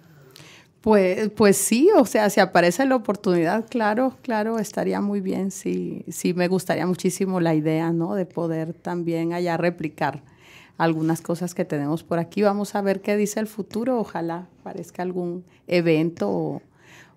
Pues, 0.80 1.30
pues 1.30 1.56
sí, 1.56 1.90
o 1.96 2.04
sea, 2.04 2.28
si 2.28 2.40
aparece 2.40 2.84
la 2.86 2.96
oportunidad, 2.96 3.66
claro, 3.68 4.16
claro, 4.20 4.58
estaría 4.58 5.00
muy 5.00 5.20
bien. 5.20 5.52
Sí, 5.52 6.04
sí, 6.08 6.34
me 6.34 6.48
gustaría 6.48 6.86
muchísimo 6.86 7.38
la 7.38 7.54
idea, 7.54 7.92
¿no? 7.92 8.16
De 8.16 8.26
poder 8.26 8.74
también 8.74 9.32
allá 9.32 9.56
replicar 9.56 10.24
algunas 10.78 11.20
cosas 11.20 11.54
que 11.54 11.64
tenemos 11.64 12.02
por 12.02 12.18
aquí. 12.18 12.42
Vamos 12.42 12.74
a 12.74 12.82
ver 12.82 13.00
qué 13.00 13.16
dice 13.16 13.40
el 13.40 13.46
futuro. 13.46 13.98
Ojalá 13.98 14.48
parezca 14.62 15.02
algún 15.02 15.44
evento 15.66 16.60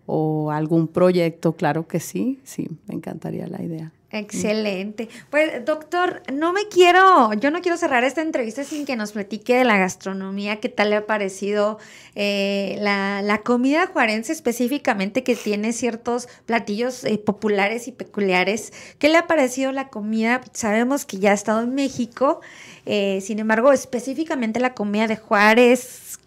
o, 0.06 0.52
algún 0.52 0.88
proyecto. 0.88 1.54
Claro 1.54 1.88
que 1.88 2.00
sí, 2.00 2.40
sí, 2.44 2.70
me 2.88 2.96
encantaría 2.96 3.48
la 3.48 3.62
idea. 3.62 3.92
Excelente. 4.20 5.10
Pues, 5.30 5.66
doctor, 5.66 6.24
no 6.32 6.54
me 6.54 6.68
quiero, 6.70 7.34
yo 7.34 7.52
no 7.52 7.62
quiero 7.62 7.78
cerrar 7.78 8.04
esta 8.04 8.22
entrevista 8.22 8.64
sin 8.64 8.86
que 8.86 8.96
nos 8.96 9.12
platique 9.12 9.58
de 9.58 9.66
la 9.66 9.78
gastronomía, 9.78 10.60
qué 10.62 10.70
tal 10.70 10.92
le 10.92 10.96
ha 10.96 11.06
parecido 11.06 11.80
eh, 12.16 12.78
la, 12.80 13.42
comida 13.44 13.88
juarense 13.88 14.32
específicamente, 14.32 15.24
que 15.24 15.36
tiene 15.36 15.74
ciertos 15.74 16.28
platillos 16.46 17.04
eh, 17.04 17.18
populares 17.18 17.88
y 17.88 17.92
peculiares. 17.92 18.72
¿Qué 19.00 19.10
le 19.10 19.18
ha 19.18 19.28
parecido 19.28 19.72
la 19.72 19.90
comida? 19.90 20.42
Sabemos 20.54 21.06
que 21.06 21.18
ya 21.20 21.32
ha 21.32 21.34
estado 21.34 21.62
en 21.62 21.76
México 21.76 22.40
eh, 22.86 23.20
sin 23.22 23.40
embargo, 23.40 23.72
específicamente 23.72 24.60
la 24.60 24.76
comida 24.76 25.08
de 25.08 25.18
Juárez, 25.18 25.80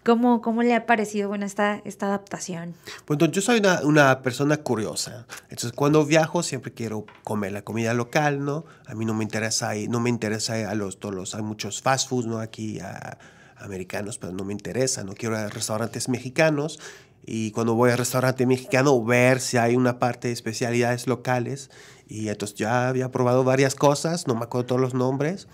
¿cómo, 0.03 0.41
cómo 0.41 0.63
le 0.63 0.75
ha 0.75 0.85
parecido 0.85 1.29
bueno, 1.29 1.45
esta, 1.45 1.81
esta 1.85 2.07
adaptación? 2.07 2.75
Bueno, 3.07 3.25
yo 3.27 3.41
soy 3.41 3.59
una, 3.59 3.81
una, 3.83 4.21
persona 4.21 4.57
curiosa. 4.57 5.25
Entonces, 5.43 5.71
cuando 5.73 6.05
viajo 6.05 6.43
siempre 6.43 6.73
quiero 6.73 7.05
comer 7.23 7.51
la 7.51 7.61
comida 7.63 7.93
local, 7.93 8.43
¿no? 8.43 8.65
A 8.87 8.95
mí 8.95 9.05
no 9.05 9.13
me 9.13 9.23
interesa, 9.23 9.71
no 9.87 9.99
me 9.99 10.09
interesa 10.09 10.69
a 10.69 10.75
los, 10.75 10.99
todos 10.99 11.35
hay 11.35 11.41
muchos 11.41 11.81
fast 11.81 12.09
foods, 12.09 12.27
¿no? 12.27 12.39
Aquí 12.39 12.79
a, 12.79 13.17
americanos, 13.59 14.17
pero 14.17 14.33
no 14.33 14.43
me 14.43 14.53
interesa, 14.53 15.03
no 15.03 15.13
quiero 15.13 15.35
ir 15.35 15.41
a 15.41 15.49
restaurantes 15.49 16.09
mexicanos 16.09 16.79
y 17.25 17.51
cuando 17.51 17.75
voy 17.75 17.91
al 17.91 17.97
restaurante 17.97 18.45
mexicano 18.45 19.03
ver 19.03 19.39
si 19.39 19.57
hay 19.57 19.75
una 19.75 19.99
parte 19.99 20.29
de 20.29 20.33
especialidades 20.33 21.07
locales 21.07 21.69
Y 22.09 22.29
entonces 22.29 22.57
ya 22.57 22.89
había 22.89 23.11
probado 23.11 23.43
varias 23.43 23.75
cosas, 23.75 24.27
no 24.27 24.33
me 24.33 24.43
acuerdo 24.43 24.65
todos 24.65 24.81
los 24.81 24.95
nombres, 24.95 25.47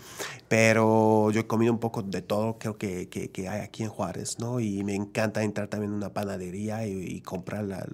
pero 0.47 1.29
yo 1.31 1.41
he 1.41 1.47
comido 1.47 1.73
un 1.73 1.79
poco 1.79 2.01
de 2.01 2.21
todo, 2.21 2.57
creo 2.57 2.77
que, 2.77 3.09
que, 3.09 3.29
que 3.29 3.49
hay 3.49 3.59
aquí 3.59 3.83
en 3.83 3.89
Juárez, 3.89 4.39
¿no? 4.39 4.61
Y 4.61 4.81
me 4.85 4.95
encanta 4.95 5.43
entrar 5.43 5.67
también 5.67 5.91
en 5.91 5.97
una 5.97 6.13
panadería 6.13 6.87
y, 6.87 7.19
comprar 7.21 7.65
la 7.65 7.85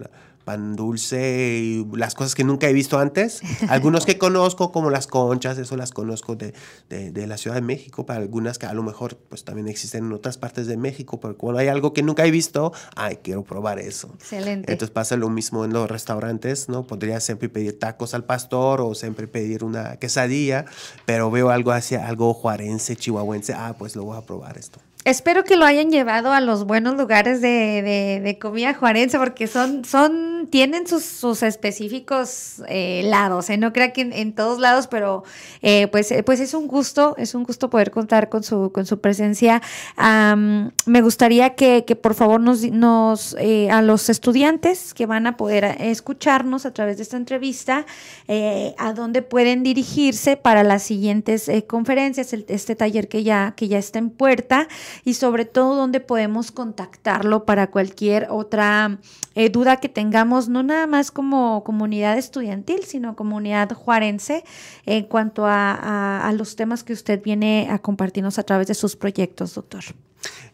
pan 0.44 0.76
dulce 0.76 1.60
y 1.62 1.88
las 1.96 2.16
cosas 2.16 2.36
que 2.36 2.44
nunca 2.44 2.68
he 2.68 2.74
visto 2.74 3.00
antes. 3.00 3.42
Algunos 3.70 4.06
que 4.06 4.18
conozco, 4.18 4.72
como 4.72 4.90
las 4.90 5.08
conchas, 5.08 5.58
eso 5.58 5.78
las 5.78 5.92
conozco 5.92 6.36
de, 6.36 6.54
de, 6.90 7.12
de, 7.12 7.28
la 7.28 7.38
Ciudad 7.38 7.56
de 7.56 7.62
México, 7.62 8.06
para 8.06 8.20
algunas 8.20 8.58
que 8.58 8.66
a 8.66 8.74
lo 8.74 8.84
mejor 8.84 9.18
pues 9.18 9.44
también 9.44 9.68
existen 9.68 10.06
en 10.06 10.14
otras 10.14 10.38
partes 10.38 10.68
de 10.68 10.78
México, 10.78 11.20
pero 11.20 11.38
cuando 11.38 11.60
hay 11.60 11.68
algo 11.68 11.94
que 11.94 12.04
nunca 12.04 12.26
he 12.26 12.32
visto, 12.32 12.74
ay, 12.96 13.20
quiero 13.24 13.44
probar 13.44 13.80
eso. 13.80 14.10
Excelente. 14.16 14.72
Entonces 14.72 14.92
pasa 14.92 15.16
lo 15.16 15.30
mismo 15.30 15.66
en 15.66 15.74
los 15.74 15.90
restaurantes, 15.90 16.70
¿no? 16.70 16.86
Podría 16.86 17.20
siempre 17.20 17.50
pedir 17.50 17.80
tacos 17.80 18.14
al 18.14 18.26
pastor 18.26 18.82
o 18.82 18.94
siempre 18.96 19.28
pedir 19.28 19.64
una 19.64 19.98
quesadilla, 19.98 20.66
pero 21.06 21.32
veo 21.32 21.50
algo 21.50 21.72
hacia 21.72 22.08
algo 22.08 22.34
juarense, 22.34 22.96
chihuahuense, 22.96 23.54
ah, 23.54 23.76
pues 23.78 23.96
lo 23.96 24.04
voy 24.04 24.18
a 24.18 24.22
probar 24.22 24.58
esto. 24.58 24.80
Espero 25.04 25.44
que 25.44 25.56
lo 25.56 25.66
hayan 25.66 25.90
llevado 25.90 26.32
a 26.32 26.42
los 26.42 26.66
buenos 26.66 26.96
lugares 26.96 27.42
de, 27.42 27.82
de, 27.82 28.22
de 28.24 28.38
comida 28.38 28.76
juarense, 28.76 29.18
porque 29.18 29.48
son, 29.48 29.84
son, 29.84 30.48
tienen 30.52 30.86
sus, 30.86 31.04
sus 31.04 31.42
específicos 31.42 32.62
eh, 32.68 33.02
lados, 33.06 33.50
¿eh? 33.50 33.58
no 33.58 33.74
crea 33.74 33.94
que 33.94 34.02
en, 34.02 34.34
todos 34.34 34.60
lados, 34.60 34.86
pero 34.86 35.24
eh, 35.64 35.88
pues, 35.88 36.14
pues 36.24 36.40
es 36.40 36.54
un 36.54 36.68
gusto, 36.68 37.16
es 37.18 37.34
un 37.34 37.44
gusto 37.44 37.72
poder 37.72 37.90
contar 37.90 38.30
con 38.30 38.44
su, 38.44 38.72
con 38.72 38.86
su 38.86 39.02
presencia. 39.02 39.64
Um, 39.98 40.70
me 40.86 41.02
gustaría 41.02 41.56
que, 41.56 41.84
que, 41.84 41.96
por 41.96 42.14
favor 42.14 42.40
nos, 42.40 42.62
nos 42.70 43.36
eh, 43.40 43.72
a 43.72 43.82
los 43.82 44.08
estudiantes 44.08 44.94
que 44.94 45.08
van 45.08 45.26
a 45.26 45.36
poder 45.36 45.78
escucharnos 45.80 46.68
a 46.68 46.74
través 46.74 46.98
de 46.98 47.04
esta 47.04 47.18
entrevista, 47.18 47.88
eh, 48.28 48.76
a 48.78 48.94
dónde 48.94 49.24
pueden 49.24 49.64
dirigirse 49.64 50.38
para 50.38 50.62
las 50.64 50.84
siguientes 50.84 51.50
conferencias, 51.66 52.34
el, 52.34 52.46
este 52.50 52.76
taller 52.76 53.08
que 53.08 53.24
ya, 53.24 53.56
que 53.58 53.68
ya 53.68 53.80
está 53.80 53.98
en 53.98 54.12
puerta 54.12 54.68
y 55.06 55.16
sobre 55.16 55.46
todo 55.46 55.76
dónde 55.76 56.00
podemos 56.00 56.52
contactarlo 56.52 57.46
para 57.46 57.68
cualquier 57.68 58.28
otra 58.30 58.98
eh, 59.36 59.50
duda 59.50 59.78
que 59.78 59.90
tengamos, 59.90 60.50
no 60.50 60.64
nada 60.64 60.88
más 60.88 61.12
como 61.12 61.64
comunidad 61.64 62.18
estudiantil, 62.18 62.84
sino 62.84 63.16
comunidad 63.16 63.72
juarense 63.72 64.44
en 64.86 65.06
cuanto 65.06 65.46
a, 65.46 66.28
a, 66.28 66.34
los 66.34 66.56
temas 66.56 66.84
que 66.84 66.94
usted 66.94 67.22
viene 67.22 67.68
a 67.70 67.80
compartirnos 67.80 68.40
a 68.40 68.44
través 68.44 68.68
de 68.68 68.74
sus 68.74 68.96
proyectos, 68.96 69.56
doctor. 69.56 69.84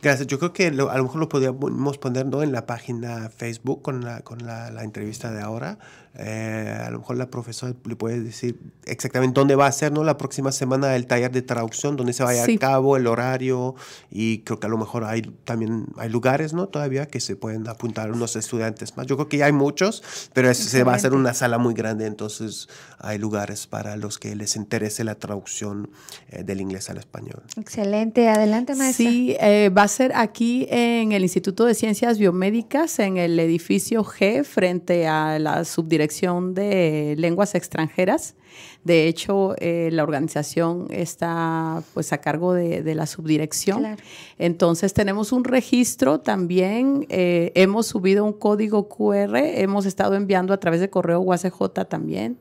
Gracias. 0.01 0.27
Yo 0.27 0.39
creo 0.39 0.53
que 0.53 0.71
lo, 0.71 0.89
a 0.91 0.97
lo 0.97 1.03
mejor 1.03 1.19
lo 1.19 1.29
podríamos 1.29 1.97
poner 1.97 2.25
¿no? 2.25 2.41
en 2.41 2.51
la 2.51 2.65
página 2.65 3.29
Facebook 3.29 3.81
con 3.81 4.05
la, 4.05 4.21
con 4.21 4.45
la 4.45 4.83
entrevista 4.83 5.31
de 5.31 5.41
ahora. 5.41 5.77
Eh, 6.20 6.76
a 6.84 6.89
lo 6.89 6.99
mejor 6.99 7.18
la 7.18 7.30
profesora 7.30 7.76
le 7.86 7.95
puede 7.95 8.20
decir 8.20 8.60
exactamente 8.86 9.39
dónde 9.39 9.55
va 9.55 9.68
a 9.68 9.72
ser 9.72 9.91
¿no? 9.91 10.03
la 10.03 10.18
próxima 10.18 10.51
semana 10.51 10.95
el 10.95 11.05
taller 11.05 11.32
de 11.32 11.43
traducción, 11.43 11.95
dónde 11.95 12.14
se 12.14 12.24
vaya 12.24 12.43
sí. 12.43 12.55
a 12.55 12.60
cabo, 12.60 12.97
el 12.97 13.05
horario 13.05 13.76
y 14.10 14.39
creo 14.39 14.60
que 14.60 14.66
a 14.66 14.70
lo 14.70 14.80
mejor 14.80 15.03
hay 15.03 15.22
también 15.43 15.86
hay 15.97 16.10
lugares 16.10 16.53
¿no? 16.53 16.68
todavía 16.70 17.05
que 17.05 17.20
se 17.20 17.36
pueden 17.36 17.68
apuntar 17.68 18.12
unos 18.12 18.36
estudiantes 18.36 18.97
más. 18.97 19.05
Yo 19.05 19.16
creo 19.16 19.30
que 19.30 19.38
ya 19.38 19.45
hay 19.45 19.51
muchos, 19.51 20.03
pero 20.34 20.49
es, 20.49 20.58
se 20.58 20.84
va 20.84 20.93
a 20.93 20.95
hacer 20.95 21.14
una 21.14 21.36
sala 21.36 21.60
muy 21.60 21.76
grande, 21.76 22.08
entonces 22.08 22.68
hay 22.97 23.20
lugares 23.20 23.68
para 23.68 23.95
los 23.95 24.18
que 24.18 24.36
les 24.36 24.55
interese 24.55 25.03
la 25.03 25.16
traducción 25.16 25.91
eh, 26.30 26.43
del 26.43 26.62
inglés 26.62 26.89
al 26.89 26.97
español. 26.97 27.43
Excelente, 27.58 28.28
adelante 28.28 28.74
maestra. 28.74 29.05
Sí, 29.05 29.36
eh, 29.39 29.70
va 29.70 29.84
a 29.84 29.88
ser 29.88 30.14
aquí 30.16 30.68
en 30.72 31.12
el 31.12 31.22
Instituto 31.22 31.66
de 31.66 31.76
Ciencias 31.76 32.18
Biomédicas, 32.18 32.97
en 32.97 33.18
el 33.18 33.39
edificio 33.39 34.03
G, 34.03 34.43
frente 34.43 35.05
a 35.08 35.38
la 35.38 35.64
subdirección 35.64 36.07
de 36.53 37.16
lenguas 37.18 37.55
extranjeras. 37.55 38.36
De 38.83 39.07
hecho, 39.07 39.55
eh, 39.57 39.89
la 39.91 40.03
organización 40.03 40.87
está 40.89 41.83
pues 41.93 42.13
a 42.13 42.19
cargo 42.19 42.53
de, 42.53 42.83
de 42.83 42.95
la 42.95 43.05
subdirección. 43.05 43.79
Claro. 43.79 44.01
Entonces 44.37 44.93
tenemos 44.93 45.31
un 45.31 45.43
registro 45.43 46.19
también, 46.19 47.05
eh, 47.09 47.51
hemos 47.55 47.87
subido 47.87 48.23
un 48.23 48.33
código 48.33 48.87
QR, 48.87 49.35
hemos 49.37 49.85
estado 49.85 50.15
enviando 50.15 50.53
a 50.53 50.59
través 50.59 50.79
de 50.79 50.89
correo 50.89 51.19
UACJ 51.21 51.87
también, 51.89 52.37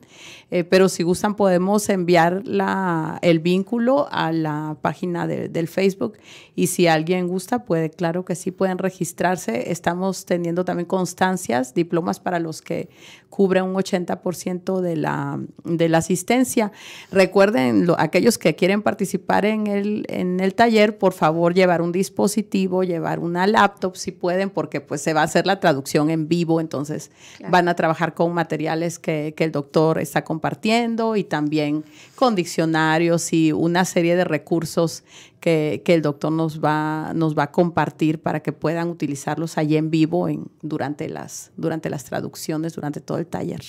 eh, 0.51 0.63
pero 0.63 0.89
si 0.89 1.03
gustan 1.03 1.35
podemos 1.35 1.89
enviar 1.89 2.43
la, 2.45 3.19
el 3.21 3.39
vínculo 3.39 4.07
a 4.11 4.31
la 4.31 4.77
página 4.81 5.27
de, 5.27 5.49
del 5.49 5.67
Facebook 5.67 6.17
y 6.55 6.67
si 6.67 6.87
alguien 6.87 7.27
gusta, 7.27 7.65
puede, 7.65 7.89
claro 7.89 8.25
que 8.25 8.35
sí, 8.35 8.51
pueden 8.51 8.77
registrarse. 8.77 9.71
Estamos 9.71 10.25
teniendo 10.25 10.65
también 10.65 10.87
constancias, 10.87 11.73
diplomas 11.73 12.19
para 12.19 12.39
los 12.39 12.61
que 12.61 12.89
cubren 13.29 13.65
un 13.65 13.75
80% 13.75 14.81
de 14.81 14.95
la, 14.95 15.39
de 15.63 15.89
la 15.89 15.96
asistencia. 15.97 16.71
Recuerden, 17.11 17.85
lo, 17.85 17.99
aquellos 17.99 18.37
que 18.37 18.55
quieren 18.55 18.81
participar 18.81 19.45
en 19.45 19.67
el, 19.67 20.05
en 20.09 20.39
el 20.39 20.53
taller, 20.53 20.97
por 20.97 21.13
favor, 21.13 21.53
llevar 21.53 21.81
un 21.81 21.91
dispositivo, 21.91 22.83
llevar 22.83 23.19
una 23.19 23.47
laptop 23.47 23.95
si 23.95 24.11
pueden, 24.11 24.49
porque 24.49 24.81
pues 24.81 25.01
se 25.01 25.13
va 25.13 25.21
a 25.21 25.25
hacer 25.25 25.45
la 25.45 25.59
traducción 25.59 26.09
en 26.09 26.27
vivo, 26.27 26.61
entonces 26.61 27.11
claro. 27.37 27.51
van 27.51 27.67
a 27.67 27.75
trabajar 27.75 28.13
con 28.13 28.33
materiales 28.33 28.99
que, 28.99 29.33
que 29.35 29.43
el 29.43 29.51
doctor 29.51 29.99
está 29.99 30.23
compartiendo 30.23 31.15
y 31.15 31.23
también 31.23 31.83
con 32.15 32.35
diccionarios 32.35 33.33
y 33.33 33.51
una 33.51 33.85
serie 33.85 34.15
de 34.15 34.23
recursos 34.23 35.03
que, 35.39 35.81
que, 35.85 35.93
el 35.93 36.01
doctor 36.01 36.31
nos 36.31 36.59
va, 36.59 37.11
nos 37.13 37.37
va 37.37 37.43
a 37.43 37.51
compartir 37.51 38.19
para 38.19 38.41
que 38.41 38.51
puedan 38.51 38.89
utilizarlos 38.89 39.57
allí 39.57 39.77
en 39.77 39.91
vivo 39.91 40.27
en, 40.27 40.47
durante, 40.61 41.09
las, 41.09 41.51
durante 41.57 41.89
las 41.89 42.03
traducciones, 42.05 42.73
durante 42.73 43.01
todo 43.01 43.17
el 43.17 43.27
taller. 43.27 43.61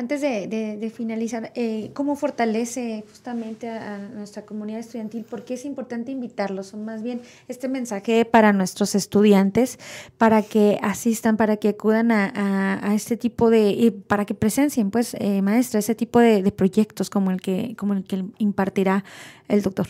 Antes 0.00 0.22
de, 0.22 0.92
finalizar, 0.96 1.52
eh, 1.54 1.90
¿cómo 1.92 2.16
fortalece 2.16 3.04
justamente 3.10 3.68
a, 3.68 3.98
nuestra 3.98 4.46
comunidad 4.46 4.80
estudiantil? 4.80 5.24
¿Por 5.24 5.44
qué 5.44 5.52
es 5.52 5.66
importante 5.66 6.10
invitarlos? 6.10 6.72
O 6.72 6.78
más 6.78 7.02
bien 7.02 7.20
este 7.48 7.68
mensaje 7.68 8.24
para 8.24 8.54
nuestros 8.54 8.94
estudiantes, 8.94 9.78
para 10.16 10.40
que 10.40 10.78
asistan, 10.80 11.36
para 11.36 11.58
que 11.58 11.68
acudan 11.68 12.12
a, 12.12 12.80
a 12.82 12.94
este 12.94 13.18
tipo 13.18 13.50
de, 13.50 13.72
eh, 13.72 13.92
para 13.92 14.24
que 14.24 14.32
presencien, 14.32 14.90
pues, 14.90 15.14
eh, 15.20 15.42
maestra, 15.42 15.80
ese 15.80 15.94
tipo 15.94 16.18
de, 16.18 16.42
de 16.42 16.50
proyectos 16.50 17.10
como 17.10 17.30
el 17.30 17.42
que, 17.42 17.76
como 17.76 17.92
el 17.92 18.04
que 18.04 18.24
impartirá 18.38 19.04
el 19.48 19.60
doctor. 19.60 19.88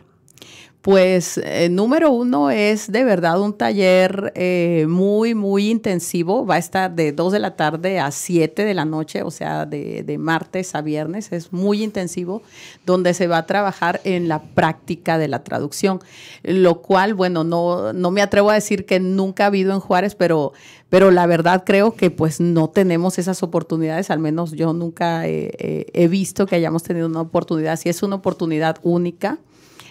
Pues 0.83 1.39
eh, 1.45 1.69
número 1.69 2.11
uno 2.11 2.51
es 2.51 2.91
de 2.91 3.05
verdad 3.05 3.39
un 3.39 3.53
taller 3.53 4.33
eh, 4.35 4.87
muy, 4.89 5.35
muy 5.35 5.69
intensivo. 5.69 6.47
Va 6.47 6.55
a 6.55 6.59
estar 6.59 6.95
de 6.95 7.13
2 7.13 7.35
de 7.35 7.39
la 7.39 7.55
tarde 7.55 8.01
a 8.01 8.11
7 8.11 8.65
de 8.65 8.73
la 8.73 8.87
noche, 8.87 9.23
o 9.23 9.31
sea, 9.31 9.67
de, 9.67 10.17
martes 10.19 10.75
a 10.75 10.81
viernes. 10.81 11.33
Es 11.33 11.53
muy 11.53 11.83
intensivo, 11.83 12.41
donde 12.87 13.13
se 13.13 13.27
va 13.27 13.39
a 13.39 13.47
trabajar 13.47 14.01
en 14.05 14.27
la 14.29 14.41
práctica 14.41 15.19
de 15.19 15.29
la 15.29 15.45
traducción. 15.45 16.01
Lo 16.45 16.81
cual, 16.81 17.13
bueno, 17.13 17.45
no, 17.45 17.93
no 17.93 18.11
me 18.11 18.23
atrevo 18.23 18.49
a 18.49 18.55
decir 18.55 18.87
que 18.87 19.01
nunca 19.01 19.45
ha 19.45 19.47
habido 19.49 19.75
en 19.75 19.81
Juárez, 19.81 20.15
pero, 20.15 20.55
pero 20.89 21.11
la 21.11 21.27
verdad 21.27 21.65
creo 21.67 21.95
que 21.95 22.11
pues 22.11 22.41
no 22.41 22.71
tenemos 22.71 23.19
esas 23.19 23.43
oportunidades. 23.43 24.09
Al 24.09 24.19
menos 24.19 24.53
yo 24.53 24.73
nunca 24.73 25.27
he 25.27 26.09
visto 26.09 26.47
que 26.47 26.57
hayamos 26.57 26.85
tenido 26.85 27.07
una 27.07 27.21
oportunidad. 27.21 27.79
Si 27.79 27.91
es 27.91 28.03
una 28.03 28.17
oportunidad 28.17 28.79
única 28.83 29.41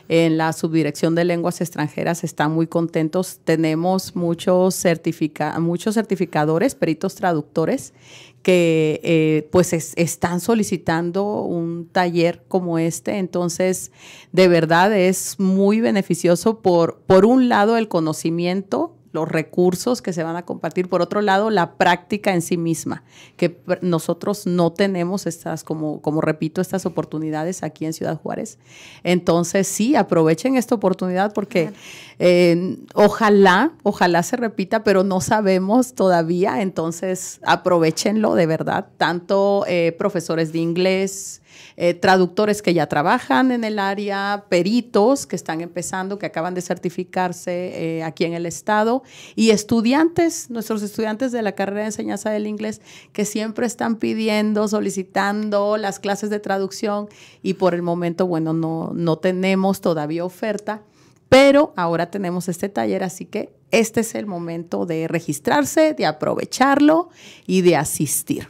en 0.10 0.38
la 0.38 0.54
subdirección 0.54 1.14
de 1.14 1.24
lenguas 1.24 1.62
extranjeras 1.62 2.24
están 2.24 2.52
muy 2.52 2.66
contentos. 2.66 3.40
Tenemos 3.44 4.16
muchos, 4.16 4.76
certifica 4.76 5.58
muchos 5.60 5.94
certificadores, 5.94 6.74
peritos 6.74 7.14
traductores, 7.14 7.94
que 8.42 9.00
eh, 9.04 9.48
pues 9.52 9.72
es, 9.72 9.94
están 9.98 10.40
solicitando 10.40 11.44
un 11.44 11.88
taller 11.88 12.44
como 12.48 12.80
este. 12.80 13.20
Entonces, 13.20 13.92
de 14.32 14.48
verdad 14.48 14.92
es 14.98 15.40
muy 15.40 15.80
beneficioso 15.80 16.60
por, 16.62 17.02
por 17.06 17.26
un 17.26 17.48
lado 17.48 17.78
el 17.78 17.88
conocimiento 17.88 18.96
los 19.12 19.28
recursos 19.28 20.02
que 20.02 20.14
se 20.14 20.24
van 20.24 20.36
a 20.36 20.46
compartir. 20.46 20.88
Por 20.88 21.02
otro 21.02 21.22
lado, 21.22 21.50
la 21.50 21.74
práctica 21.74 22.34
en 22.34 22.42
sí 22.42 22.58
misma, 22.58 23.04
que 23.38 23.60
nosotros 23.82 24.46
no 24.46 24.72
tenemos 24.72 25.26
estas, 25.26 25.64
como, 25.64 26.02
como 26.02 26.22
repito, 26.22 26.62
estas 26.62 26.86
oportunidades 26.86 27.64
aquí 27.64 27.86
en 27.86 27.94
Ciudad 27.94 28.20
Juárez. 28.20 28.60
Entonces, 29.04 29.68
sí, 29.68 29.96
aprovechen 29.96 30.56
esta 30.56 30.76
oportunidad 30.76 31.34
porque 31.34 31.72
eh, 32.20 32.78
ojalá, 32.94 33.72
ojalá 33.84 34.24
se 34.24 34.38
repita, 34.38 34.84
pero 34.84 35.04
no 35.04 35.22
sabemos 35.22 35.94
todavía. 35.94 36.62
Entonces, 36.62 37.40
aprovechenlo 37.44 38.36
de 38.36 38.46
verdad, 38.46 38.90
tanto 38.98 39.66
eh, 39.68 39.96
profesores 39.98 40.52
de 40.54 40.60
inglés, 40.60 41.42
eh, 41.78 41.94
traductores 41.94 42.62
que 42.62 42.74
ya 42.74 42.88
trabajan 42.88 43.52
en 43.52 43.64
el 43.64 43.80
área, 43.80 44.46
peritos 44.50 45.26
que 45.26 45.36
están 45.36 45.62
empezando, 45.62 46.20
que 46.20 46.26
acaban 46.26 46.54
de 46.54 46.62
certificarse 46.62 47.98
eh, 48.00 48.04
aquí 48.04 48.26
en 48.26 48.34
el 48.34 48.46
estado, 48.46 49.04
y 49.36 49.52
estudiantes, 49.52 50.50
nuestros 50.50 50.82
estudiantes 50.82 51.32
de 51.32 51.42
la 51.42 51.54
carrera 51.54 51.82
de 51.82 51.88
enseñanza 51.88 52.30
del 52.30 52.48
inglés, 52.48 52.82
que 53.14 53.26
siempre 53.26 53.66
están 53.66 53.98
pidiendo, 53.98 54.68
solicitando 54.68 55.78
las 55.78 56.00
clases 56.00 56.30
de 56.30 56.40
traducción, 56.40 57.08
y 57.44 57.56
por 57.56 57.74
el 57.74 57.82
momento, 57.82 58.28
bueno, 58.28 58.54
no, 58.54 58.92
no 58.94 59.18
tenemos 59.18 59.82
todavía 59.82 60.26
oferta. 60.26 60.82
Pero 61.30 61.74
ahora 61.76 62.10
tenemos 62.10 62.50
este 62.50 62.70
taller, 62.70 63.04
así 63.04 63.26
que 63.26 63.54
este 63.72 64.02
es 64.02 64.16
el 64.16 64.26
momento 64.26 64.88
de 64.88 65.08
registrarse, 65.08 65.94
de 65.94 66.08
aprovecharlo 66.08 67.10
y 67.46 67.62
de 67.62 67.76
asistir. 67.76 68.50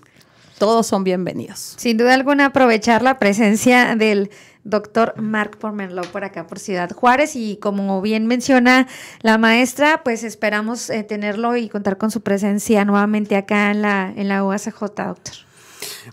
Todos 0.59 0.85
son 0.85 1.03
bienvenidos. 1.03 1.73
Sin 1.77 1.97
duda 1.97 2.13
alguna, 2.13 2.47
aprovechar 2.47 3.01
la 3.01 3.17
presencia 3.17 3.95
del 3.95 4.29
doctor 4.63 5.19
Mark 5.19 5.57
Pormenlo 5.57 6.03
por 6.03 6.23
acá, 6.23 6.45
por 6.45 6.59
Ciudad 6.59 6.91
Juárez. 6.91 7.35
Y 7.35 7.57
como 7.57 8.01
bien 8.01 8.27
menciona 8.27 8.87
la 9.21 9.37
maestra, 9.37 10.03
pues 10.03 10.23
esperamos 10.23 10.89
eh, 10.89 11.03
tenerlo 11.03 11.55
y 11.55 11.69
contar 11.69 11.97
con 11.97 12.11
su 12.11 12.21
presencia 12.21 12.85
nuevamente 12.85 13.35
acá 13.35 13.71
en 13.71 13.81
la, 13.81 14.13
en 14.15 14.27
la 14.27 14.43
UACJ, 14.43 14.79
doctor. 14.79 15.33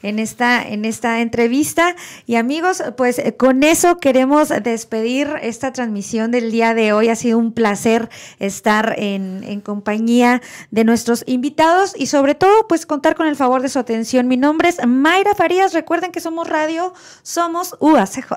en 0.03 0.19
esta, 0.19 0.63
en 0.63 0.85
esta 0.85 1.21
entrevista. 1.21 1.97
Y 2.27 2.37
amigos, 2.37 2.83
pues 2.97 3.19
eh, 3.19 3.37
con 3.37 3.65
eso 3.65 3.99
queremos 3.99 4.49
despedir 4.63 5.29
esta 5.43 5.73
transmisión 5.73 6.31
del 6.31 6.51
día 6.51 6.73
de 6.73 6.93
hoy. 6.93 7.09
Ha 7.09 7.17
sido 7.17 7.39
un 7.39 7.53
placer 7.53 8.09
estar 8.39 8.95
en, 8.97 9.43
en 9.45 9.61
compañía 9.61 10.41
de 10.71 10.85
nuestros 10.85 11.25
invitados 11.27 11.95
y 11.97 12.07
sobre 12.07 12.35
todo, 12.35 12.67
pues 12.69 12.87
contar 12.87 13.15
con 13.15 13.27
el 13.27 13.37
favor 13.37 13.63
de 13.63 13.69
su 13.69 13.79
atención. 13.79 14.29
Mi 14.29 14.37
nombre 14.37 14.69
es 14.69 14.79
Mayra 14.87 15.35
Farías. 15.35 15.75
Recuerden 15.75 16.13
que 16.13 16.21
somos 16.21 16.49
radio, 16.49 16.95
somos 17.23 17.77
UACJ. 17.81 18.33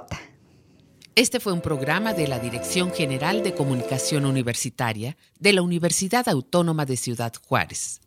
Este 1.16 1.40
fue 1.40 1.54
un 1.54 1.62
programa 1.62 2.14
de 2.14 2.28
la 2.28 2.40
Dirección 2.40 2.92
General 2.92 3.42
de 3.42 3.54
Comunicación 3.54 4.26
Universitaria 4.26 5.16
de 5.40 5.54
la 5.54 5.62
Universidad 5.62 6.28
Autónoma 6.28 6.86
de 6.86 6.98
Ciudad 6.98 7.32
Juárez. 7.48 8.02